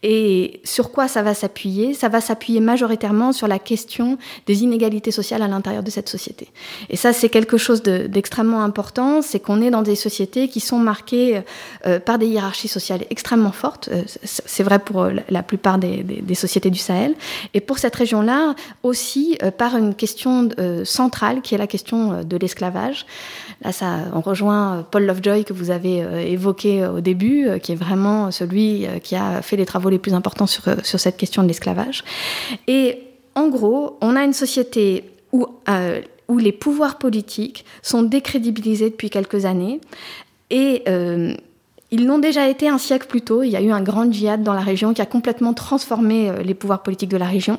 et 0.02 0.60
sur 0.64 0.92
quoi 0.92 1.08
ça 1.08 1.22
va 1.22 1.34
s'appuyer? 1.34 1.92
Ça 1.92 2.08
va 2.08 2.20
s'appuyer 2.20 2.60
majoritairement 2.60 3.32
sur 3.32 3.48
la 3.48 3.58
question 3.58 4.16
des 4.46 4.62
inégalités 4.62 5.10
sociales 5.10 5.42
à 5.42 5.48
l'intérieur 5.48 5.82
de 5.82 5.90
cette 5.90 6.08
société. 6.08 6.48
Et 6.88 6.96
ça, 6.96 7.12
c'est 7.12 7.28
quelque 7.28 7.56
chose 7.56 7.82
d'extrêmement 7.82 8.62
important, 8.62 9.22
c'est 9.22 9.40
qu'on 9.40 9.60
est 9.60 9.70
dans 9.70 9.82
des 9.82 9.96
sociétés 9.96 10.48
qui 10.48 10.60
sont 10.60 10.78
marquées 10.78 11.42
euh, 11.86 11.98
par 11.98 12.18
des 12.18 12.26
hiérarchies 12.26 12.68
sociales 12.68 13.00
extrêmement 13.10 13.52
fortes. 13.52 13.88
Euh, 13.92 14.02
c'est 14.24 14.62
vrai 14.62 14.78
pour 14.78 15.08
la 15.28 15.42
plupart 15.42 15.78
des, 15.78 16.34
sociétés 16.34 16.70
du 16.70 16.78
Sahel. 16.78 17.14
Et 17.54 17.60
pour 17.60 17.78
cette 17.78 17.96
région-là, 17.96 18.54
aussi 18.82 19.38
par 19.56 19.76
une 19.76 19.94
question 19.94 20.48
centrale 20.84 21.40
qui 21.42 21.54
est 21.54 21.58
la 21.58 21.66
question 21.66 22.22
de 22.22 22.36
l'esclavage. 22.36 23.06
Là, 23.62 23.72
ça, 23.72 23.96
on 24.14 24.20
rejoint 24.20 24.86
Paul 24.88 25.04
Lovejoy 25.04 25.44
que 25.44 25.52
vous 25.52 25.70
avez 25.70 26.04
évoqué 26.30 26.86
au 26.86 27.00
début, 27.00 27.48
qui 27.60 27.72
est 27.72 27.76
vraiment 27.76 28.30
celui 28.30 28.86
qui 29.02 29.16
a 29.16 29.27
fait 29.42 29.56
les 29.56 29.66
travaux 29.66 29.88
les 29.88 29.98
plus 29.98 30.14
importants 30.14 30.46
sur, 30.46 30.68
euh, 30.68 30.76
sur 30.82 31.00
cette 31.00 31.16
question 31.16 31.42
de 31.42 31.48
l'esclavage. 31.48 32.04
Et 32.66 32.98
en 33.34 33.48
gros, 33.48 33.98
on 34.00 34.16
a 34.16 34.24
une 34.24 34.32
société 34.32 35.04
où, 35.32 35.46
euh, 35.68 36.00
où 36.28 36.38
les 36.38 36.52
pouvoirs 36.52 36.98
politiques 36.98 37.64
sont 37.82 38.02
décrédibilisés 38.02 38.90
depuis 38.90 39.10
quelques 39.10 39.44
années. 39.44 39.80
Et 40.50 40.82
euh, 40.88 41.34
ils 41.90 42.06
l'ont 42.06 42.18
déjà 42.18 42.48
été 42.48 42.68
un 42.68 42.78
siècle 42.78 43.06
plus 43.06 43.22
tôt. 43.22 43.42
Il 43.42 43.50
y 43.50 43.56
a 43.56 43.62
eu 43.62 43.70
un 43.70 43.80
grand 43.80 44.10
djihad 44.10 44.42
dans 44.42 44.52
la 44.52 44.60
région 44.60 44.92
qui 44.92 45.00
a 45.00 45.06
complètement 45.06 45.54
transformé 45.54 46.30
les 46.44 46.52
pouvoirs 46.52 46.82
politiques 46.82 47.08
de 47.08 47.16
la 47.16 47.26
région. 47.26 47.58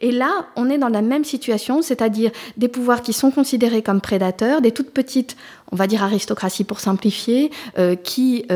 Et 0.00 0.10
là, 0.10 0.46
on 0.56 0.68
est 0.68 0.78
dans 0.78 0.88
la 0.88 1.02
même 1.02 1.24
situation, 1.24 1.80
c'est-à-dire 1.80 2.32
des 2.56 2.66
pouvoirs 2.66 3.02
qui 3.02 3.12
sont 3.12 3.30
considérés 3.30 3.82
comme 3.82 4.00
prédateurs, 4.00 4.62
des 4.62 4.72
toutes 4.72 4.90
petites, 4.90 5.36
on 5.70 5.76
va 5.76 5.86
dire 5.86 6.02
aristocraties 6.02 6.64
pour 6.64 6.80
simplifier, 6.80 7.52
qui 8.02 8.46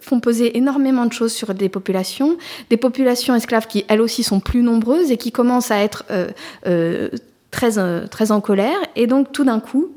font 0.00 0.20
peser 0.20 0.56
énormément 0.56 1.06
de 1.06 1.12
choses 1.12 1.32
sur 1.32 1.54
des 1.54 1.68
populations, 1.68 2.36
des 2.68 2.76
populations 2.76 3.34
esclaves 3.34 3.66
qui 3.66 3.84
elles 3.88 4.00
aussi 4.00 4.22
sont 4.22 4.40
plus 4.40 4.62
nombreuses 4.62 5.10
et 5.10 5.16
qui 5.16 5.32
commencent 5.32 5.70
à 5.70 5.78
être 5.78 6.04
euh, 6.10 6.28
euh, 6.66 7.08
très, 7.50 7.72
très 8.08 8.30
en 8.32 8.40
colère. 8.40 8.78
Et 8.96 9.06
donc 9.06 9.32
tout 9.32 9.44
d'un 9.44 9.60
coup, 9.60 9.90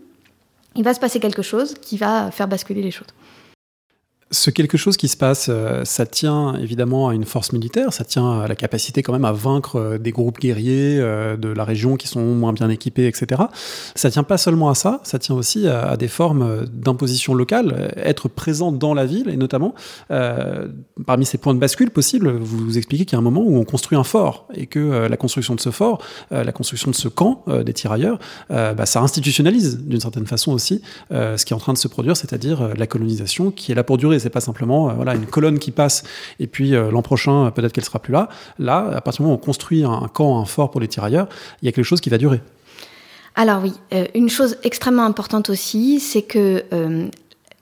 il 0.76 0.84
va 0.84 0.94
se 0.94 1.00
passer 1.00 1.20
quelque 1.20 1.44
chose 1.44 1.76
qui 1.82 1.98
va 1.98 2.32
faire 2.32 2.48
basculer 2.48 2.82
les 2.82 2.92
choses. 2.92 3.08
Ce 4.34 4.50
quelque 4.50 4.78
chose 4.78 4.98
qui 4.98 5.10
se 5.10 5.16
passe, 5.16 5.46
euh, 5.50 5.86
ça 5.86 6.08
tient 6.08 6.56
évidemment 6.56 7.08
à 7.08 7.14
une 7.14 7.24
force 7.24 7.54
militaire, 7.54 7.94
ça 7.94 8.04
tient 8.04 8.42
à 8.42 8.48
la 8.48 8.56
capacité 8.56 9.04
quand 9.04 9.14
même 9.14 9.26
à 9.26 9.32
vaincre 9.32 9.76
euh, 9.76 9.98
des 10.00 10.12
groupes 10.12 10.40
guerriers 10.40 10.98
euh, 11.00 11.38
de 11.38 11.50
la 11.50 11.64
région 11.64 11.98
qui 11.98 12.08
sont 12.08 12.24
moins 12.34 12.52
bien 12.52 12.68
équipés, 12.70 13.06
etc. 13.06 13.44
Ça 13.94 14.10
tient 14.10 14.24
pas 14.24 14.40
seulement 14.40 14.70
à 14.70 14.76
ça, 14.76 15.02
ça 15.04 15.20
tient 15.20 15.36
aussi 15.36 15.68
à, 15.68 15.98
des 15.98 16.08
formes 16.08 16.66
d'imposition 16.66 17.36
locale, 17.36 17.94
être 17.96 18.28
présent 18.28 18.72
dans 18.72 18.96
la 18.96 19.06
ville 19.06 19.30
et 19.30 19.38
notamment 19.38 19.76
parmi 21.06 21.26
ces 21.26 21.38
points 21.38 21.54
de 21.54 21.60
bascule 21.60 21.92
possibles, 21.92 22.32
vous, 22.32 22.58
vous 22.58 22.78
expliquez 22.78 23.06
qu'il 23.06 23.16
y 23.16 23.18
a 23.18 23.20
un 23.20 23.24
moment 23.24 23.42
où 23.42 23.58
on 23.58 23.66
construit 23.66 23.98
un 23.98 24.04
fort 24.04 24.48
et 24.56 24.66
que 24.66 25.08
la 25.08 25.18
construction 25.18 25.54
de 25.54 25.60
ce 25.60 25.70
fort, 25.70 26.02
la 26.32 26.52
construction 26.52 26.90
de 26.90 26.96
ce 26.96 27.08
camp 27.08 27.46
des 27.66 27.74
tirailleurs, 27.74 28.20
bah, 28.50 28.86
ça 28.86 29.02
institutionnalise 29.02 29.80
d'une 29.80 30.00
certaine 30.00 30.26
façon 30.26 30.52
aussi 30.52 30.82
ce 31.12 31.44
qui 31.46 31.54
est 31.54 31.56
en 31.56 31.60
train 31.60 31.74
de 31.74 31.78
se 31.78 31.88
produire, 31.88 32.18
c'est-à-dire 32.18 32.70
la 32.76 32.88
colonisation 32.88 33.52
qui 33.52 33.72
est 33.72 33.76
là 33.76 33.84
pour 33.84 33.98
durer 33.98 34.20
c'est 34.24 34.30
pas 34.30 34.42
simplement 34.42 34.90
euh, 34.90 34.94
voilà, 34.94 35.16
une 35.16 35.26
colonne 35.26 35.60
qui 35.60 35.72
passe 35.72 36.04
et 36.40 36.48
puis 36.48 36.76
euh, 36.76 36.92
l'an 36.92 37.02
prochain, 37.02 37.52
peut-être 37.52 37.72
qu'elle 37.72 37.84
sera 37.84 38.00
plus 38.00 38.14
là. 38.14 38.30
Là, 38.60 38.90
à 38.96 39.02
partir 39.02 39.20
du 39.20 39.24
moment 39.24 39.36
où 39.36 39.42
on 39.42 39.46
construit 39.46 39.84
un, 39.84 40.10
camp, 40.12 40.40
un 40.40 40.46
fort 40.46 40.72
pour 40.72 40.82
les 40.82 40.88
tirailleurs, 40.88 41.28
il 41.62 41.66
y 41.66 41.70
a 41.70 41.72
quelque 41.72 41.86
chose 41.86 42.02
qui 42.02 42.10
va 42.10 42.18
durer. 42.18 42.42
Alors 43.36 43.62
oui, 43.62 43.74
euh, 43.94 44.06
une 44.16 44.30
chose 44.30 44.58
extrêmement 44.64 45.06
importante 45.06 45.50
aussi, 45.50 46.00
c'est 46.00 46.22
que 46.22 46.64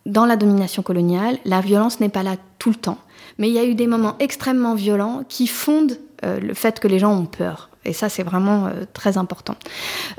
dans 0.06 0.26
la 0.26 0.36
domination 0.36 0.84
coloniale, 0.84 1.38
la 1.46 1.62
violence 1.62 2.00
n'est 2.00 2.10
pas 2.10 2.24
là 2.24 2.36
tout 2.60 2.70
le 2.70 2.76
temps. 2.76 2.98
Mais 3.38 3.50
il 3.50 3.54
y 3.54 3.60
a 3.60 3.66
eu 3.66 3.76
des 3.76 3.88
moments 3.88 4.16
extrêmement 4.20 4.76
violents 4.76 5.24
qui 5.28 5.48
fondent 5.48 5.98
le 6.24 6.54
fait 6.54 6.80
que 6.80 6.88
les 6.88 7.00
gens 7.00 7.16
ont 7.18 7.26
peur. 7.26 7.71
Et 7.84 7.94
ça, 7.94 8.10
c'est 8.10 8.24
vraiment 8.24 8.68
euh, 8.68 8.86
très 8.94 9.18
important. 9.18 9.56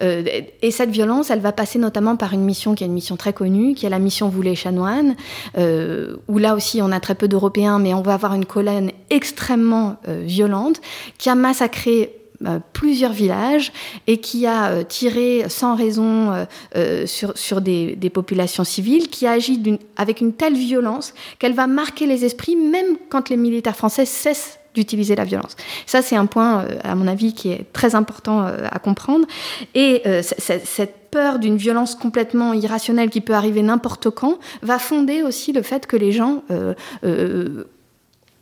Euh, 0.03 0.25
et 0.62 0.70
cette 0.70 0.90
violence, 0.90 1.31
elle 1.31 1.40
va 1.40 1.53
passer 1.53 1.79
notamment 1.79 2.16
par 2.16 2.33
une 2.33 2.42
mission 2.42 2.75
qui 2.75 2.83
est 2.83 2.88
une 2.88 2.92
mission 2.92 3.16
très 3.16 3.33
connue, 3.33 3.75
qui 3.75 3.87
est 3.87 3.90
la 3.90 4.01
mission 4.01 4.29
Voulet-Chanoine, 4.29 5.14
euh, 5.59 6.16
où 6.27 6.38
là 6.38 6.55
aussi 6.55 6.83
on 6.83 6.90
a 6.90 6.98
très 6.98 7.14
peu 7.14 7.29
d'Européens, 7.29 7.79
mais 7.79 7.94
on 7.94 8.03
va 8.03 8.14
avoir 8.14 8.35
une 8.35 8.46
colonne 8.46 8.90
extrêmement 9.11 9.96
violente 10.09 10.81
qui 11.18 11.29
a 11.29 11.35
massacré 11.35 12.16
plusieurs 12.72 13.12
villages 13.12 13.72
et 14.07 14.18
qui 14.18 14.46
a 14.46 14.83
tiré 14.85 15.44
sans 15.48 15.77
raison 15.77 16.46
sur, 17.07 17.61
des, 17.61 17.94
des, 17.94 18.11
populations 18.11 18.64
civiles, 18.64 19.09
qui 19.09 19.27
agit 19.27 19.79
avec 19.96 20.20
une 20.20 20.33
telle 20.33 20.55
violence 20.55 21.14
qu'elle 21.38 21.55
va 21.55 21.66
marquer 21.66 22.07
les 22.07 22.25
esprits 22.25 22.57
même 22.57 22.96
quand 23.09 23.29
les 23.29 23.37
militaires 23.37 23.77
français 23.77 24.07
cessent 24.07 24.59
d'utiliser 24.74 25.14
la 25.16 25.24
violence. 25.24 25.56
Ça, 25.87 26.02
c'est 26.02 26.16
un 26.16 26.26
point, 26.26 26.62
euh, 26.64 26.78
à 26.85 26.94
mon 26.94 27.06
avis, 27.06 27.35
qui 27.35 27.50
est 27.50 27.72
très 27.72 27.94
important 27.94 28.46
euh, 28.46 28.66
à 28.70 28.78
comprendre. 28.78 29.26
Et 29.74 30.02
euh, 30.06 30.22
cette 30.22 31.11
peur 31.11 31.38
d'une 31.38 31.56
violence 31.56 31.94
complètement 31.94 32.54
irrationnelle 32.54 33.11
qui 33.11 33.20
peut 33.20 33.35
arriver 33.35 33.62
n'importe 33.62 34.08
quand 34.11 34.38
va 34.62 34.78
fonder 34.78 35.22
aussi 35.22 35.52
le 35.52 35.62
fait 35.62 35.87
que 35.87 35.96
les 35.96 36.11
gens 36.11 36.42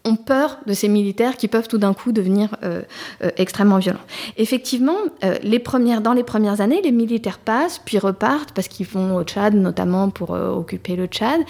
ont 0.05 0.17
peur 0.17 0.59
de 0.67 0.73
ces 0.73 0.89
militaires 0.89 1.37
qui 1.37 1.47
peuvent 1.47 1.69
tout 1.69 1.79
d'un 1.79 1.93
coup 1.93 2.13
devenir 2.13 2.57
euh, 2.63 2.83
euh, 3.23 3.31
extrêmement 3.37 3.79
violents. 3.79 4.01
Effectivement, 4.39 4.97
euh, 5.25 5.37
les 5.43 5.59
premières, 5.59 6.01
dans 6.01 6.15
les 6.15 6.23
premières 6.23 6.61
années, 6.61 6.81
les 6.83 6.93
militaires 6.93 7.39
passent, 7.39 7.81
puis 7.85 7.99
repartent, 7.99 8.53
parce 8.53 8.69
qu'ils 8.69 8.87
vont 8.87 9.17
au 9.17 9.25
Tchad, 9.25 9.55
notamment 9.55 10.09
pour 10.09 10.31
occuper 10.31 10.97
le 10.97 11.07
Tchad. 11.07 11.41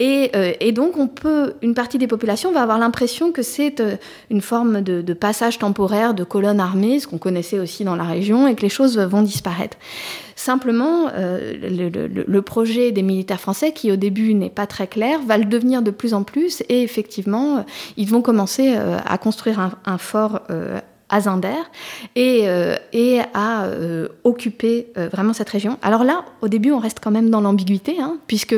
Et, 0.00 0.30
donc, 0.72 0.94
une 1.62 1.74
partie 1.74 1.98
des 1.98 2.06
populations 2.06 2.52
va 2.52 2.62
avoir 2.62 2.78
l'impression 2.78 3.30
que 3.30 3.42
c'est 3.42 3.82
une 4.30 4.40
forme 4.40 4.80
de, 4.80 5.14
passage 5.14 5.58
temporaire 5.58 6.14
de 6.14 6.24
colonnes 6.24 6.60
armées, 6.60 6.98
ce 6.98 7.06
qu'on 7.06 7.18
connaissait 7.18 7.58
aussi 7.58 7.84
dans 7.84 7.96
la 7.96 8.04
région, 8.04 8.48
et 8.48 8.56
que 8.56 8.62
les 8.62 8.68
choses 8.68 8.98
vont 8.98 9.22
disparaître. 9.22 9.76
Simplement, 10.36 11.08
euh, 11.14 11.54
le, 12.26 12.42
projet 12.42 12.92
des 12.92 13.02
militaires 13.02 13.40
français, 13.40 13.72
qui 13.72 13.92
au 13.92 13.96
début 13.96 14.34
n'est 14.34 14.50
pas 14.50 14.66
très 14.66 14.86
clair, 14.86 15.20
va 15.26 15.38
le 15.38 15.44
devenir 15.44 15.80
de 15.80 15.90
plus 15.90 16.12
en 16.12 16.24
plus 16.24 16.62
et 16.68 16.82
effectivement, 16.82 17.64
ils 17.96 18.08
vont 18.08 18.22
commencer 18.22 18.74
euh, 18.76 18.98
à 19.04 19.18
construire 19.18 19.58
un, 19.84 19.98
fort 19.98 20.40
à 21.14 21.20
Zinder 21.20 21.62
et, 22.16 22.42
euh, 22.44 22.76
à 23.34 23.64
euh, 23.66 24.08
occuper 24.24 24.88
euh, 24.96 25.08
vraiment 25.08 25.32
cette 25.32 25.48
région. 25.48 25.78
Alors 25.82 26.02
là, 26.02 26.24
au 26.40 26.48
début, 26.48 26.72
on 26.72 26.78
reste 26.78 26.98
quand 27.00 27.10
même 27.10 27.30
dans 27.30 27.40
l'ambiguïté, 27.40 28.00
hein, 28.00 28.16
puisque 28.26 28.56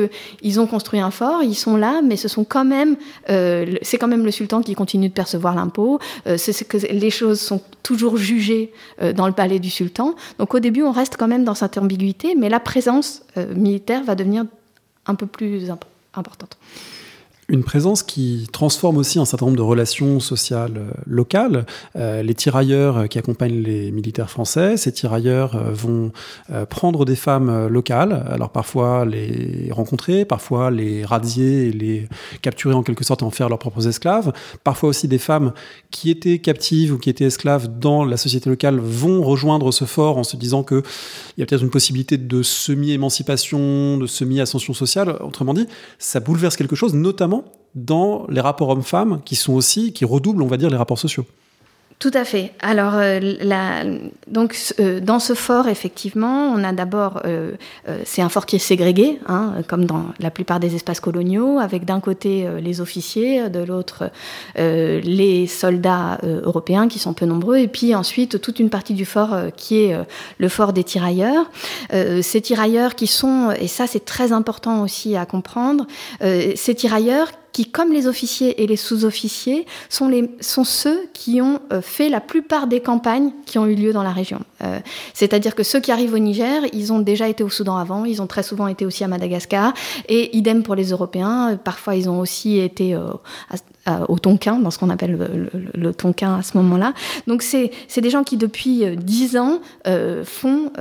ont 0.57 0.65
construit 0.65 0.99
un 0.99 1.11
fort, 1.11 1.43
ils 1.43 1.55
sont 1.55 1.77
là, 1.77 2.01
mais 2.03 2.15
ce 2.15 2.27
sont 2.27 2.43
quand 2.43 2.65
même, 2.65 2.95
c'est 3.27 3.99
quand 3.99 4.07
même 4.07 4.25
le 4.25 4.31
sultan 4.31 4.63
qui 4.63 4.73
continue 4.73 5.09
de 5.09 5.13
percevoir 5.13 5.53
l'impôt. 5.53 5.99
c'est 6.37 6.67
que 6.67 6.77
les 6.77 7.11
choses 7.11 7.39
sont 7.39 7.61
toujours 7.83 8.17
jugées 8.17 8.71
dans 9.15 9.27
le 9.27 9.33
palais 9.33 9.59
du 9.59 9.69
sultan. 9.69 10.15
Donc 10.39 10.55
au 10.55 10.59
début, 10.59 10.81
on 10.81 10.91
reste 10.91 11.15
quand 11.15 11.27
même 11.27 11.43
dans 11.43 11.53
cette 11.53 11.77
ambiguïté, 11.77 12.33
mais 12.35 12.49
la 12.49 12.59
présence 12.59 13.21
militaire 13.55 14.03
va 14.03 14.15
devenir 14.15 14.45
un 15.05 15.13
peu 15.13 15.27
plus 15.27 15.69
importante. 16.15 16.57
Une 17.49 17.63
présence 17.63 18.03
qui 18.03 18.45
transforme 18.51 18.97
aussi 18.97 19.19
un 19.19 19.25
certain 19.25 19.45
nombre 19.45 19.57
de 19.57 19.61
relations 19.61 20.19
sociales 20.19 20.73
euh, 20.75 20.91
locales. 21.05 21.65
Euh, 21.95 22.21
les 22.21 22.33
tirailleurs 22.33 22.97
euh, 22.97 23.05
qui 23.05 23.19
accompagnent 23.19 23.61
les 23.61 23.89
militaires 23.91 24.29
français, 24.29 24.75
ces 24.75 24.91
tirailleurs 24.91 25.57
vont 25.71 26.11
prendre 26.69 27.05
des 27.05 27.15
femmes 27.15 27.67
locales, 27.67 28.25
alors 28.29 28.49
parfois 28.49 29.05
les 29.05 29.69
rencontrer, 29.71 30.25
parfois 30.25 30.71
les 30.71 31.05
radier 31.05 31.67
et 31.67 31.71
les 31.71 32.09
capturer 32.41 32.73
en 32.73 32.83
quelque 32.83 33.03
sorte 33.03 33.21
et 33.21 33.25
en 33.25 33.31
faire 33.31 33.47
leurs 33.47 33.59
propres 33.59 33.87
esclaves. 33.87 34.33
Parfois 34.63 34.89
aussi 34.89 35.07
des 35.07 35.17
femmes 35.17 35.53
qui 35.91 36.09
étaient 36.09 36.39
captives 36.39 36.93
ou 36.93 36.97
qui 36.97 37.09
étaient 37.09 37.25
esclaves 37.25 37.79
dans 37.79 38.03
la 38.03 38.17
société 38.17 38.49
locale 38.49 38.79
vont 38.79 39.23
rejoindre 39.23 39.71
ce 39.71 39.85
fort 39.85 40.17
en 40.17 40.23
se 40.23 40.35
disant 40.35 40.63
qu'il 40.63 40.83
y 41.37 41.43
a 41.43 41.45
peut-être 41.45 41.63
une 41.63 41.69
possibilité 41.69 42.17
de 42.17 42.43
semi-émancipation, 42.43 43.97
de 43.97 44.07
semi-ascension 44.07 44.73
sociale. 44.73 45.17
Autrement 45.21 45.53
dit, 45.53 45.67
ça 45.99 46.19
bouleverse 46.19 46.55
quelque 46.57 46.75
chose, 46.75 46.93
notamment 46.93 47.36
dans 47.75 48.25
les 48.29 48.41
rapports 48.41 48.69
hommes-femmes 48.69 49.21
qui 49.23 49.35
sont 49.35 49.53
aussi, 49.53 49.93
qui 49.93 50.05
redoublent, 50.05 50.41
on 50.41 50.47
va 50.47 50.57
dire, 50.57 50.69
les 50.69 50.77
rapports 50.77 50.99
sociaux. 50.99 51.25
Tout 51.99 52.11
à 52.13 52.25
fait. 52.25 52.51
Alors, 52.59 52.93
euh, 52.97 53.97
donc, 54.27 54.55
euh, 54.79 54.99
dans 54.99 55.17
ce 55.17 55.33
fort, 55.33 55.67
effectivement, 55.67 56.53
on 56.55 56.63
a 56.63 56.71
d'abord, 56.71 57.23
euh, 57.25 57.53
c'est 58.05 58.21
un 58.21 58.29
fort 58.29 58.45
qui 58.45 58.57
est 58.57 58.59
ségrégué, 58.59 59.19
hein, 59.27 59.53
comme 59.67 59.85
dans 59.85 60.05
la 60.19 60.29
plupart 60.29 60.59
des 60.59 60.75
espaces 60.75 60.99
coloniaux, 60.99 61.57
avec 61.57 61.85
d'un 61.85 61.99
côté 61.99 62.47
les 62.61 62.81
officiers, 62.81 63.49
de 63.49 63.59
l'autre 63.61 64.11
les 64.55 65.47
soldats 65.47 66.19
européens 66.23 66.87
qui 66.87 66.99
sont 66.99 67.13
peu 67.13 67.25
nombreux, 67.25 67.57
et 67.57 67.67
puis 67.67 67.95
ensuite 67.95 68.39
toute 68.41 68.59
une 68.59 68.69
partie 68.69 68.93
du 68.93 69.05
fort 69.05 69.35
qui 69.55 69.79
est 69.79 69.97
le 70.37 70.49
fort 70.49 70.73
des 70.73 70.83
tirailleurs. 70.83 71.49
ces 71.91 72.41
tirailleurs 72.41 72.95
qui 72.95 73.07
sont, 73.07 73.51
et 73.51 73.67
ça 73.67 73.87
c'est 73.87 74.05
très 74.05 74.31
important 74.31 74.83
aussi 74.83 75.15
à 75.15 75.25
comprendre, 75.25 75.87
ces 76.21 76.75
tirailleurs 76.75 77.29
qui, 77.51 77.65
comme 77.65 77.91
les 77.91 78.07
officiers 78.07 78.61
et 78.61 78.67
les 78.67 78.75
sous-officiers, 78.75 79.65
sont, 79.89 80.11
sont 80.41 80.63
ceux 80.63 81.07
qui 81.13 81.41
ont 81.41 81.59
euh, 81.73 81.81
fait 81.81 82.09
la 82.09 82.21
plupart 82.21 82.67
des 82.67 82.81
campagnes 82.81 83.31
qui 83.45 83.57
ont 83.57 83.65
eu 83.65 83.75
lieu 83.75 83.93
dans 83.93 84.03
la 84.03 84.11
région. 84.11 84.41
Euh, 84.63 84.79
c'est-à-dire 85.13 85.55
que 85.55 85.63
ceux 85.63 85.79
qui 85.79 85.91
arrivent 85.91 86.13
au 86.13 86.19
Niger, 86.19 86.63
ils 86.73 86.93
ont 86.93 86.99
déjà 86.99 87.27
été 87.27 87.43
au 87.43 87.49
Soudan 87.49 87.77
avant, 87.77 88.05
ils 88.05 88.21
ont 88.21 88.27
très 88.27 88.43
souvent 88.43 88.67
été 88.67 88.85
aussi 88.85 89.03
à 89.03 89.07
Madagascar, 89.07 89.73
et 90.07 90.35
idem 90.37 90.63
pour 90.63 90.75
les 90.75 90.91
Européens. 90.91 91.57
Parfois, 91.63 91.95
ils 91.95 92.09
ont 92.09 92.19
aussi 92.19 92.59
été 92.59 92.93
euh, 92.93 93.11
au 94.07 94.19
Tonkin, 94.19 94.59
dans 94.59 94.71
ce 94.71 94.79
qu'on 94.79 94.89
appelle 94.89 95.17
le, 95.73 95.93
Tonkin 95.93 96.39
à 96.39 96.41
ce 96.41 96.57
moment-là. 96.57 96.93
Donc, 97.27 97.41
c'est 97.41 97.71
des 97.97 98.09
gens 98.09 98.23
qui, 98.23 98.37
depuis 98.37 98.83
dix 98.95 99.37
ans, 99.37 99.59
font, 100.23 100.71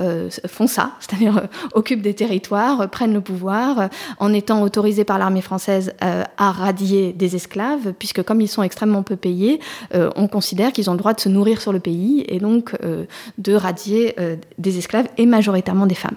font 0.46 0.66
ça, 0.66 0.92
c'est-à-dire 1.00 1.42
occupent 1.74 2.02
des 2.02 2.14
territoires, 2.14 2.88
prennent 2.90 3.14
le 3.14 3.20
pouvoir, 3.20 3.88
en 4.18 4.32
étant 4.32 4.62
autorisés 4.62 5.04
par 5.04 5.18
l'armée 5.18 5.40
française 5.40 5.92
à 6.00 6.52
radier 6.52 7.12
des 7.12 7.36
esclaves, 7.36 7.92
puisque 7.98 8.22
comme 8.22 8.40
ils 8.40 8.48
sont 8.48 8.62
extrêmement 8.62 9.02
peu 9.02 9.16
payés, 9.16 9.60
euh, 9.94 10.10
on 10.16 10.28
considère 10.28 10.72
qu'ils 10.72 10.90
ont 10.90 10.92
le 10.92 10.98
droit 10.98 11.14
de 11.14 11.20
se 11.20 11.28
nourrir 11.28 11.60
sur 11.60 11.72
le 11.72 11.80
pays 11.80 12.24
et 12.28 12.38
donc 12.38 12.76
euh, 12.82 13.04
de 13.38 13.54
radier 13.54 14.14
euh, 14.18 14.36
des 14.58 14.78
esclaves 14.78 15.06
et 15.16 15.26
majoritairement 15.26 15.86
des 15.86 15.94
femmes. 15.94 16.16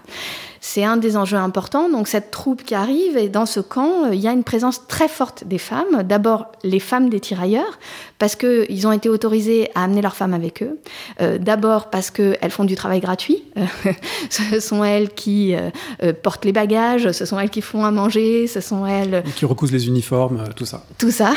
C'est 0.61 0.83
un 0.83 0.97
des 0.97 1.17
enjeux 1.17 1.37
importants. 1.37 1.89
Donc 1.89 2.07
cette 2.07 2.31
troupe 2.31 2.63
qui 2.63 2.75
arrive, 2.75 3.17
et 3.17 3.29
dans 3.29 3.45
ce 3.45 3.59
camp, 3.59 4.05
euh, 4.05 4.15
il 4.15 4.19
y 4.19 4.27
a 4.27 4.31
une 4.31 4.43
présence 4.43 4.87
très 4.87 5.07
forte 5.07 5.43
des 5.45 5.57
femmes. 5.57 6.03
D'abord 6.03 6.51
les 6.63 6.79
femmes 6.79 7.09
des 7.09 7.19
tirailleurs, 7.19 7.79
parce 8.17 8.35
qu'ils 8.35 8.87
ont 8.87 8.91
été 8.91 9.09
autorisés 9.09 9.69
à 9.75 9.83
amener 9.83 10.01
leurs 10.01 10.15
femmes 10.15 10.33
avec 10.33 10.61
eux. 10.63 10.79
Euh, 11.21 11.37
d'abord 11.37 11.89
parce 11.89 12.11
qu'elles 12.11 12.51
font 12.51 12.65
du 12.65 12.75
travail 12.75 12.99
gratuit. 12.99 13.43
ce 14.29 14.59
sont 14.59 14.83
elles 14.83 15.09
qui 15.09 15.55
euh, 15.55 16.13
portent 16.13 16.45
les 16.45 16.53
bagages, 16.53 17.11
ce 17.11 17.25
sont 17.25 17.39
elles 17.39 17.49
qui 17.49 17.61
font 17.61 17.85
à 17.85 17.91
manger, 17.91 18.47
ce 18.47 18.61
sont 18.61 18.85
elles... 18.85 19.23
qui 19.35 19.45
recousent 19.45 19.71
les 19.71 19.87
uniformes, 19.87 20.43
tout 20.55 20.65
ça. 20.65 20.83
Tout 20.97 21.11
ça. 21.11 21.33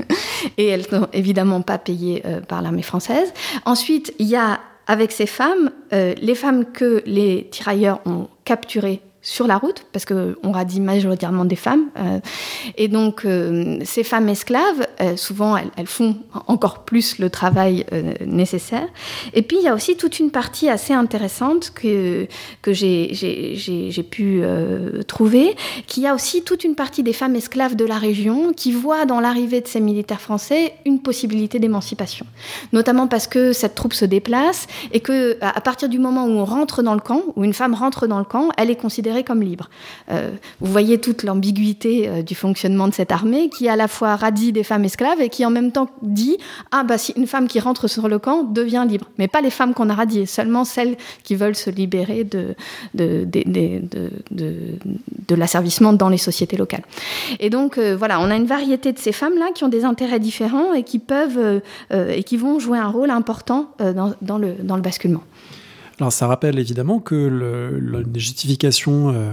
et 0.58 0.66
elles 0.66 0.86
sont 0.86 1.08
évidemment 1.12 1.62
pas 1.62 1.78
payées 1.78 2.22
par 2.48 2.62
l'armée 2.62 2.82
française. 2.82 3.32
Ensuite, 3.64 4.12
il 4.18 4.26
y 4.26 4.36
a 4.36 4.60
avec 4.88 5.12
ces 5.12 5.26
femmes, 5.26 5.70
les 5.92 6.34
femmes 6.34 6.64
que 6.72 7.02
les 7.06 7.46
tirailleurs 7.50 8.00
ont 8.06 8.28
capturées 8.44 9.02
sur 9.20 9.48
la 9.48 9.58
route, 9.58 9.84
parce 9.92 10.04
qu'on 10.04 10.52
radie 10.52 10.80
majoritairement 10.80 11.44
des 11.44 11.56
femmes. 11.56 11.86
Euh, 11.98 12.20
et 12.76 12.86
donc, 12.86 13.24
euh, 13.24 13.78
ces 13.84 14.04
femmes 14.04 14.28
esclaves, 14.28 14.86
euh, 15.00 15.16
souvent, 15.16 15.56
elles, 15.56 15.86
font 15.86 16.16
encore 16.46 16.84
plus 16.84 17.18
le 17.18 17.28
travail 17.30 17.84
nécessaire. 18.24 18.86
Et 19.34 19.42
puis, 19.42 19.56
il 19.58 19.64
y 19.64 19.68
a 19.68 19.74
aussi 19.74 19.96
toute 19.96 20.20
une 20.20 20.30
partie 20.30 20.68
assez 20.68 20.92
intéressante 20.92 21.72
que, 21.74 22.26
que 22.62 22.72
j'ai 22.72 24.06
pu 24.10 24.42
trouver, 25.06 25.56
qui 25.86 26.06
a 26.06 26.14
aussi 26.14 26.42
toute 26.42 26.64
une 26.64 26.74
partie 26.74 27.02
des 27.02 27.12
femmes 27.12 27.34
esclaves 27.36 27.74
de 27.74 27.84
la 27.84 27.96
région 27.96 28.52
qui 28.52 28.72
voient 28.72 29.06
dans 29.06 29.20
l'arrivée 29.20 29.60
de 29.60 29.68
ces 29.68 29.80
militaires 29.80 30.20
français 30.20 30.74
une 30.84 31.00
possibilité 31.00 31.58
d'émancipation. 31.58 32.26
Notamment 32.72 33.06
parce 33.06 33.26
que 33.26 33.52
cette 33.52 33.74
troupe 33.74 33.94
se 33.94 34.04
déplace 34.04 34.66
et 34.92 35.00
que 35.00 35.38
à 35.40 35.60
partir 35.60 35.88
du 35.88 35.98
moment 35.98 36.26
où 36.26 36.32
on 36.32 36.44
rentre 36.44 36.82
dans 36.82 36.94
le 36.94 37.00
camp, 37.00 37.22
où 37.36 37.44
une 37.44 37.54
femme 37.54 37.74
rentre 37.74 38.06
dans 38.06 38.18
le 38.18 38.24
camp, 38.24 38.50
elle 38.58 38.70
est 38.70 38.76
considérée 38.76 39.07
comme. 39.24 39.38
Euh, 40.10 40.30
vous 40.60 40.72
voyez 40.72 40.98
toute 40.98 41.22
l'ambiguïté 41.22 42.08
euh, 42.08 42.22
du 42.22 42.34
fonctionnement 42.34 42.88
de 42.88 42.94
cette 42.94 43.12
armée 43.12 43.48
qui 43.48 43.68
à 43.68 43.76
la 43.76 43.88
fois 43.88 44.16
radie 44.16 44.52
des 44.52 44.62
femmes 44.62 44.84
esclaves 44.84 45.20
et 45.20 45.28
qui 45.28 45.44
en 45.44 45.50
même 45.50 45.72
temps 45.72 45.88
dit 46.02 46.36
ah 46.72 46.84
bah 46.84 46.98
si 46.98 47.12
une 47.16 47.26
femme 47.26 47.48
qui 47.48 47.60
rentre 47.60 47.88
sur 47.88 48.08
le 48.08 48.18
camp 48.18 48.42
devient 48.42 48.84
libre, 48.88 49.06
mais 49.18 49.28
pas 49.28 49.40
les 49.40 49.50
femmes 49.50 49.74
qu'on 49.74 49.90
a 49.90 49.94
radiées, 49.94 50.26
seulement 50.26 50.64
celles 50.64 50.96
qui 51.22 51.34
veulent 51.34 51.54
se 51.54 51.70
libérer 51.70 52.24
de 52.24 52.54
de, 52.94 53.24
de, 53.24 53.82
de, 54.30 55.34
l'asservissement 55.34 55.92
dans 55.92 56.08
les 56.08 56.18
sociétés 56.18 56.56
locales. 56.56 56.84
Et 57.38 57.50
donc 57.50 57.78
euh, 57.78 57.96
voilà, 57.96 58.20
on 58.20 58.30
a 58.30 58.36
une 58.36 58.46
variété 58.46 58.92
de 58.92 58.98
ces 58.98 59.12
femmes 59.12 59.38
là 59.38 59.50
qui 59.54 59.64
ont 59.64 59.68
des 59.68 59.84
intérêts 59.84 60.20
différents 60.20 60.72
et 60.74 60.82
qui 60.82 60.98
peuvent 60.98 61.62
et 61.90 62.22
qui 62.24 62.36
vont 62.36 62.58
jouer 62.58 62.78
un 62.78 62.88
rôle 62.88 63.10
important 63.10 63.70
dans, 63.78 64.38
le 64.38 64.54
dans 64.62 64.76
le 64.76 64.82
basculement. 64.82 65.22
Alors 66.00 66.12
ça 66.12 66.26
rappelle 66.26 66.58
évidemment 66.58 67.00
que 67.00 67.14
le, 67.14 68.04
justification, 68.14 69.12
euh, 69.12 69.32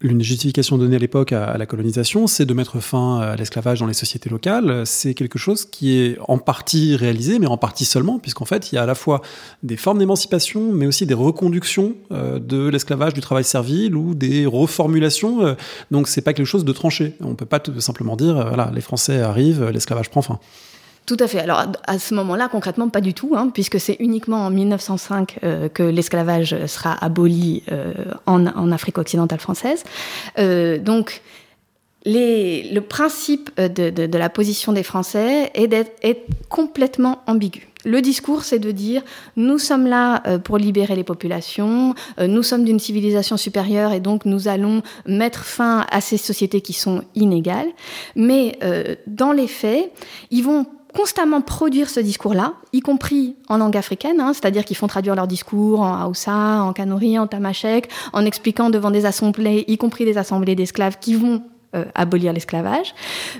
l'une 0.00 0.16
des 0.16 0.24
justifications 0.24 0.78
données 0.78 0.96
à 0.96 0.98
l'époque 0.98 1.32
à, 1.32 1.58
la 1.58 1.66
colonisation, 1.66 2.26
c'est 2.26 2.46
de 2.46 2.54
mettre 2.54 2.80
fin 2.80 3.20
à 3.20 3.36
l'esclavage 3.36 3.80
dans 3.80 3.86
les 3.86 3.92
sociétés 3.92 4.30
locales. 4.30 4.86
C'est 4.86 5.12
quelque 5.12 5.38
chose 5.38 5.66
qui 5.66 5.98
est 5.98 6.16
en 6.26 6.38
partie 6.38 6.96
réalisé, 6.96 7.38
mais 7.38 7.46
en 7.46 7.58
partie 7.58 7.84
seulement, 7.84 8.18
puisqu'en 8.18 8.46
fait 8.46 8.72
il 8.72 8.76
y 8.76 8.78
a 8.78 8.82
à 8.82 8.86
la 8.86 8.94
fois 8.94 9.20
des 9.62 9.76
formes 9.76 9.98
d'émancipation, 9.98 10.72
mais 10.72 10.86
aussi 10.86 11.04
des 11.04 11.14
reconductions 11.14 11.96
euh, 12.12 12.38
de 12.38 12.66
l'esclavage, 12.68 13.12
du 13.12 13.20
travail 13.20 13.44
servile 13.44 13.94
ou 13.94 14.14
des 14.14 14.46
reformulations. 14.46 15.44
Euh, 15.44 15.54
donc 15.90 16.08
c'est 16.08 16.22
pas 16.22 16.32
quelque 16.32 16.46
chose 16.46 16.64
de 16.64 16.72
tranché. 16.72 17.12
On 17.20 17.34
peut 17.34 17.44
pas 17.44 17.60
tout 17.60 17.78
simplement 17.80 18.16
dire 18.16 18.34
voilà 18.48 18.70
les 18.74 18.80
Français 18.80 19.20
arrivent, 19.20 19.64
l'esclavage 19.68 20.08
prend 20.08 20.22
fin. 20.22 20.40
Tout 21.06 21.18
à 21.20 21.28
fait. 21.28 21.40
Alors 21.40 21.66
à 21.86 21.98
ce 21.98 22.14
moment-là, 22.14 22.48
concrètement, 22.48 22.88
pas 22.88 23.02
du 23.02 23.12
tout, 23.12 23.34
hein, 23.36 23.50
puisque 23.52 23.78
c'est 23.78 23.96
uniquement 24.00 24.46
en 24.46 24.50
1905 24.50 25.38
euh, 25.44 25.68
que 25.68 25.82
l'esclavage 25.82 26.66
sera 26.66 26.92
aboli 27.04 27.62
euh, 27.70 27.92
en, 28.24 28.72
Afrique 28.72 28.96
occidentale 28.96 29.40
française. 29.40 29.84
Euh, 30.38 30.78
donc 30.78 31.20
le 32.06 32.80
principe 32.80 33.50
de, 33.58 34.16
la 34.16 34.28
position 34.28 34.72
des 34.72 34.82
Français 34.82 35.50
est 35.54 35.68
d'être 35.68 36.02
complètement 36.48 37.22
ambigu. 37.26 37.68
Le 37.86 38.00
discours, 38.00 38.44
c'est 38.44 38.58
de 38.58 38.70
dire 38.70 39.02
nous 39.36 39.58
sommes 39.58 39.86
là 39.86 40.22
pour 40.44 40.58
libérer 40.58 40.96
les 40.96 41.04
populations, 41.04 41.94
nous 42.18 42.42
sommes 42.42 42.64
d'une 42.64 42.78
civilisation 42.78 43.38
supérieure 43.38 43.92
et 43.92 44.00
donc 44.00 44.26
nous 44.26 44.48
allons 44.48 44.82
mettre 45.06 45.44
fin 45.44 45.86
à 45.90 46.02
ces 46.02 46.18
sociétés 46.18 46.60
qui 46.60 46.74
sont 46.74 47.04
inégales. 47.14 47.68
Mais 48.16 48.58
dans 49.06 49.32
les 49.32 49.48
faits, 49.48 49.90
ils 50.30 50.44
vont 50.44 50.66
constamment 50.94 51.40
produire 51.40 51.90
ce 51.90 52.00
discours-là, 52.00 52.54
y 52.72 52.80
compris 52.80 53.36
en 53.48 53.58
langue 53.58 53.76
africaine, 53.76 54.20
hein, 54.20 54.32
c'est-à-dire 54.32 54.64
qu'ils 54.64 54.76
font 54.76 54.86
traduire 54.86 55.14
leur 55.14 55.26
discours 55.26 55.80
en 55.80 56.00
Haoussa, 56.02 56.62
en 56.62 56.72
Kanuri, 56.72 57.18
en 57.18 57.26
Tamashek, 57.26 57.90
en 58.12 58.24
expliquant 58.24 58.70
devant 58.70 58.90
des 58.90 59.04
assemblées, 59.04 59.64
y 59.68 59.76
compris 59.76 60.04
des 60.04 60.18
assemblées 60.18 60.54
d'esclaves 60.54 60.98
qui 61.00 61.14
vont 61.14 61.42
euh, 61.74 61.84
abolir 61.94 62.32
l'esclavage, 62.32 62.94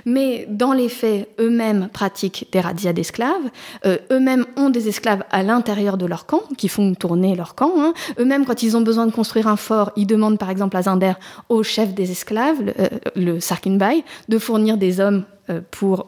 mais 0.05 0.45
dans 0.49 0.73
les 0.73 0.89
faits, 0.89 1.29
eux-mêmes 1.39 1.87
pratiquent 1.93 2.47
des 2.51 2.59
razzias 2.59 2.91
d'esclaves, 2.91 3.49
euh, 3.85 3.97
eux-mêmes 4.11 4.45
ont 4.57 4.69
des 4.69 4.89
esclaves 4.89 5.23
à 5.31 5.41
l'intérieur 5.41 5.97
de 5.97 6.05
leur 6.05 6.25
camp, 6.25 6.41
qui 6.57 6.67
font 6.67 6.93
tourner 6.95 7.35
leur 7.35 7.55
camp, 7.55 7.71
hein. 7.77 7.93
eux-mêmes 8.19 8.45
quand 8.45 8.61
ils 8.61 8.75
ont 8.75 8.81
besoin 8.81 9.05
de 9.05 9.11
construire 9.11 9.47
un 9.47 9.55
fort, 9.55 9.91
ils 9.95 10.05
demandent 10.05 10.37
par 10.37 10.49
exemple 10.49 10.75
à 10.75 10.81
Zinder, 10.81 11.13
au 11.47 11.63
chef 11.63 11.93
des 11.93 12.11
esclaves, 12.11 12.61
le, 12.61 12.73
euh, 12.79 12.89
le 13.15 13.39
Sarkinbay, 13.39 14.03
de 14.27 14.37
fournir 14.37 14.77
des 14.77 14.99
hommes 14.99 15.23
pour 15.69 16.07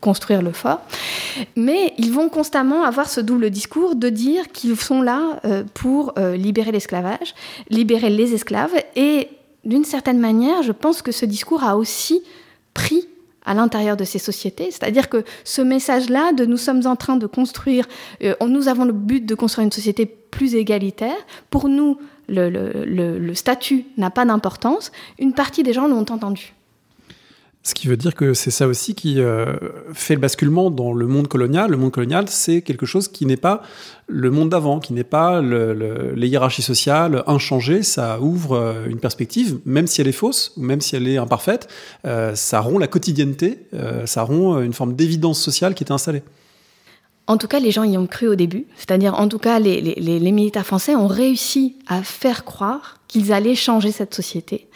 construire 0.00 0.40
le 0.40 0.52
fort. 0.52 0.80
Mais 1.54 1.92
ils 1.98 2.10
vont 2.10 2.30
constamment 2.30 2.82
avoir 2.84 3.10
ce 3.10 3.20
double 3.20 3.50
discours 3.50 3.94
de 3.94 4.08
dire 4.08 4.48
qu'ils 4.52 4.74
sont 4.80 5.02
là 5.02 5.38
pour 5.74 6.14
libérer 6.16 6.72
l'esclavage, 6.72 7.34
libérer 7.68 8.08
les 8.08 8.32
esclaves. 8.32 8.72
Et 8.96 9.28
d'une 9.64 9.84
certaine 9.84 10.18
manière, 10.18 10.62
je 10.62 10.72
pense 10.72 11.02
que 11.02 11.12
ce 11.12 11.26
discours 11.26 11.64
a 11.64 11.76
aussi 11.76 12.22
pris 12.74 13.08
à 13.44 13.54
l'intérieur 13.54 13.96
de 13.96 14.04
ces 14.04 14.18
sociétés. 14.18 14.70
C'est-à-dire 14.70 15.08
que 15.08 15.24
ce 15.44 15.60
message-là 15.62 16.32
de 16.32 16.46
nous 16.46 16.56
sommes 16.56 16.86
en 16.86 16.96
train 16.96 17.16
de 17.16 17.26
construire, 17.26 17.86
euh, 18.22 18.34
nous 18.46 18.68
avons 18.68 18.84
le 18.84 18.92
but 18.92 19.24
de 19.24 19.34
construire 19.34 19.64
une 19.64 19.72
société 19.72 20.06
plus 20.06 20.54
égalitaire, 20.54 21.16
pour 21.50 21.68
nous, 21.68 21.98
le, 22.26 22.48
le 22.48 23.34
statut 23.34 23.84
n'a 23.98 24.10
pas 24.10 24.24
d'importance, 24.24 24.92
une 25.18 25.34
partie 25.34 25.62
des 25.62 25.72
gens 25.72 25.86
l'ont 25.86 26.06
entendu. 26.10 26.54
Ce 27.66 27.72
qui 27.72 27.88
veut 27.88 27.96
dire 27.96 28.14
que 28.14 28.34
c'est 28.34 28.50
ça 28.50 28.68
aussi 28.68 28.94
qui 28.94 29.20
euh, 29.20 29.56
fait 29.94 30.14
le 30.14 30.20
basculement 30.20 30.70
dans 30.70 30.92
le 30.92 31.06
monde 31.06 31.28
colonial. 31.28 31.70
Le 31.70 31.78
monde 31.78 31.92
colonial, 31.92 32.26
c'est 32.28 32.60
quelque 32.60 32.84
chose 32.84 33.08
qui 33.08 33.24
n'est 33.24 33.38
pas 33.38 33.62
le 34.06 34.30
monde 34.30 34.50
d'avant, 34.50 34.80
qui 34.80 34.92
n'est 34.92 35.02
pas 35.02 35.40
le, 35.40 36.12
les 36.14 36.28
hiérarchies 36.28 36.60
sociales 36.60 37.24
inchangées. 37.26 37.82
Ça 37.82 38.20
ouvre 38.20 38.52
euh, 38.52 38.86
une 38.86 38.98
perspective, 38.98 39.60
même 39.64 39.86
si 39.86 40.02
elle 40.02 40.08
est 40.08 40.12
fausse 40.12 40.52
ou 40.58 40.62
même 40.62 40.82
si 40.82 40.94
elle 40.94 41.08
est 41.08 41.16
imparfaite, 41.16 41.68
euh, 42.06 42.34
ça 42.34 42.60
rompt 42.60 42.78
la 42.78 42.86
quotidienneté, 42.86 43.60
ça 44.04 44.24
rompt 44.24 44.62
une 44.62 44.74
forme 44.74 44.94
d'évidence 44.94 45.40
sociale 45.40 45.74
qui 45.74 45.84
est 45.84 45.90
installée. 45.90 46.22
En 47.26 47.38
tout 47.38 47.48
cas, 47.48 47.60
les 47.60 47.70
gens 47.70 47.84
y 47.84 47.96
ont 47.96 48.06
cru 48.06 48.28
au 48.28 48.34
début. 48.34 48.66
C'est-à-dire, 48.76 49.14
en 49.14 49.28
tout 49.28 49.38
cas, 49.38 49.58
les, 49.58 49.80
les, 49.80 50.32
militaires 50.32 50.66
français 50.66 50.94
ont 50.94 51.06
réussi 51.06 51.76
à 51.86 52.02
faire 52.02 52.44
croire 52.44 53.00
qu'ils 53.08 53.32
allaient 53.32 53.54
changer 53.54 53.92
cette 53.92 54.14
société. 54.14 54.66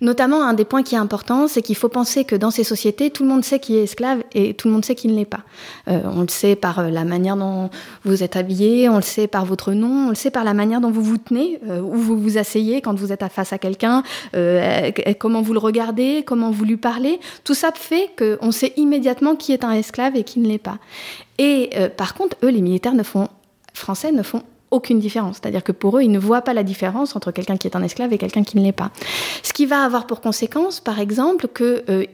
Notamment, 0.00 0.42
un 0.42 0.52
des 0.52 0.64
points 0.64 0.82
qui 0.82 0.94
est 0.94 0.98
important, 0.98 1.48
c'est 1.48 1.62
qu'il 1.62 1.76
faut 1.76 1.88
penser 1.88 2.24
que 2.24 2.36
dans 2.36 2.50
ces 2.50 2.64
sociétés, 2.64 3.10
tout 3.10 3.24
le 3.24 3.28
monde 3.28 3.44
sait 3.44 3.58
qui 3.58 3.76
est 3.76 3.84
esclave 3.84 4.22
et 4.32 4.54
tout 4.54 4.68
le 4.68 4.74
monde 4.74 4.84
sait 4.84 4.94
qui 4.94 5.08
ne 5.08 5.16
l'est 5.16 5.24
pas. 5.24 5.40
Euh, 5.88 6.00
on 6.04 6.22
le 6.22 6.28
sait 6.28 6.54
par 6.54 6.78
euh, 6.78 6.90
la 6.90 7.04
manière 7.04 7.36
dont 7.36 7.70
vous 8.04 8.22
êtes 8.22 8.36
habillé, 8.36 8.88
on 8.88 8.96
le 8.96 9.02
sait 9.02 9.26
par 9.26 9.44
votre 9.44 9.72
nom, 9.72 10.06
on 10.06 10.08
le 10.10 10.14
sait 10.14 10.30
par 10.30 10.44
la 10.44 10.54
manière 10.54 10.80
dont 10.80 10.90
vous 10.90 11.02
vous 11.02 11.18
tenez, 11.18 11.58
euh, 11.68 11.80
où 11.80 11.96
vous 11.96 12.18
vous 12.18 12.38
asseyez 12.38 12.80
quand 12.82 12.94
vous 12.94 13.12
êtes 13.12 13.24
face 13.32 13.52
à 13.52 13.58
quelqu'un, 13.58 14.02
comment 15.18 15.42
vous 15.42 15.52
le 15.52 15.58
regardez, 15.58 16.22
comment 16.24 16.50
vous 16.50 16.64
lui 16.64 16.76
parlez. 16.76 17.18
Tout 17.44 17.54
ça 17.54 17.72
fait 17.74 18.10
qu'on 18.16 18.52
sait 18.52 18.72
immédiatement 18.76 19.34
qui 19.34 19.52
est 19.52 19.64
un 19.64 19.72
esclave 19.72 20.14
et 20.16 20.24
qui 20.24 20.38
ne 20.40 20.48
l'est 20.48 20.58
pas. 20.58 20.78
Et 21.38 21.70
par 21.96 22.14
contre, 22.14 22.36
eux, 22.44 22.48
les 22.48 22.60
militaires 22.60 22.94
ne 22.94 23.02
font, 23.02 23.28
français 23.74 24.12
ne 24.12 24.22
font 24.22 24.42
aucune 24.70 24.98
différence. 24.98 25.36
C'est-à-dire 25.40 25.64
que 25.64 25.72
pour 25.72 25.98
eux, 25.98 26.02
ils 26.02 26.10
ne 26.10 26.18
voient 26.18 26.42
pas 26.42 26.54
la 26.54 26.62
différence 26.62 27.16
entre 27.16 27.30
quelqu'un 27.30 27.56
qui 27.56 27.66
est 27.66 27.76
un 27.76 27.82
esclave 27.82 28.12
et 28.12 28.18
quelqu'un 28.18 28.42
qui 28.42 28.56
ne 28.56 28.62
l'est 28.62 28.72
pas. 28.72 28.90
Ce 29.42 29.52
qui 29.52 29.66
va 29.66 29.84
avoir 29.84 30.06
pour 30.06 30.20
conséquence, 30.20 30.80
par 30.80 31.00
exemple, 31.00 31.48
qu'ils 31.48 31.84
euh, 31.88 32.04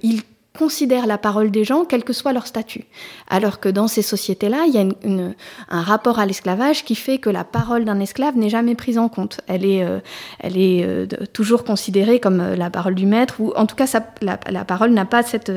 considèrent 0.57 1.09
la 1.09 1.19
parole 1.19 1.51
des 1.51 1.65
gens, 1.65 1.85
quel 1.85 2.05
que 2.05 2.13
soit 2.13 2.33
leur 2.33 2.47
statut. 2.47 2.85
Alors 3.29 3.59
que 3.59 3.69
dans 3.69 3.89
ces 3.89 4.03
sociétés-là, 4.03 4.65
il 4.69 4.75
y 4.75 4.79
a 4.79 5.35
un 5.69 5.83
rapport 5.83 6.21
à 6.21 6.27
l'esclavage 6.27 6.85
qui 6.85 6.95
fait 6.95 7.19
que 7.19 7.29
la 7.29 7.43
parole 7.43 7.85
d'un 7.85 7.99
esclave 7.99 8.37
n'est 8.37 8.51
jamais 8.51 8.77
prise 8.77 8.97
en 8.97 9.09
compte. 9.09 9.41
Elle 9.49 9.65
est, 9.65 9.85
euh, 9.85 9.99
elle 10.39 10.57
est 10.57 10.85
euh, 10.85 11.07
toujours 11.33 11.65
considérée 11.65 12.21
comme 12.21 12.41
euh, 12.41 12.57
la 12.57 12.71
parole 12.71 12.95
du 12.95 13.07
maître, 13.07 13.41
ou 13.41 13.53
en 13.57 13.67
tout 13.67 13.75
cas, 13.75 13.87
la, 14.23 14.65
parole 14.65 14.93
n'a 14.93 15.05
pas 15.05 15.25
cette, 15.25 15.51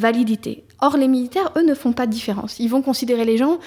validité. 0.00 0.64
Or, 0.80 0.96
les 0.96 1.08
militaires, 1.08 1.52
eux, 1.56 1.62
ne 1.62 1.74
font 1.74 1.92
pas 1.92 2.06
de 2.06 2.12
différence. 2.12 2.58
Ils 2.58 2.68
vont 2.68 2.82
considérer 2.82 3.26
les 3.26 3.36
gens 3.36 3.58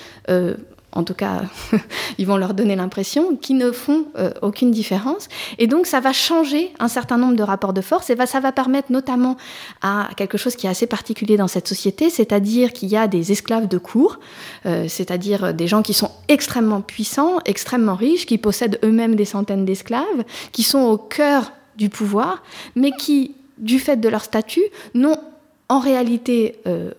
en 0.95 1.03
tout 1.03 1.13
cas, 1.13 1.43
ils 2.17 2.25
vont 2.25 2.37
leur 2.37 2.53
donner 2.53 2.75
l'impression, 2.75 3.35
qu'ils 3.35 3.57
ne 3.57 3.71
font 3.71 4.05
euh, 4.17 4.31
aucune 4.41 4.71
différence. 4.71 5.27
Et 5.57 5.67
donc, 5.67 5.85
ça 5.85 5.99
va 5.99 6.13
changer 6.13 6.71
un 6.79 6.87
certain 6.87 7.17
nombre 7.17 7.35
de 7.35 7.43
rapports 7.43 7.73
de 7.73 7.81
force 7.81 8.09
et 8.09 8.15
va, 8.15 8.25
ça 8.25 8.39
va 8.39 8.51
permettre 8.51 8.91
notamment 8.91 9.35
à 9.81 10.09
quelque 10.15 10.37
chose 10.37 10.55
qui 10.55 10.67
est 10.67 10.69
assez 10.69 10.87
particulier 10.87 11.37
dans 11.37 11.49
cette 11.49 11.67
société, 11.67 12.09
c'est-à-dire 12.09 12.71
qu'il 12.73 12.89
y 12.89 12.97
a 12.97 13.07
des 13.07 13.31
esclaves 13.31 13.67
de 13.67 13.77
cour, 13.77 14.19
euh, 14.65 14.87
c'est-à-dire 14.87 15.53
des 15.53 15.67
gens 15.67 15.81
qui 15.81 15.93
sont 15.93 16.11
extrêmement 16.29 16.81
puissants, 16.81 17.39
extrêmement 17.45 17.95
riches, 17.95 18.25
qui 18.25 18.37
possèdent 18.37 18.79
eux-mêmes 18.83 19.15
des 19.15 19.25
centaines 19.25 19.65
d'esclaves, 19.65 20.23
qui 20.51 20.63
sont 20.63 20.79
au 20.79 20.97
cœur 20.97 21.51
du 21.75 21.89
pouvoir, 21.89 22.41
mais 22.75 22.91
qui, 22.91 23.35
du 23.57 23.79
fait 23.79 23.97
de 23.97 24.07
leur 24.07 24.23
statut, 24.23 24.63
n'ont 24.93 25.19
en 25.67 25.79
réalité 25.79 26.59
euh, 26.67 26.91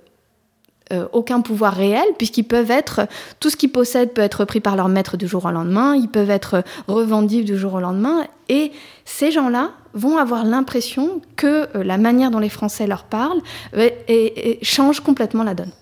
euh, 0.93 1.07
aucun 1.12 1.41
pouvoir 1.41 1.74
réel, 1.74 2.05
puisqu'ils 2.16 2.45
peuvent 2.45 2.70
être, 2.70 3.09
tout 3.41 3.51
ce 3.51 3.57
qu'ils 3.57 3.72
possèdent 3.72 4.12
peut 4.12 4.22
être 4.22 4.45
pris 4.45 4.61
par 4.61 4.76
leur 4.76 4.89
maître 4.89 5.16
du 5.16 5.26
jour 5.26 5.45
au 5.45 5.51
lendemain, 5.51 5.97
ils 5.97 6.09
peuvent 6.09 6.30
être 6.30 6.62
revendus 6.87 7.43
du 7.43 7.59
jour 7.59 7.74
au 7.74 7.80
lendemain, 7.80 8.24
et 8.49 8.70
ces 9.05 9.32
gens-là 9.32 9.70
vont 9.95 10.16
avoir 10.16 10.45
l'impression 10.45 11.20
que 11.34 11.68
euh, 11.76 11.82
la 11.82 11.99
manière 11.99 12.30
dont 12.30 12.39
les 12.39 12.49
Français 12.49 12.87
leur 12.87 13.05
parlent 13.05 13.41
euh, 13.76 13.89
et, 14.09 14.51
et 14.51 14.64
change 14.64 15.01
complètement 15.01 15.43
la 15.43 15.55
donne. 15.55 15.72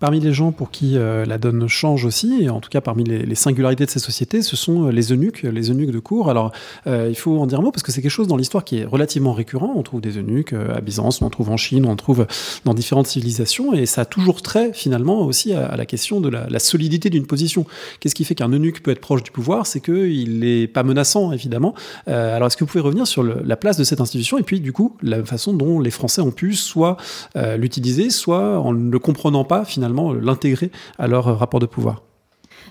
Parmi 0.00 0.18
les 0.18 0.32
gens 0.32 0.50
pour 0.50 0.70
qui 0.70 0.96
euh, 0.96 1.26
la 1.26 1.36
donne 1.36 1.68
change 1.68 2.06
aussi, 2.06 2.38
et 2.40 2.48
en 2.48 2.60
tout 2.60 2.70
cas 2.70 2.80
parmi 2.80 3.04
les, 3.04 3.34
singularités 3.34 3.84
de 3.84 3.90
ces 3.90 3.98
sociétés, 3.98 4.40
ce 4.40 4.56
sont 4.56 4.86
euh, 4.86 4.90
les 4.90 5.12
eunuques, 5.12 5.42
les 5.42 5.70
eunuques 5.70 5.90
de 5.90 5.98
cour. 5.98 6.30
Alors, 6.30 6.52
euh, 6.86 7.08
il 7.10 7.14
faut 7.14 7.38
en 7.38 7.46
dire 7.46 7.58
un 7.58 7.62
mot 7.62 7.70
parce 7.70 7.82
que 7.82 7.92
c'est 7.92 8.00
quelque 8.00 8.10
chose 8.10 8.26
dans 8.26 8.38
l'histoire 8.38 8.64
qui 8.64 8.78
est 8.78 8.86
relativement 8.86 9.34
récurrent. 9.34 9.74
On 9.76 9.82
trouve 9.82 10.00
des 10.00 10.16
eunuques 10.16 10.54
à 10.54 10.80
Byzance, 10.80 11.20
on 11.20 11.26
en 11.26 11.30
trouve 11.30 11.50
en 11.50 11.58
Chine, 11.58 11.84
on 11.84 11.90
en 11.90 11.96
trouve 11.96 12.26
dans 12.64 12.72
différentes 12.72 13.08
civilisations, 13.08 13.74
et 13.74 13.84
ça 13.84 14.00
a 14.00 14.04
toujours 14.06 14.40
trait 14.40 14.70
finalement 14.72 15.20
aussi 15.20 15.52
à, 15.52 15.76
la 15.76 15.84
question 15.84 16.22
de 16.22 16.30
la, 16.30 16.58
solidité 16.58 17.10
d'une 17.10 17.26
position. 17.26 17.66
Qu'est-ce 18.00 18.14
qui 18.14 18.24
fait 18.24 18.34
qu'un 18.34 18.48
eunuque 18.48 18.82
peut 18.82 18.92
être 18.92 19.00
proche 19.00 19.22
du 19.22 19.30
pouvoir? 19.30 19.66
C'est 19.66 19.80
qu'il 19.80 20.38
n'est 20.38 20.66
pas 20.66 20.82
menaçant, 20.82 21.32
évidemment. 21.32 21.74
Alors, 22.06 22.46
est-ce 22.46 22.56
que 22.56 22.64
vous 22.64 22.70
pouvez 22.70 22.80
revenir 22.80 23.06
sur 23.06 23.22
la 23.22 23.56
place 23.56 23.76
de 23.76 23.84
cette 23.84 24.00
institution 24.00 24.38
et 24.38 24.44
puis, 24.44 24.60
du 24.60 24.72
coup, 24.72 24.96
la 25.02 25.22
façon 25.24 25.52
dont 25.52 25.78
les 25.78 25.90
Français 25.90 26.22
ont 26.22 26.30
pu 26.30 26.54
soit 26.54 26.96
l'utiliser, 27.34 28.08
soit 28.08 28.58
en 28.58 28.72
ne 28.72 28.90
le 28.90 28.98
comprenant 28.98 29.44
pas 29.44 29.66
finalement 29.66 29.89
l'intégrer 30.12 30.70
à 30.98 31.06
leur 31.06 31.38
rapport 31.38 31.60
de 31.60 31.66
pouvoir. 31.66 32.02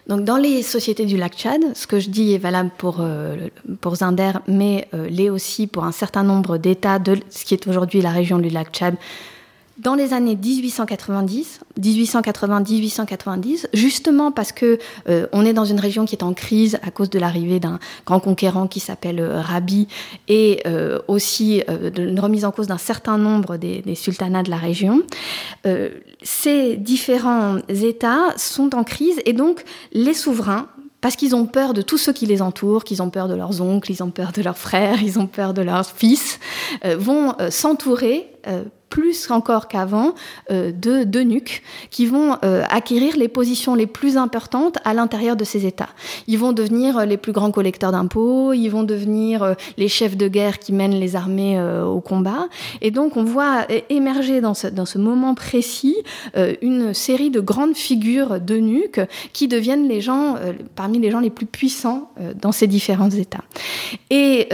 Donc 0.08 0.24
dans 0.24 0.38
les 0.38 0.64
sociétés 0.64 1.06
du 1.06 1.18
lac 1.18 1.36
Tchad, 1.36 1.62
ce 1.76 1.86
que 1.86 2.00
je 2.00 2.10
dis 2.10 2.34
est 2.34 2.40
valable 2.40 2.72
pour, 2.78 2.98
euh, 3.00 3.48
pour 3.80 3.96
Zinder, 3.98 4.32
mais 4.48 4.88
euh, 4.94 5.08
l'est 5.08 5.30
aussi 5.30 5.68
pour 5.68 5.84
un 5.84 5.92
certain 5.92 6.24
nombre 6.24 6.58
d'États 6.58 6.98
de 6.98 7.18
ce 7.30 7.46
qui 7.46 7.54
est 7.54 7.68
aujourd'hui 7.68 8.02
la 8.02 8.10
région 8.10 8.40
du 8.40 8.50
lac 8.50 8.72
Tchad, 8.72 8.96
dans 9.80 9.96
les 9.96 10.14
années 10.14 10.36
1890, 10.36 11.62
1880-1890, 11.80 13.68
justement 13.74 14.32
parce 14.32 14.52
que 14.52 14.78
euh, 15.08 15.28
on 15.32 15.46
est 15.46 15.54
dans 15.54 15.66
une 15.66 15.80
région 15.80 16.06
qui 16.06 16.16
est 16.16 16.24
en 16.24 16.34
crise 16.34 16.78
à 16.84 16.92
cause 16.92 17.10
de 17.10 17.18
l'arrivée 17.18 17.60
d'un 17.60 17.80
grand 18.06 18.20
conquérant 18.20 18.68
qui 18.68 18.80
s'appelle 18.80 19.20
euh, 19.20 19.42
Rabi 19.42 19.88
et 20.28 20.62
euh, 20.68 21.00
aussi 21.08 21.64
euh, 21.70 21.90
d'une 21.90 22.20
remise 22.20 22.46
en 22.46 22.52
cause 22.52 22.68
d'un 22.68 22.78
certain 22.78 23.18
nombre 23.18 23.58
des, 23.58 23.82
des, 23.82 23.96
sultanats 23.96 24.44
de 24.44 24.50
la 24.50 24.58
région. 24.58 25.02
Euh, 25.66 25.90
ces 26.22 26.78
différents 26.78 27.58
États 27.70 28.34
sont 28.38 28.76
en 28.76 28.84
crise 28.84 29.20
et 29.26 29.34
donc 29.34 29.64
les 29.94 30.14
souverains 30.14 30.68
parce 31.02 31.16
qu'ils 31.16 31.36
ont 31.36 31.46
peur 31.46 31.74
de 31.74 31.82
tous 31.82 31.98
ceux 31.98 32.14
qui 32.14 32.26
les 32.26 32.42
entourent, 32.42 32.84
qu'ils 32.84 33.02
ont 33.02 33.10
peur 33.10 33.28
de 33.28 33.36
leurs 33.36 33.62
oncles, 33.62 33.92
ils 33.92 34.04
ont 34.04 34.12
peur 34.12 34.32
de 34.32 34.42
leurs 34.42 34.58
frères, 34.58 35.02
ils 35.02 35.20
ont 35.20 35.28
peur 35.28 35.54
de 35.54 35.62
leurs 35.62 35.86
fils, 35.86 36.40
euh, 36.86 36.98
vont 36.98 37.36
euh, 37.40 37.50
s'entourer 37.52 38.28
euh, 38.48 38.64
plus 38.90 39.30
encore 39.32 39.68
qu'avant 39.68 40.14
euh, 40.52 40.72
de 40.72 41.04
d'eunuques 41.04 41.64
qui 41.90 42.06
vont 42.06 42.38
euh, 42.44 42.64
acquérir 42.70 43.18
les 43.18 43.28
positions 43.28 43.76
les 43.76 43.88
plus 43.88 44.18
importantes 44.18 44.78
à 44.86 44.94
l'intérieur 44.94 45.36
de 45.36 45.44
ces 45.44 45.66
États. 45.66 45.90
Ils 46.28 46.38
vont 46.38 46.52
devenir 46.52 46.98
euh, 46.98 47.06
les 47.06 47.18
plus 47.18 47.32
grands 47.32 47.52
collecteurs 47.52 47.92
d'impôts, 47.92 48.54
ils 48.54 48.70
vont 48.70 48.84
devenir 48.84 49.44
euh, 49.44 49.54
les 49.78 49.88
chefs 49.88 50.18
de 50.18 50.28
guerre 50.28 50.60
qui 50.60 50.74
mènent 50.74 51.00
les 51.00 51.16
armées 51.16 51.60
au 51.60 52.00
combat. 52.00 52.48
Et 52.82 52.92
donc 52.92 53.18
on 53.18 53.24
voit 53.24 53.66
émerger 53.90 54.42
dans 54.42 54.54
ce, 54.54 54.98
moment 54.98 55.34
précis 55.34 55.96
une 56.62 56.94
série 56.94 57.30
de 57.30 57.40
grandes 57.40 57.76
figures 57.76 58.40
d'eunuques 58.40 59.02
qui 59.34 59.48
deviennent 59.48 59.88
les 59.88 60.02
gens, 60.02 60.36
parmi 60.76 61.00
les 61.00 61.12
gens 61.12 61.20
les 61.20 61.30
plus 61.30 61.46
puissants 61.46 62.12
dans 62.42 62.52
ces 62.52 62.68
différents 62.68 63.10
États. 63.10 63.44
Et 64.10 64.50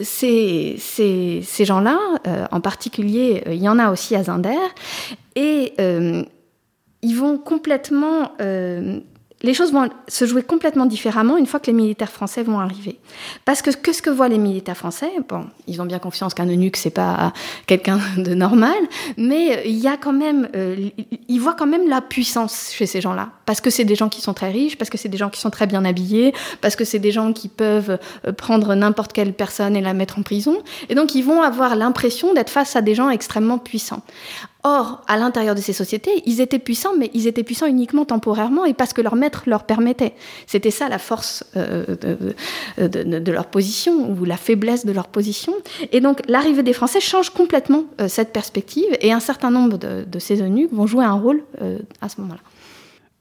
ces, 0.00 0.76
ces, 0.78 1.64
gens-là, 1.64 1.98
en 2.50 2.60
particulier, 2.60 3.42
il 3.46 3.62
y 3.62 3.68
en 3.68 3.77
a 3.78 3.90
aussi 3.90 4.16
à 4.16 4.22
Zinder, 4.22 4.58
et 5.34 5.74
euh, 5.80 6.24
ils 7.02 7.14
vont 7.14 7.38
complètement 7.38 8.32
euh, 8.40 9.00
les 9.42 9.54
choses 9.54 9.72
vont 9.72 9.88
se 10.08 10.24
jouer 10.24 10.42
complètement 10.42 10.86
différemment 10.86 11.36
une 11.36 11.46
fois 11.46 11.60
que 11.60 11.66
les 11.66 11.72
militaires 11.72 12.10
français 12.10 12.42
vont 12.42 12.58
arriver. 12.58 12.98
Parce 13.44 13.62
que 13.62 13.70
qu'est-ce 13.70 14.02
que 14.02 14.10
voient 14.10 14.28
les 14.28 14.38
militaires 14.38 14.76
français 14.76 15.10
Bon, 15.28 15.46
ils 15.66 15.80
ont 15.80 15.86
bien 15.86 15.98
confiance 15.98 16.34
qu'un 16.34 16.46
eunuque 16.46 16.76
c'est 16.76 16.90
pas 16.90 17.32
quelqu'un 17.66 18.00
de 18.16 18.34
normal, 18.34 18.78
mais 19.16 19.62
il 19.66 19.78
y 19.78 19.86
a 19.86 19.96
quand 19.96 20.12
même, 20.12 20.48
euh, 20.56 20.88
ils 21.28 21.38
voient 21.38 21.54
quand 21.54 21.66
même 21.66 21.88
la 21.88 22.00
puissance 22.00 22.72
chez 22.72 22.86
ces 22.86 23.00
gens-là, 23.00 23.30
parce 23.46 23.60
que 23.60 23.70
c'est 23.70 23.84
des 23.84 23.94
gens 23.94 24.08
qui 24.08 24.20
sont 24.20 24.34
très 24.34 24.50
riches, 24.50 24.76
parce 24.76 24.90
que 24.90 24.98
c'est 24.98 25.08
des 25.08 25.18
gens 25.18 25.30
qui 25.30 25.40
sont 25.40 25.50
très 25.50 25.66
bien 25.66 25.84
habillés, 25.84 26.34
parce 26.60 26.74
que 26.74 26.84
c'est 26.84 26.98
des 26.98 27.12
gens 27.12 27.32
qui 27.32 27.48
peuvent 27.48 27.98
euh, 28.26 28.32
prendre 28.32 28.74
n'importe 28.74 29.12
quelle 29.12 29.32
personne 29.32 29.76
et 29.76 29.80
la 29.80 29.94
mettre 29.94 30.18
en 30.18 30.22
prison, 30.22 30.58
et 30.88 30.94
donc 30.94 31.14
ils 31.14 31.22
vont 31.22 31.42
avoir 31.42 31.76
l'impression 31.76 32.34
d'être 32.34 32.50
face 32.50 32.74
à 32.74 32.82
des 32.82 32.94
gens 32.94 33.10
extrêmement 33.10 33.58
puissants. 33.58 34.02
Or, 34.64 35.02
à 35.06 35.16
l'intérieur 35.16 35.54
de 35.54 35.60
ces 35.60 35.72
sociétés, 35.72 36.10
ils 36.26 36.40
étaient 36.40 36.58
puissants, 36.58 36.92
mais 36.98 37.10
ils 37.14 37.28
étaient 37.28 37.44
puissants 37.44 37.66
uniquement 37.66 38.04
temporairement 38.04 38.64
et 38.64 38.74
parce 38.74 38.92
que 38.92 39.00
leur 39.00 39.14
maître 39.14 39.44
leur 39.46 39.62
permettait. 39.62 40.14
C'était 40.48 40.72
ça 40.72 40.88
la 40.88 40.98
force 40.98 41.44
euh, 41.56 41.84
de, 42.76 43.30
leur 43.32 43.46
position 43.46 44.10
ou 44.10 44.24
la 44.24 44.36
faiblesse 44.36 44.84
de 44.84 44.90
leur 44.90 45.06
position. 45.06 45.54
Et 45.92 46.00
donc, 46.00 46.22
l'arrivée 46.26 46.64
des 46.64 46.72
Français 46.72 47.00
change 47.00 47.30
complètement 47.30 47.84
euh, 48.00 48.08
cette 48.08 48.32
perspective 48.32 48.88
et 49.00 49.12
un 49.12 49.20
certain 49.20 49.52
nombre 49.52 49.78
de, 49.78 50.18
ces 50.18 50.42
eunuques 50.42 50.72
vont 50.72 50.88
jouer 50.88 51.04
un 51.04 51.12
rôle 51.12 51.44
euh, 51.62 51.78
à 52.00 52.08
ce 52.08 52.20
moment-là. 52.20 52.40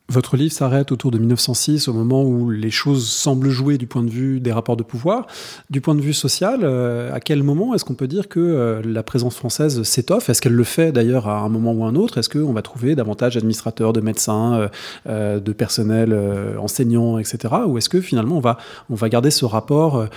Votre 0.09 0.37
livre 0.37 0.53
s'arrête 0.53 0.93
autour 0.93 1.11
de 1.11 1.17
1906, 1.17 1.89
au 1.89 1.93
moment 1.93 2.23
où 2.23 2.49
les 2.49 2.71
choses 2.71 3.09
semblent 3.09 3.49
jouer 3.49 3.77
du 3.77 3.87
point 3.87 4.03
de 4.03 4.09
vue 4.09 4.39
des 4.39 4.53
rapports 4.53 4.77
de 4.77 4.83
pouvoir. 4.83 5.27
Du 5.69 5.81
point 5.81 5.95
de 5.95 6.01
vue 6.01 6.13
social, 6.13 6.61
euh, 6.63 7.13
à 7.13 7.19
quel 7.19 7.43
moment 7.43 7.75
est-ce 7.75 7.83
qu'on 7.83 7.93
peut 7.93 8.07
dire 8.07 8.29
que 8.29 8.39
euh, 8.39 8.81
la 8.85 9.03
présence 9.03 9.35
française 9.35 9.83
s'étoffe? 9.83 10.29
Est-ce 10.29 10.41
qu'elle 10.41 10.53
le 10.53 10.63
fait 10.63 10.93
d'ailleurs 10.93 11.27
à 11.27 11.39
un 11.41 11.49
moment 11.49 11.73
ou 11.73 11.83
un 11.83 11.95
autre? 11.95 12.17
Est-ce 12.17 12.29
qu'on 12.29 12.53
va 12.53 12.61
trouver 12.61 12.95
davantage 12.95 13.33
d'administrateurs, 13.33 13.91
de 13.91 13.99
médecins, 13.99 14.69
euh, 15.09 15.41
de 15.41 15.51
personnel 15.51 16.17
enseignants, 16.57 17.17
etc. 17.17 17.53
Ou 17.67 17.77
est-ce 17.77 17.89
que 17.89 17.99
finalement 17.99 18.37
on 18.37 18.41
va, 18.41 18.57
on 18.89 18.95
va 18.95 19.09
garder 19.09 19.29
ce 19.29 19.43
rapport 19.43 20.07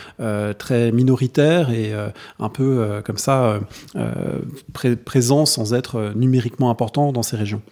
très 0.59 0.93
minoritaire 0.93 1.71
et 1.71 1.93
un 2.39 2.49
peu 2.49 3.01
comme 3.05 3.19
ça 3.19 3.61
présent 5.05 5.47
sans 5.47 5.75
être 5.75 6.13
numériquement 6.15 6.71
important 6.71 7.13
dans 7.13 7.23
ces 7.23 7.37
régions? 7.37 7.63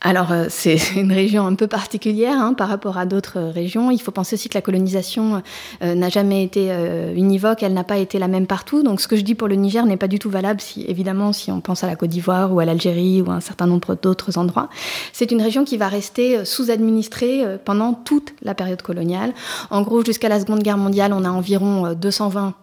Alors, 0.00 0.30
euh, 0.30 0.46
c'est 0.48 0.78
une 0.96 1.12
région 1.12 1.46
un 1.46 1.54
peu 1.54 1.66
particulière 1.66 2.36
hein, 2.38 2.54
par 2.54 2.68
rapport 2.68 2.98
à 2.98 3.06
d'autres 3.06 3.40
régions. 3.40 3.90
Il 3.90 4.00
faut 4.00 4.12
penser 4.12 4.34
aussi 4.34 4.48
que 4.48 4.54
la 4.54 4.62
colonisation 4.62 5.42
euh, 5.82 5.94
n'a 5.94 6.08
jamais 6.08 6.44
été 6.44 6.68
euh, 6.70 7.12
univoque, 7.14 7.62
elle 7.62 7.74
n'a 7.74 7.84
pas 7.84 7.98
été 7.98 8.18
la 8.18 8.28
même 8.28 8.46
partout. 8.46 8.82
Donc, 8.82 9.00
ce 9.00 9.08
que 9.08 9.16
je 9.16 9.22
dis 9.22 9.34
pour 9.34 9.48
le 9.48 9.56
Niger 9.56 9.84
n'est 9.86 9.96
pas 9.96 10.08
du 10.08 10.18
tout 10.18 10.30
valable, 10.30 10.60
si, 10.60 10.84
évidemment, 10.86 11.32
si 11.32 11.50
on 11.50 11.60
pense 11.60 11.82
à 11.82 11.88
la 11.88 11.96
Côte 11.96 12.10
d'Ivoire 12.10 12.52
ou 12.52 12.60
à 12.60 12.64
l'Algérie 12.64 13.22
ou 13.22 13.30
à 13.30 13.34
un 13.34 13.40
certain 13.40 13.66
nombre 13.66 13.96
d'autres 14.00 14.38
endroits. 14.38 14.68
C'est 15.12 15.32
une 15.32 15.42
région 15.42 15.64
qui 15.64 15.76
va 15.76 15.88
rester 15.88 16.44
sous-administrée 16.44 17.44
pendant 17.64 17.92
toute 17.92 18.34
la 18.42 18.54
période 18.54 18.82
coloniale. 18.82 19.34
En 19.70 19.82
gros, 19.82 20.04
jusqu'à 20.04 20.28
la 20.28 20.38
Seconde 20.38 20.62
Guerre 20.62 20.78
mondiale, 20.78 21.12
on 21.12 21.24
a 21.24 21.30
environ 21.30 21.92
220 21.94 22.54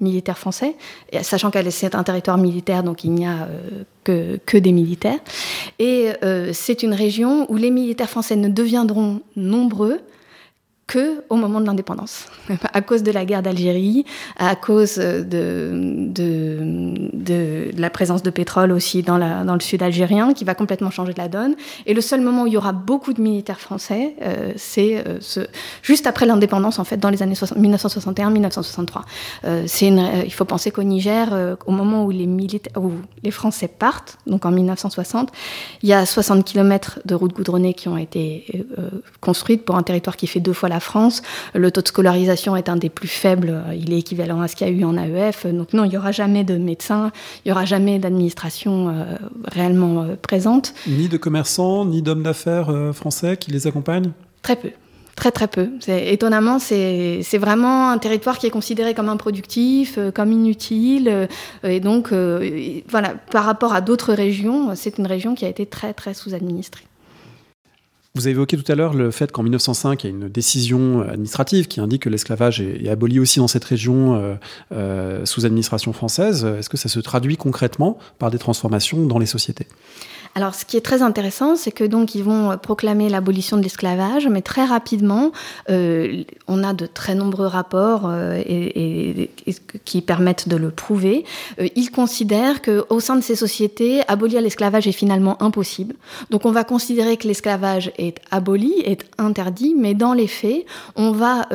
militaires 0.00 0.38
français, 0.38 0.76
sachant 1.22 1.50
qu'elle 1.50 1.66
est 1.66 1.94
un 1.94 2.02
territoire 2.02 2.38
militaire, 2.38 2.82
donc 2.82 3.04
il 3.04 3.12
n'y 3.12 3.26
a 3.26 3.42
euh, 3.42 3.84
que, 4.04 4.38
que, 4.44 4.56
des 4.56 4.72
militaires. 4.72 5.18
Et 5.78 6.12
euh, 6.22 6.50
c'est 6.52 6.82
une 6.82 6.94
région 6.94 7.50
où 7.50 7.56
les 7.56 7.70
militaires 7.70 8.10
français 8.10 8.36
ne 8.36 8.48
deviendront 8.48 9.20
nombreux 9.36 10.00
que 10.88 11.22
au 11.28 11.36
moment 11.36 11.60
de 11.60 11.66
l'indépendance, 11.66 12.26
à 12.72 12.80
cause 12.80 13.04
de 13.04 13.12
la 13.12 13.24
guerre 13.24 13.42
d'Algérie, 13.42 14.04
à 14.36 14.56
cause 14.56 14.96
de, 14.96 15.22
de, 16.08 17.08
de, 17.12 17.70
la 17.76 17.90
présence 17.90 18.22
de 18.22 18.30
pétrole 18.30 18.72
aussi 18.72 19.02
dans, 19.02 19.18
la, 19.18 19.44
dans 19.44 19.54
le 19.54 19.60
sud 19.60 19.82
algérien, 19.82 20.32
qui 20.32 20.44
va 20.44 20.54
complètement 20.54 20.90
changer 20.90 21.12
la 21.16 21.28
donne. 21.28 21.54
Et 21.86 21.94
le 21.94 22.00
seul 22.00 22.22
moment 22.22 22.44
où 22.44 22.46
il 22.46 22.54
y 22.54 22.56
aura 22.56 22.72
beaucoup 22.72 23.12
de 23.12 23.20
militaires 23.20 23.60
français, 23.60 24.14
euh, 24.22 24.52
c'est 24.56 24.96
euh, 25.06 25.18
ce, 25.20 25.40
juste 25.82 26.06
après 26.06 26.24
l'indépendance, 26.24 26.78
en 26.78 26.84
fait, 26.84 26.96
dans 26.96 27.10
les 27.10 27.22
années 27.22 27.34
1961-1963. 27.34 29.02
Euh, 29.44 29.64
c'est 29.66 29.88
il 29.88 30.32
faut 30.32 30.44
penser 30.44 30.70
qu'au 30.70 30.82
Niger, 30.82 31.56
au 31.66 31.72
moment 31.72 32.04
où 32.04 32.10
les, 32.10 32.26
où 32.76 32.92
les 33.22 33.30
Français 33.30 33.68
partent, 33.68 34.18
donc 34.26 34.46
en 34.46 34.50
1960, 34.50 35.30
il 35.82 35.88
y 35.88 35.92
a 35.92 36.06
60 36.06 36.44
km 36.44 37.00
de 37.04 37.14
routes 37.14 37.34
goudronnées 37.34 37.74
qui 37.74 37.88
ont 37.88 37.96
été 37.96 38.66
construites 39.20 39.64
pour 39.64 39.76
un 39.76 39.82
territoire 39.82 40.16
qui 40.16 40.26
fait 40.26 40.40
deux 40.40 40.52
fois 40.52 40.68
la 40.68 40.77
France. 40.80 41.22
Le 41.54 41.70
taux 41.70 41.82
de 41.82 41.88
scolarisation 41.88 42.56
est 42.56 42.68
un 42.68 42.76
des 42.76 42.90
plus 42.90 43.08
faibles. 43.08 43.62
Il 43.74 43.92
est 43.92 43.98
équivalent 43.98 44.40
à 44.40 44.48
ce 44.48 44.56
qu'il 44.56 44.66
y 44.66 44.70
a 44.70 44.72
eu 44.72 44.84
en 44.84 44.96
AEF. 44.96 45.46
Donc 45.46 45.72
non, 45.72 45.84
il 45.84 45.90
n'y 45.90 45.96
aura 45.96 46.12
jamais 46.12 46.44
de 46.44 46.56
médecins, 46.56 47.10
il 47.44 47.48
n'y 47.48 47.52
aura 47.52 47.64
jamais 47.64 47.98
d'administration 47.98 48.88
euh, 48.88 49.16
réellement 49.46 50.02
euh, 50.02 50.16
présente. 50.20 50.74
Ni 50.86 51.08
de 51.08 51.16
commerçants, 51.16 51.84
ni 51.84 52.02
d'hommes 52.02 52.22
d'affaires 52.22 52.70
euh, 52.70 52.92
français 52.92 53.36
qui 53.36 53.50
les 53.50 53.66
accompagnent? 53.66 54.12
Très 54.42 54.56
peu. 54.56 54.70
Très 55.16 55.32
très 55.32 55.48
peu. 55.48 55.70
Étonnamment, 55.88 56.60
c'est 56.60 57.38
vraiment 57.38 57.90
un 57.90 57.98
territoire 57.98 58.38
qui 58.38 58.46
est 58.46 58.50
considéré 58.50 58.94
comme 58.94 59.08
improductif, 59.08 59.98
comme 60.14 60.30
inutile. 60.30 61.26
et 61.64 61.80
donc, 61.80 62.12
voilà, 62.88 63.14
par 63.32 63.42
rapport 63.42 63.72
à 63.72 63.80
d'autres 63.80 64.12
régions, 64.12 64.76
c'est 64.76 64.96
une 64.96 65.08
région 65.08 65.34
qui 65.34 65.44
a 65.44 65.48
été 65.48 65.66
très 65.66 65.92
très 65.92 66.14
sous-administrée. 66.14 66.87
Vous 68.14 68.26
avez 68.26 68.32
évoqué 68.32 68.56
tout 68.56 68.72
à 68.72 68.74
l'heure 68.74 68.94
le 68.94 69.10
fait 69.10 69.30
qu'en 69.30 69.42
1905, 69.42 70.02
il 70.02 70.06
y 70.06 70.10
a 70.10 70.16
une 70.16 70.28
décision 70.28 71.02
administrative 71.02 71.68
qui 71.68 71.78
indique 71.78 72.02
que 72.02 72.08
l'esclavage 72.08 72.60
est, 72.60 72.88
aboli 72.88 73.20
aussi 73.20 73.38
dans 73.38 73.48
cette 73.48 73.64
région 73.64 74.16
euh, 74.16 74.34
euh, 74.72 75.24
sous 75.26 75.44
administration 75.44 75.92
française. 75.92 76.44
Est-ce 76.44 76.70
que 76.70 76.78
ça 76.78 76.88
se 76.88 77.00
traduit 77.00 77.36
concrètement 77.36 77.98
par 78.18 78.30
des 78.30 78.38
transformations 78.38 79.06
dans 79.06 79.18
les 79.18 79.26
sociétés? 79.26 79.66
Alors, 80.34 80.54
ce 80.54 80.64
qui 80.64 80.76
est 80.76 80.82
très 80.82 81.02
intéressant, 81.02 81.56
c'est 81.56 81.72
que 81.72 81.84
donc 81.84 82.14
ils 82.14 82.22
vont 82.22 82.56
proclamer 82.58 83.08
l'abolition 83.08 83.56
de 83.56 83.62
l'esclavage, 83.62 84.28
mais 84.28 84.42
très 84.42 84.64
rapidement, 84.64 85.32
euh, 85.70 86.22
on 86.46 86.62
a 86.62 86.74
de 86.74 86.86
très 86.86 87.14
nombreux 87.14 87.46
rapports 87.46 88.12
et, 88.14 89.30
qui 89.84 90.02
permettent 90.02 90.48
de 90.48 90.56
le 90.56 90.70
prouver. 90.70 91.24
Ils 91.76 91.90
considèrent 91.90 92.62
que 92.62 92.84
au 92.90 93.00
sein 93.00 93.16
de 93.16 93.22
ces 93.22 93.36
sociétés, 93.36 94.02
abolir 94.06 94.40
l'esclavage 94.40 94.86
est 94.86 94.92
finalement 94.92 95.42
impossible. 95.42 95.94
Donc, 96.30 96.44
on 96.44 96.52
va 96.52 96.62
considérer 96.62 97.16
que 97.16 97.26
l'esclavage 97.26 97.90
est 97.98 98.20
aboli, 98.30 98.72
est 98.84 99.04
interdit, 99.18 99.74
mais 99.76 99.94
dans 99.94 100.14
les 100.14 100.26
faits, 100.26 100.64
on 100.96 101.12
va 101.12 101.46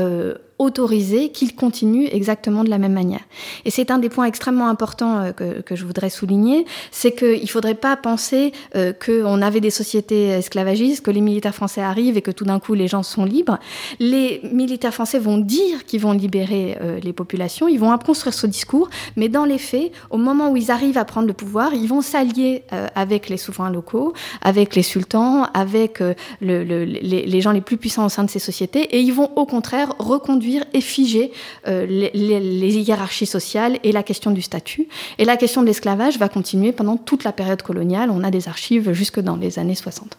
autoriser 0.64 1.30
qu'il 1.30 1.56
continue 1.56 2.08
exactement 2.12 2.64
de 2.64 2.70
la 2.70 2.78
même 2.78 2.94
manière. 2.94 3.22
Et 3.66 3.72
c'est 3.72 3.92
un 3.92 3.98
des 3.98 4.10
points 4.10 4.26
extrêmement 4.26 4.68
importants 4.68 5.20
euh, 5.20 5.32
que, 5.32 5.62
que, 5.62 5.76
je 5.76 5.86
voudrais 5.86 6.10
souligner, 6.10 6.66
c'est 6.92 7.14
qu'il 7.14 7.42
ne 7.42 7.48
faudrait 7.48 7.76
pas 7.76 7.96
penser 7.96 8.52
euh, 8.76 8.94
qu'on 8.94 9.42
avait 9.42 9.62
des 9.62 9.70
sociétés 9.70 10.28
esclavagistes, 10.28 11.04
que 11.04 11.12
les 11.12 11.22
militaires 11.22 11.56
français 11.56 11.82
arrivent 11.82 12.18
et 12.18 12.22
que 12.22 12.32
tout 12.32 12.46
d'un 12.46 12.60
coup 12.60 12.74
les 12.74 12.88
gens 12.88 13.04
sont 13.04 13.26
libres. 13.26 13.58
Les 14.00 14.42
militaires 14.52 14.94
français 14.94 15.20
vont 15.20 15.38
dire 15.38 15.86
qu'ils 15.86 16.02
vont 16.02 16.14
libérer 16.14 16.78
euh, 16.82 17.00
les 17.02 17.14
populations, 17.14 17.68
ils 17.68 17.80
vont 17.80 17.96
construire 17.98 18.34
ce 18.34 18.48
discours, 18.48 18.90
mais 19.16 19.30
dans 19.30 19.46
les 19.46 19.58
faits, 19.58 19.92
au 20.10 20.18
moment 20.18 20.52
où 20.52 20.58
ils 20.58 20.72
arrivent 20.72 20.98
à 20.98 21.06
prendre 21.06 21.28
le 21.28 21.34
pouvoir, 21.34 21.74
ils 21.74 21.88
vont 21.88 22.02
s'allier 22.02 22.64
avec 22.96 23.30
les 23.30 23.38
souverains 23.38 23.72
locaux, 23.72 24.14
avec 24.42 24.76
les 24.76 24.84
sultans, 24.84 25.44
avec 25.54 26.00
le, 26.00 26.16
le, 26.42 26.84
les, 26.84 27.26
les 27.26 27.42
gens 27.42 27.52
les 27.52 27.62
plus 27.62 27.78
puissants 27.78 28.06
au 28.06 28.10
sein 28.10 28.24
de 28.24 28.30
ces 28.30 28.40
sociétés, 28.40 28.82
et 28.96 29.00
ils 29.00 29.14
vont 29.14 29.30
au 29.36 29.46
contraire 29.46 29.94
reconduire 30.00 30.53
et 30.74 30.82
figer 30.82 31.32
euh, 31.68 31.86
les, 31.86 32.78
hiérarchies 32.78 33.26
sociales 33.26 33.80
et 33.84 33.92
la 33.92 34.04
question 34.04 34.32
du 34.32 34.42
statut. 34.42 34.88
Et 35.18 35.26
la 35.26 35.38
question 35.38 35.62
de 35.62 35.68
l'esclavage 35.68 36.18
va 36.18 36.30
continuer 36.30 36.72
pendant 36.72 36.98
toute 36.98 37.24
la 37.24 37.32
période 37.32 37.62
coloniale. 37.62 38.10
On 38.10 38.24
a 38.24 38.32
des 38.32 38.48
archives 38.48 38.92
jusque 38.94 39.20
dans 39.20 39.36
les 39.36 39.60
années 39.60 39.76
60. 39.76 40.18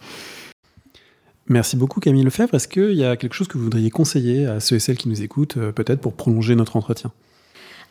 Merci 1.47 1.77
beaucoup 1.77 2.01
Camille 2.01 2.25
Lefebvre. 2.25 2.55
Est-ce 2.55 2.69
qu'il 2.69 2.95
y 2.95 3.05
a 3.05 3.17
quelque 3.17 3.35
chose 3.35 3.49
que 3.49 3.59
vous 3.59 3.65
voudriez 3.65 3.91
conseiller 3.91 4.47
à 4.47 4.61
ceux 4.61 4.77
et 4.77 4.81
celles 4.81 4.97
qui 4.97 5.09
nous 5.09 5.23
écoutent, 5.23 5.59
euh, 5.59 5.73
peut-être 5.73 6.01
pour 6.01 6.15
prolonger 6.15 6.55
notre 6.55 6.77
entretien? 6.77 7.13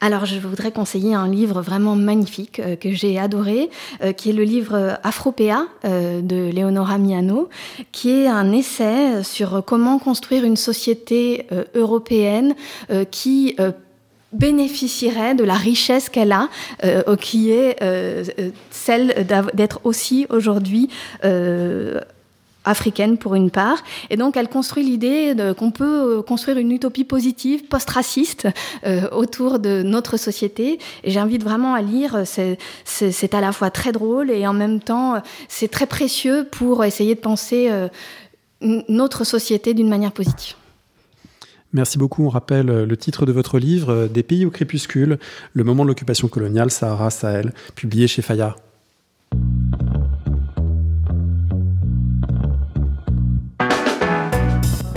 Alors, 0.02 0.26
je 0.26 0.38
voudrais 0.38 0.72
conseiller 0.72 1.16
un 1.16 1.30
livre 1.30 1.62
vraiment 1.62 1.96
magnifique 1.96 2.60
euh, 2.60 2.76
que 2.76 2.92
j'ai 2.92 3.18
adoré, 3.18 3.70
euh, 4.04 4.12
qui 4.12 4.32
est 4.32 4.34
le 4.34 4.44
livre 4.44 5.00
Afropéa 5.04 5.66
euh, 5.86 6.22
de 6.22 6.52
Leonora 6.54 6.98
Miano, 6.98 7.50
qui 7.92 8.10
est 8.12 8.28
un 8.28 8.52
essai 8.52 9.24
sur 9.24 9.64
comment 9.66 10.00
construire 10.00 10.44
une 10.44 10.58
société 10.58 11.48
européenne 11.76 12.56
qui 13.12 13.56
bénéficierait 14.32 15.36
de 15.36 15.44
la 15.44 15.54
richesse 15.54 16.10
qu'elle 16.10 16.32
a, 16.32 16.50
qui 17.20 17.52
est 17.52 17.78
celle 18.72 19.26
d'être 19.54 19.82
aussi 19.84 20.26
aujourd'hui 20.30 20.90
africaine 22.66 23.18
pour 23.18 23.36
une 23.36 23.52
part. 23.52 23.84
Et 24.10 24.18
donc 24.18 24.38
elle 24.38 24.48
construit 24.48 24.84
l'idée 24.84 25.36
qu'on 25.58 25.72
peut 25.72 26.18
euh, 26.18 26.22
construire 26.22 26.58
une 26.58 26.72
utopie 26.72 27.04
positive, 27.04 27.66
post-raciste, 27.68 28.48
euh, 28.86 29.10
autour 29.12 29.60
de 29.60 29.84
notre 29.84 30.18
société. 30.18 30.80
Et 31.04 31.12
j'invite 31.12 31.44
vraiment 31.44 31.74
à 31.74 31.82
lire. 31.82 32.24
C'est 32.26 33.34
à 33.34 33.42
la 33.42 33.52
fois 33.52 33.70
très 33.70 33.92
drôle 33.92 34.32
et 34.32 34.48
en 34.48 34.54
même 34.54 34.80
temps 34.80 35.22
c'est 35.48 35.70
très 35.70 35.86
précieux 35.86 36.48
pour 36.52 36.84
essayer 36.84 37.16
de 37.16 37.20
penser 37.20 37.70
euh, 37.70 37.88
notre 38.62 39.24
société 39.24 39.74
d'une 39.74 39.90
manière 39.90 40.12
positive. 40.12 40.56
Merci 41.74 41.98
beaucoup. 41.98 42.24
On 42.26 42.30
rappelle 42.30 42.68
le 42.68 42.98
titre 42.98 43.26
de 43.26 43.32
votre 43.32 43.58
livre, 43.58 44.08
Des 44.08 44.22
pays 44.22 44.46
au 44.46 44.52
crépuscule, 44.52 45.18
le 45.54 45.64
moment 45.64 45.84
de 45.84 45.90
l'occupation 45.90 46.28
coloniale, 46.28 46.70
Sahara-Sahel, 46.70 47.52
publié 47.76 48.08
chez 48.08 48.22
Fayard. 48.22 48.58